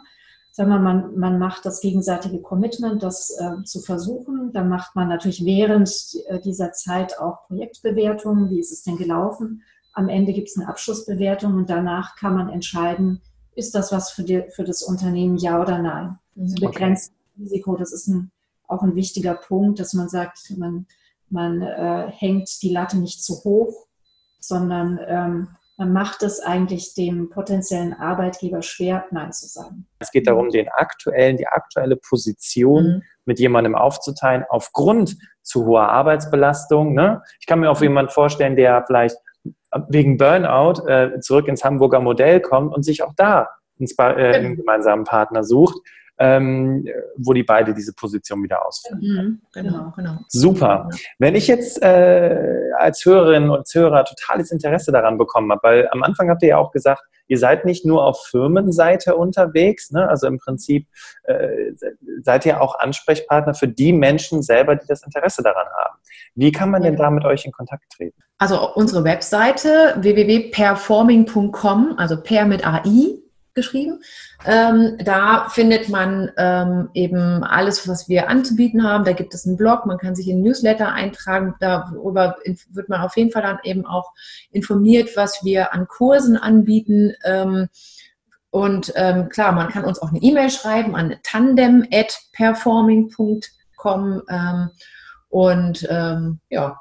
Sagen 0.53 0.69
wir, 0.69 0.79
man, 0.79 1.19
man 1.19 1.39
macht 1.39 1.65
das 1.65 1.81
gegenseitige 1.81 2.43
Commitment, 2.43 3.03
das 3.03 3.31
äh, 3.41 3.65
zu 3.65 3.81
versuchen. 3.81 4.53
Dann 4.53 4.69
macht 4.69 4.95
man 4.95 5.09
natürlich 5.09 5.43
während 5.47 5.91
äh, 6.27 6.39
dieser 6.39 6.73
Zeit 6.73 7.19
auch 7.19 7.47
Projektbewertungen. 7.47 8.51
Wie 8.51 8.61
ist 8.61 8.73
es 8.73 8.83
denn 8.83 8.99
gelaufen? 8.99 9.63
Am 9.95 10.11
Ende 10.11 10.35
gibt 10.35 10.49
es 10.49 10.59
eine 10.59 10.69
Abschlussbewertung 10.69 11.55
und 11.55 11.71
danach 11.71 12.15
kann 12.17 12.35
man 12.35 12.51
entscheiden, 12.51 13.23
ist 13.55 13.75
das 13.75 13.93
was 13.93 14.11
für, 14.11 14.23
die, 14.23 14.45
für 14.51 14.65
das 14.65 14.83
Unternehmen, 14.83 15.37
ja 15.37 15.61
oder 15.61 15.79
nein? 15.79 16.19
Also 16.39 16.67
begrenzt 16.67 17.13
okay. 17.13 17.43
Risiko, 17.43 17.77
das 17.77 17.93
ist 17.93 18.07
ein, 18.09 18.31
auch 18.67 18.83
ein 18.83 18.95
wichtiger 18.95 19.35
Punkt, 19.35 19.81
dass 19.81 19.93
man 19.93 20.09
sagt, 20.09 20.53
man, 20.57 20.87
man 21.29 21.63
äh, 21.63 22.11
hängt 22.11 22.63
die 22.63 22.71
Latte 22.71 22.99
nicht 22.99 23.23
zu 23.23 23.43
hoch, 23.45 23.87
sondern 24.39 24.99
ähm, 25.07 25.49
man 25.81 25.95
macht 25.95 26.23
es 26.23 26.41
eigentlich 26.41 26.93
dem 26.93 27.31
potenziellen 27.31 27.95
Arbeitgeber 27.95 28.61
schwer, 28.61 29.07
Nein 29.13 29.33
zu 29.33 29.49
sagen. 29.49 29.87
Es 29.99 30.11
geht 30.11 30.27
darum, 30.27 30.51
den 30.51 30.69
aktuellen, 30.69 31.39
die 31.39 31.47
aktuelle 31.47 31.97
Position 31.97 32.85
mhm. 32.85 33.03
mit 33.25 33.39
jemandem 33.39 33.75
aufzuteilen, 33.75 34.45
aufgrund 34.51 35.17
zu 35.43 35.65
hoher 35.65 35.89
Arbeitsbelastung. 35.89 36.93
Ne? 36.93 37.23
Ich 37.41 37.47
kann 37.47 37.61
mir 37.61 37.71
auch 37.71 37.81
jemanden 37.81 38.13
vorstellen, 38.13 38.57
der 38.57 38.85
vielleicht 38.87 39.17
wegen 39.89 40.17
Burnout 40.17 40.87
äh, 40.87 41.21
zurück 41.21 41.49
ins 41.49 41.65
Hamburger 41.65 42.01
Modell 42.01 42.41
kommt 42.41 42.75
und 42.75 42.83
sich 42.83 43.03
auch 43.03 43.15
da 43.17 43.49
äh, 43.79 44.35
einen 44.35 44.57
gemeinsamen 44.57 45.05
Partner 45.05 45.45
sucht. 45.45 45.79
ähm, 46.21 46.87
wo 47.17 47.33
die 47.33 47.43
beide 47.43 47.73
diese 47.73 47.95
Position 47.95 48.43
wieder 48.43 48.65
ausfüllen. 48.67 49.01
Mhm, 49.01 49.43
genau, 49.55 49.91
genau. 49.97 50.19
Super. 50.29 50.91
Wenn 51.19 51.35
ich 51.35 51.47
jetzt 51.47 51.83
äh, 51.83 52.71
als 52.77 53.03
Hörerin 53.07 53.49
und 53.49 53.67
Hörer 53.73 54.05
totales 54.05 54.53
Interesse 54.53 54.93
daran 54.93 55.17
bekommen 55.17 55.51
habe, 55.51 55.61
weil 55.63 55.89
am 55.91 56.03
Anfang 56.03 56.29
habt 56.29 56.43
ihr 56.43 56.51
ja 56.51 56.59
auch 56.59 56.73
gesagt, 56.73 57.03
ihr 57.27 57.39
seid 57.39 57.65
nicht 57.65 57.87
nur 57.87 58.05
auf 58.05 58.27
Firmenseite 58.27 59.17
unterwegs, 59.17 59.93
ne? 59.93 60.07
also 60.09 60.27
im 60.27 60.37
Prinzip 60.37 60.87
äh, 61.23 61.73
seid 62.23 62.45
ihr 62.45 62.61
auch 62.61 62.79
Ansprechpartner 62.79 63.55
für 63.55 63.69
die 63.69 63.95
Menschen 63.95 64.43
selber, 64.43 64.77
die 64.77 64.87
das 64.87 65.03
Interesse 65.03 65.43
daran 65.43 65.69
haben. 65.69 66.00
Wie 66.35 66.53
kann 66.53 66.71
man 66.71 66.83
denn 66.83 66.97
da 66.97 67.11
mit 67.11 67.25
euch 67.25 67.45
in 67.45 67.53
Kontakt 67.53 67.93
treten? 67.93 68.21
Also 68.39 68.75
unsere 68.75 69.05
Webseite 69.05 69.97
www.performing.com, 69.99 71.95
also 71.99 72.21
per 72.21 72.47
mit 72.47 72.67
AI 72.67 73.21
geschrieben. 73.55 74.03
Ähm, 74.47 74.97
da 75.05 75.49
findet 75.49 75.89
man 75.89 76.31
ähm, 76.37 76.91
eben 76.95 77.43
alles, 77.45 77.87
was 77.89 78.09
wir 78.09 78.29
anzubieten 78.29 78.85
haben. 78.85 79.05
Da 79.05 79.13
gibt 79.13 79.35
es 79.35 79.45
einen 79.47 79.57
Blog, 79.57 79.87
man 79.87 79.99
kann 79.99 80.15
sich 80.15 80.29
in 80.29 80.43
Newsletter 80.43 80.93
eintragen. 80.93 81.57
Darüber 81.61 82.37
wird 82.71 82.89
man 82.89 83.01
auf 83.03 83.17
jeden 83.17 83.33
Fall 83.33 83.43
dann 83.43 83.59
eben 83.65 83.85
auch 83.87 84.13
informiert, 84.51 85.17
was 85.17 85.45
wir 85.45 85.75
an 85.75 85.89
Kursen 85.89 86.37
anbieten. 86.37 87.15
Ähm, 87.25 87.69
und 88.51 88.93
ähm, 88.97 89.29
klar, 89.29 89.53
man 89.53 89.69
kann 89.69 89.85
uns 89.85 90.01
auch 90.01 90.09
eine 90.11 90.23
E-Mail 90.23 90.51
schreiben 90.51 90.97
an 90.97 91.17
tandem@performing.com 91.23 94.23
ähm, 94.29 94.71
und 95.31 95.87
ähm, 95.89 96.41
ja. 96.51 96.79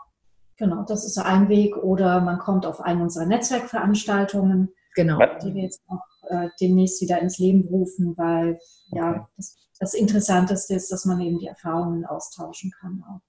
Genau, 0.57 0.83
das 0.83 1.05
ist 1.05 1.17
ein 1.17 1.47
Weg. 1.47 1.77
Oder 1.77 2.19
man 2.19 2.37
kommt 2.37 2.65
auf 2.65 2.81
eine 2.81 3.01
unserer 3.01 3.25
Netzwerkveranstaltungen, 3.25 4.73
genau. 4.93 5.17
die 5.41 5.53
wir 5.53 5.63
jetzt 5.63 5.81
auch 5.87 6.03
äh, 6.29 6.49
demnächst 6.59 7.01
wieder 7.01 7.19
ins 7.19 7.37
Leben 7.37 7.65
rufen, 7.69 8.17
weil 8.17 8.59
ja, 8.91 9.29
das, 9.37 9.55
das 9.79 9.93
Interessanteste 9.93 10.73
ist, 10.73 10.91
dass 10.91 11.05
man 11.05 11.21
eben 11.21 11.39
die 11.39 11.47
Erfahrungen 11.47 12.05
austauschen 12.05 12.73
kann. 12.81 13.03
Auch. 13.07 13.21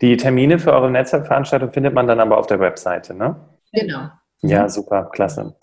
Die 0.00 0.16
Termine 0.16 0.58
für 0.58 0.72
eure 0.72 0.90
Netzwerkveranstaltung 0.90 1.72
findet 1.72 1.92
man 1.92 2.06
dann 2.06 2.20
aber 2.20 2.38
auf 2.38 2.46
der 2.46 2.60
Webseite, 2.60 3.14
ne? 3.14 3.36
Genau. 3.72 4.08
Ja, 4.40 4.68
super, 4.68 5.10
klasse. 5.12 5.56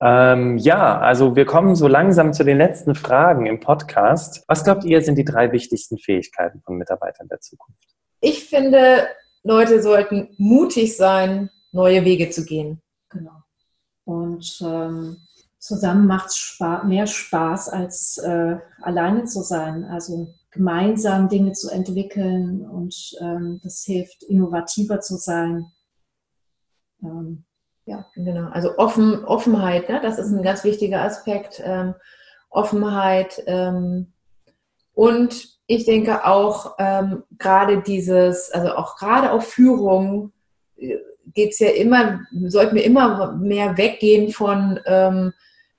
Ähm, 0.00 0.56
ja, 0.56 0.98
also 0.98 1.34
wir 1.34 1.44
kommen 1.44 1.74
so 1.74 1.88
langsam 1.88 2.32
zu 2.32 2.44
den 2.44 2.56
letzten 2.56 2.94
Fragen 2.94 3.46
im 3.46 3.60
Podcast. 3.60 4.44
Was 4.46 4.64
glaubt 4.64 4.84
ihr, 4.84 5.02
sind 5.02 5.16
die 5.16 5.24
drei 5.24 5.50
wichtigsten 5.52 5.98
Fähigkeiten 5.98 6.62
von 6.62 6.76
Mitarbeitern 6.76 7.28
der 7.28 7.40
Zukunft? 7.40 7.84
Ich 8.20 8.44
finde, 8.44 9.08
Leute 9.42 9.82
sollten 9.82 10.34
mutig 10.36 10.96
sein, 10.96 11.50
neue 11.72 12.04
Wege 12.04 12.30
zu 12.30 12.44
gehen. 12.44 12.82
Genau. 13.08 13.42
Und 14.04 14.60
ähm, 14.64 15.16
zusammen 15.58 16.06
macht 16.06 16.28
es 16.28 16.36
Spa 16.36 16.84
mehr 16.84 17.06
Spaß, 17.06 17.68
als 17.68 18.18
äh, 18.18 18.56
alleine 18.82 19.24
zu 19.24 19.42
sein. 19.42 19.84
Also 19.84 20.34
gemeinsam 20.50 21.28
Dinge 21.28 21.52
zu 21.52 21.70
entwickeln 21.70 22.68
und 22.68 23.16
ähm, 23.20 23.60
das 23.62 23.84
hilft, 23.84 24.24
innovativer 24.24 25.00
zu 25.00 25.16
sein. 25.16 25.66
Ähm, 27.02 27.44
ja, 27.86 28.06
genau. 28.14 28.50
Also 28.50 28.76
Offen, 28.76 29.24
Offenheit, 29.24 29.88
ne? 29.88 30.00
das 30.02 30.18
ist 30.18 30.30
ein 30.30 30.42
ganz 30.42 30.64
wichtiger 30.64 31.02
Aspekt. 31.02 31.62
Ähm, 31.64 31.94
Offenheit 32.50 33.42
ähm, 33.46 34.12
und 34.92 35.59
ich 35.70 35.84
denke 35.84 36.26
auch 36.26 36.74
ähm, 36.80 37.22
gerade 37.38 37.80
dieses, 37.80 38.50
also 38.50 38.72
auch 38.74 38.96
gerade 38.96 39.30
auf 39.30 39.46
Führung 39.46 40.32
äh, 40.76 40.96
geht 41.32 41.52
es 41.52 41.60
ja 41.60 41.68
immer, 41.68 42.22
sollten 42.48 42.74
wir 42.74 42.84
immer 42.84 43.36
mehr 43.36 43.76
weggehen 43.78 44.32
von 44.32 44.80
ähm, 44.84 45.32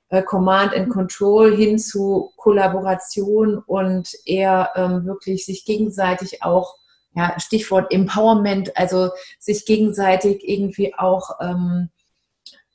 äh, 0.07 0.23
Command 0.23 0.73
and 0.73 0.89
Control 0.89 1.53
hin 1.53 1.77
zu 1.77 2.31
Kollaboration 2.37 3.57
und 3.57 4.13
eher 4.25 4.69
ähm, 4.77 5.05
wirklich 5.05 5.45
sich 5.45 5.65
gegenseitig 5.65 6.41
auch, 6.41 6.77
ja, 7.13 7.37
Stichwort 7.41 7.93
Empowerment, 7.93 8.77
also 8.77 9.09
sich 9.39 9.65
gegenseitig 9.65 10.47
irgendwie 10.47 10.95
auch 10.97 11.31
ähm, 11.41 11.89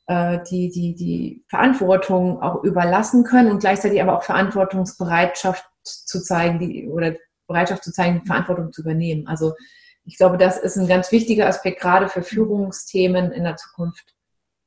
äh, 0.06 0.40
die, 0.50 0.68
die, 0.68 0.94
die 0.94 1.44
Verantwortung 1.48 2.42
auch 2.42 2.62
überlassen 2.62 3.24
können 3.24 3.50
und 3.50 3.60
gleichzeitig 3.60 4.02
aber 4.02 4.18
auch 4.18 4.22
Verantwortungsbereitschaft 4.22 5.64
zu 5.86 6.20
zeigen, 6.20 6.58
die, 6.58 6.88
oder 6.88 7.14
Bereitschaft 7.46 7.84
zu 7.84 7.92
zeigen, 7.92 8.24
Verantwortung 8.26 8.72
zu 8.72 8.82
übernehmen. 8.82 9.26
Also 9.26 9.54
ich 10.04 10.16
glaube, 10.16 10.38
das 10.38 10.58
ist 10.58 10.76
ein 10.76 10.86
ganz 10.86 11.10
wichtiger 11.12 11.46
Aspekt, 11.46 11.80
gerade 11.80 12.08
für 12.08 12.22
Führungsthemen 12.22 13.32
in 13.32 13.44
der 13.44 13.56
Zukunft. 13.56 14.14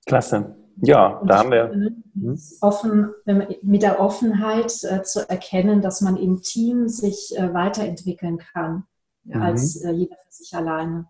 Klasse. 0.06 0.56
Ja, 0.82 1.22
da 1.26 1.40
haben 1.40 1.52
wir. 1.52 1.72
Hm? 1.72 2.40
Offen, 2.62 3.14
mit 3.62 3.84
der 3.84 4.00
Offenheit 4.00 4.84
äh, 4.84 5.04
zu 5.04 5.30
erkennen, 5.30 5.82
dass 5.82 6.02
man 6.02 6.18
im 6.18 6.42
Team 6.42 6.88
sich 6.88 7.38
äh, 7.38 7.54
weiterentwickeln 7.54 8.38
kann, 8.38 8.84
mhm. 9.24 9.42
als 9.42 9.82
äh, 9.82 9.92
jeder 9.92 10.16
für 10.16 10.32
sich 10.32 10.54
alleine. 10.54 11.08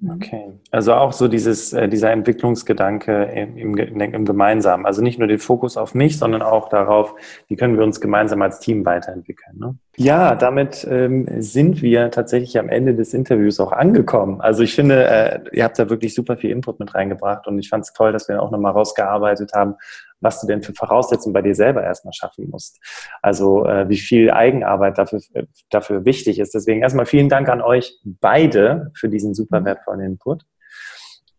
Mhm. 0.00 0.10
Okay, 0.12 0.52
also 0.70 0.94
auch 0.94 1.12
so 1.12 1.26
dieses, 1.26 1.72
äh, 1.72 1.88
dieser 1.88 2.12
Entwicklungsgedanke 2.12 3.24
im, 3.24 3.76
im, 3.76 4.00
im, 4.00 4.24
Gemeinsamen. 4.24 4.86
Also 4.86 5.02
nicht 5.02 5.18
nur 5.18 5.26
den 5.26 5.40
Fokus 5.40 5.76
auf 5.76 5.94
mich, 5.94 6.18
sondern 6.18 6.42
auch 6.42 6.68
darauf, 6.68 7.14
wie 7.48 7.56
können 7.56 7.76
wir 7.76 7.84
uns 7.84 8.00
gemeinsam 8.00 8.40
als 8.42 8.60
Team 8.60 8.84
weiterentwickeln. 8.84 9.58
Ne? 9.58 9.76
Ja, 9.96 10.36
damit 10.36 10.86
ähm, 10.88 11.26
sind 11.42 11.82
wir 11.82 12.12
tatsächlich 12.12 12.58
am 12.60 12.68
Ende 12.68 12.94
des 12.94 13.12
Interviews 13.12 13.58
auch 13.58 13.72
angekommen. 13.72 14.40
Also 14.40 14.62
ich 14.62 14.72
finde, 14.72 15.04
äh, 15.04 15.40
ihr 15.52 15.64
habt 15.64 15.78
da 15.78 15.90
wirklich 15.90 16.14
super 16.14 16.36
viel 16.36 16.50
Input 16.50 16.78
mit 16.78 16.94
reingebracht 16.94 17.48
und 17.48 17.58
ich 17.58 17.68
fand 17.68 17.84
es 17.84 17.92
toll, 17.92 18.12
dass 18.12 18.28
wir 18.28 18.40
auch 18.40 18.52
nochmal 18.52 18.72
rausgearbeitet 18.72 19.52
haben, 19.54 19.74
was 20.20 20.40
du 20.40 20.46
denn 20.46 20.62
für 20.62 20.72
Voraussetzungen 20.72 21.32
bei 21.32 21.42
dir 21.42 21.54
selber 21.54 21.82
erstmal 21.82 22.12
schaffen 22.12 22.48
musst. 22.50 22.78
Also 23.22 23.66
äh, 23.66 23.88
wie 23.88 23.98
viel 23.98 24.30
Eigenarbeit 24.30 24.98
dafür, 24.98 25.20
äh, 25.34 25.44
dafür 25.70 26.04
wichtig 26.04 26.38
ist. 26.38 26.54
Deswegen 26.54 26.82
erstmal 26.82 27.06
vielen 27.06 27.28
Dank 27.28 27.48
an 27.48 27.60
euch 27.60 27.98
beide 28.04 28.90
für 28.94 29.08
diesen 29.08 29.34
super 29.34 29.60
mhm. 29.60 29.64
wertvollen 29.66 30.00
Input. 30.00 30.44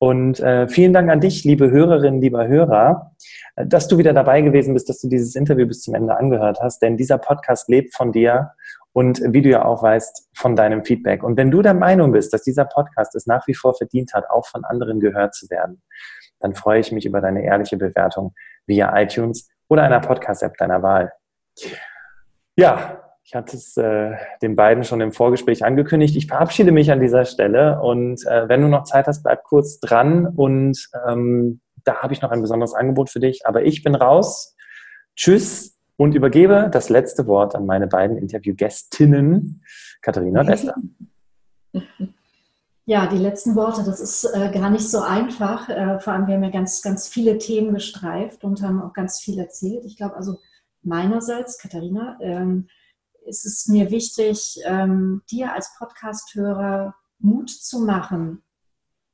Und 0.02 0.40
äh, 0.40 0.70
vielen 0.70 0.94
Dank 0.94 1.10
an 1.10 1.20
dich, 1.20 1.44
liebe 1.44 1.70
Hörerinnen, 1.72 2.22
lieber 2.22 2.48
Hörer, 2.48 3.12
äh, 3.58 3.66
dass 3.68 3.90
du 3.90 3.98
wieder 3.98 4.14
dabei 4.14 4.42
gewesen 4.42 4.74
bist, 4.74 4.88
dass 4.88 5.02
du 5.02 5.10
dieses 5.10 5.36
Interview 5.36 5.68
bis 5.68 5.82
zum 5.82 5.94
Ende 5.94 6.18
angehört 6.18 6.60
hast. 6.62 6.82
Denn 6.82 6.96
dieser 6.96 7.18
Podcast 7.18 7.68
lebt 7.68 7.94
von 7.94 8.14
dir 8.14 8.52
und 8.94 9.22
wie 9.26 9.42
du 9.42 9.50
ja 9.50 9.66
auch 9.66 9.84
weißt, 9.84 10.30
von 10.34 10.56
deinem 10.56 10.86
Feedback. 10.86 11.22
Und 11.22 11.38
wenn 11.38 11.52
du 11.52 11.62
der 11.62 11.74
Meinung 11.74 12.14
bist, 12.14 12.34
dass 12.34 12.44
dieser 12.44 12.66
Podcast 12.66 13.14
es 13.16 13.28
nach 13.28 13.46
wie 13.48 13.54
vor 13.54 13.76
verdient 13.76 14.14
hat, 14.14 14.30
auch 14.30 14.48
von 14.48 14.64
anderen 14.64 15.00
gehört 15.00 15.36
zu 15.36 15.50
werden, 15.50 15.82
dann 16.40 16.56
freue 16.56 16.80
ich 16.80 16.92
mich 16.92 17.06
über 17.06 17.20
deine 17.20 17.44
ehrliche 17.44 17.78
Bewertung 17.78 18.34
via 18.70 18.98
iTunes 18.98 19.50
oder 19.68 19.84
einer 19.84 20.00
Podcast-App 20.00 20.56
deiner 20.58 20.82
Wahl. 20.82 21.12
Ja, 22.56 23.04
ich 23.24 23.36
hatte 23.36 23.58
es 23.58 23.78
äh, 23.78 24.16
den 24.42 24.56
beiden 24.56 24.84
schon 24.84 25.02
im 25.02 25.12
Vorgespräch 25.12 25.64
angekündigt. 25.64 26.16
Ich 26.16 26.28
verabschiede 26.28 26.72
mich 26.72 26.92
an 26.92 27.00
dieser 27.00 27.26
Stelle 27.26 27.82
und 27.82 28.26
äh, 28.26 28.48
wenn 28.48 28.62
du 28.62 28.70
noch 28.70 28.84
Zeit 28.86 29.08
hast, 29.08 29.24
bleib 29.24 29.44
kurz 29.44 29.80
dran 29.80 30.26
und 30.26 30.90
ähm, 31.08 31.62
da 31.84 31.98
habe 32.02 32.14
ich 32.14 32.22
noch 32.22 32.32
ein 32.32 32.42
besonderes 32.42 32.74
Angebot 32.74 33.10
für 33.10 33.20
dich. 33.20 33.46
Aber 33.46 33.64
ich 33.64 33.84
bin 33.84 33.96
raus. 33.96 34.56
Tschüss 35.16 35.78
und 35.98 36.16
übergebe 36.16 36.70
das 36.72 36.90
letzte 36.90 37.28
Wort 37.28 37.56
an 37.56 37.66
meine 37.66 37.88
beiden 37.88 38.18
Interviewgästinnen, 38.18 39.64
Katharina 40.02 40.42
und 40.42 40.50
Esther. 40.50 40.76
Ja, 42.90 43.06
die 43.06 43.20
letzten 43.20 43.56
Worte, 43.56 43.84
das 43.84 44.00
ist 44.00 44.24
äh, 44.34 44.50
gar 44.52 44.72
nicht 44.72 44.90
so 44.90 45.02
einfach. 45.02 45.70
Äh, 45.70 46.00
vor 46.00 46.12
allem, 46.12 46.26
wir 46.26 46.34
haben 46.34 46.44
ja 46.44 46.50
ganz, 46.50 46.82
ganz 46.82 47.08
viele 47.08 47.38
Themen 47.38 47.72
gestreift 47.72 48.44
und 48.44 48.64
haben 48.64 48.82
auch 48.82 48.94
ganz 48.94 49.20
viel 49.20 49.38
erzählt. 49.38 49.86
Ich 49.86 49.96
glaube 49.96 50.16
also 50.16 50.40
meinerseits, 50.82 51.60
Katharina, 51.60 52.18
ähm, 52.20 52.68
ist 53.28 53.46
es 53.46 53.68
mir 53.68 53.92
wichtig, 53.92 54.60
ähm, 54.66 55.22
dir 55.30 55.54
als 55.54 55.72
Podcast-Hörer 55.78 56.96
Mut 57.20 57.52
zu 57.52 57.82
machen, 57.82 58.42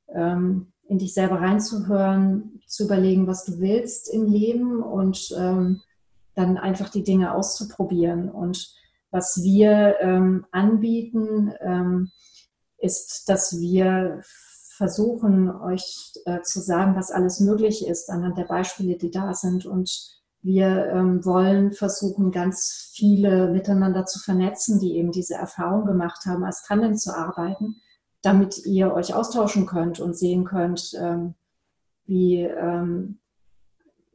ähm, 0.08 0.72
in 0.88 0.98
dich 0.98 1.14
selber 1.14 1.42
reinzuhören, 1.42 2.62
zu 2.68 2.86
überlegen, 2.86 3.28
was 3.28 3.44
du 3.44 3.60
willst 3.60 4.08
im 4.08 4.24
Leben 4.24 4.82
und 4.82 5.36
ähm, 5.38 5.82
dann 6.34 6.58
einfach 6.58 6.88
die 6.88 7.04
Dinge 7.04 7.34
auszuprobieren. 7.34 8.30
Und 8.30 8.74
was 9.12 9.44
wir 9.44 9.98
ähm, 10.00 10.46
anbieten, 10.54 11.52
ähm, 11.60 12.12
ist, 12.78 13.30
dass 13.30 13.60
wir 13.60 14.22
versuchen, 14.76 15.50
euch 15.50 16.14
äh, 16.26 16.42
zu 16.42 16.60
sagen, 16.60 16.96
was 16.96 17.12
alles 17.12 17.40
möglich 17.40 17.88
ist 17.88 18.10
anhand 18.10 18.38
der 18.38 18.44
Beispiele, 18.44 18.98
die 18.98 19.12
da 19.12 19.34
sind. 19.34 19.66
Und 19.66 20.16
wir 20.42 20.88
ähm, 20.88 21.24
wollen 21.24 21.72
versuchen, 21.72 22.32
ganz 22.32 22.92
viele 22.94 23.50
miteinander 23.50 24.06
zu 24.06 24.20
vernetzen, 24.20 24.80
die 24.80 24.98
eben 24.98 25.12
diese 25.12 25.36
Erfahrung 25.36 25.86
gemacht 25.86 26.26
haben, 26.26 26.44
als 26.44 26.64
Tandem 26.64 26.98
zu 26.98 27.16
arbeiten, 27.16 27.78
damit 28.22 28.66
ihr 28.66 28.94
euch 28.94 29.14
austauschen 29.14 29.66
könnt 29.66 30.00
und 30.00 30.18
sehen 30.18 30.44
könnt, 30.44 30.94
ähm, 31.00 31.36
wie 32.06 32.42
ähm, 32.42 33.20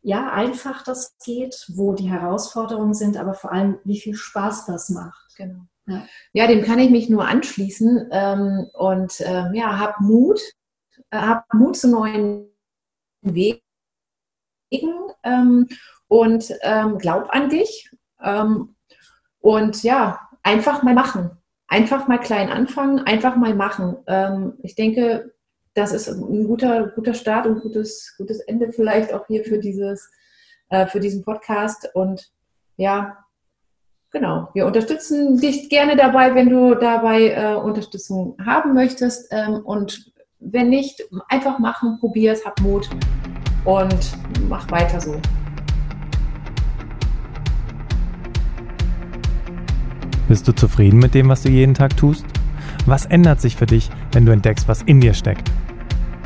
ja, 0.03 0.31
einfach 0.33 0.83
das 0.85 1.17
geht, 1.25 1.67
wo 1.75 1.95
die 1.95 2.09
Herausforderungen 2.09 2.95
sind, 2.95 3.17
aber 3.17 3.35
vor 3.35 3.53
allem, 3.53 3.79
wie 3.85 4.01
viel 4.01 4.15
Spaß 4.15 4.67
das 4.67 4.89
macht. 4.89 5.37
Genau. 5.37 5.67
Ja. 5.87 6.47
dem 6.47 6.63
kann 6.63 6.79
ich 6.79 6.91
mich 6.91 7.09
nur 7.09 7.27
anschließen 7.27 8.09
ähm, 8.13 8.69
und 8.75 9.21
ähm, 9.21 9.55
ja, 9.55 9.79
hab 9.79 10.01
Mut, 10.01 10.41
äh, 11.11 11.19
hab 11.19 11.53
Mut 11.53 11.77
zu 11.77 11.89
neuen 11.89 12.47
Wegen 13.23 13.61
ähm, 15.25 15.69
und 16.09 16.53
ähm, 16.63 16.99
glaub 16.99 17.31
an 17.31 17.49
dich 17.49 17.91
ähm, 18.23 18.75
Und 19.41 19.83
ja, 19.83 20.29
einfach 20.43 20.83
mal 20.83 20.95
machen. 20.95 21.31
Einfach 21.69 22.09
mal 22.09 22.19
klein 22.19 22.51
anfangen, 22.51 23.01
einfach 23.01 23.37
mal 23.37 23.55
machen. 23.55 23.97
Ähm, 24.07 24.55
ich 24.63 24.75
denke, 24.75 25.35
das 25.75 25.93
ist 25.93 26.09
ein 26.09 26.47
guter, 26.47 26.89
guter 26.89 27.15
Start 27.15 27.47
und 27.47 27.61
gutes, 27.61 28.15
gutes 28.19 28.41
Ende 28.41 28.73
vielleicht 28.73 29.13
auch 29.13 29.27
hier 29.29 29.45
für 29.45 29.59
dieses, 29.59 30.11
äh, 30.69 30.87
für 30.87 31.01
diesen 31.01 31.23
Podcast. 31.25 31.89
Und 31.95 32.33
ja, 32.77 33.25
genau. 34.11 34.49
Wir 34.55 34.67
unterstützen 34.67 35.39
dich 35.41 35.69
gerne 35.69 35.97
dabei, 35.97 36.35
wenn 36.35 36.49
du 36.49 36.75
dabei 36.75 37.31
äh, 37.31 37.55
Unterstützung 37.55 38.37
haben 38.45 38.75
möchtest. 38.75 39.29
Ähm, 39.31 39.61
und 39.65 40.13
wenn 40.41 40.71
nicht, 40.71 41.03
einfach 41.29 41.59
machen, 41.59 41.99
probier 42.01 42.33
es, 42.33 42.45
hab 42.45 42.61
Mut 42.61 42.89
und 43.65 44.19
mach 44.49 44.71
weiter 44.71 45.01
so. 45.01 45.21
Bist 50.29 50.47
du 50.47 50.53
zufrieden 50.53 50.99
mit 50.99 51.15
dem, 51.15 51.29
was 51.29 51.43
du 51.43 51.51
jeden 51.51 51.75
Tag 51.75 51.97
tust? 51.97 52.25
Was 52.87 53.05
ändert 53.05 53.41
sich 53.41 53.57
für 53.57 53.67
dich, 53.67 53.91
wenn 54.13 54.25
du 54.25 54.33
entdeckst, 54.33 54.69
was 54.69 54.83
in 54.83 55.01
dir 55.01 55.13
steckt? 55.13 55.51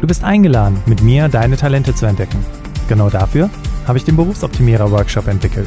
Du 0.01 0.07
bist 0.07 0.22
eingeladen, 0.22 0.82
mit 0.87 1.03
mir 1.03 1.28
deine 1.28 1.57
Talente 1.57 1.95
zu 1.95 2.07
entdecken. 2.07 2.45
Genau 2.89 3.09
dafür 3.09 3.49
habe 3.87 3.99
ich 3.99 4.05
den 4.05 4.16
Berufsoptimierer 4.16 4.91
Workshop 4.91 5.26
entwickelt. 5.26 5.66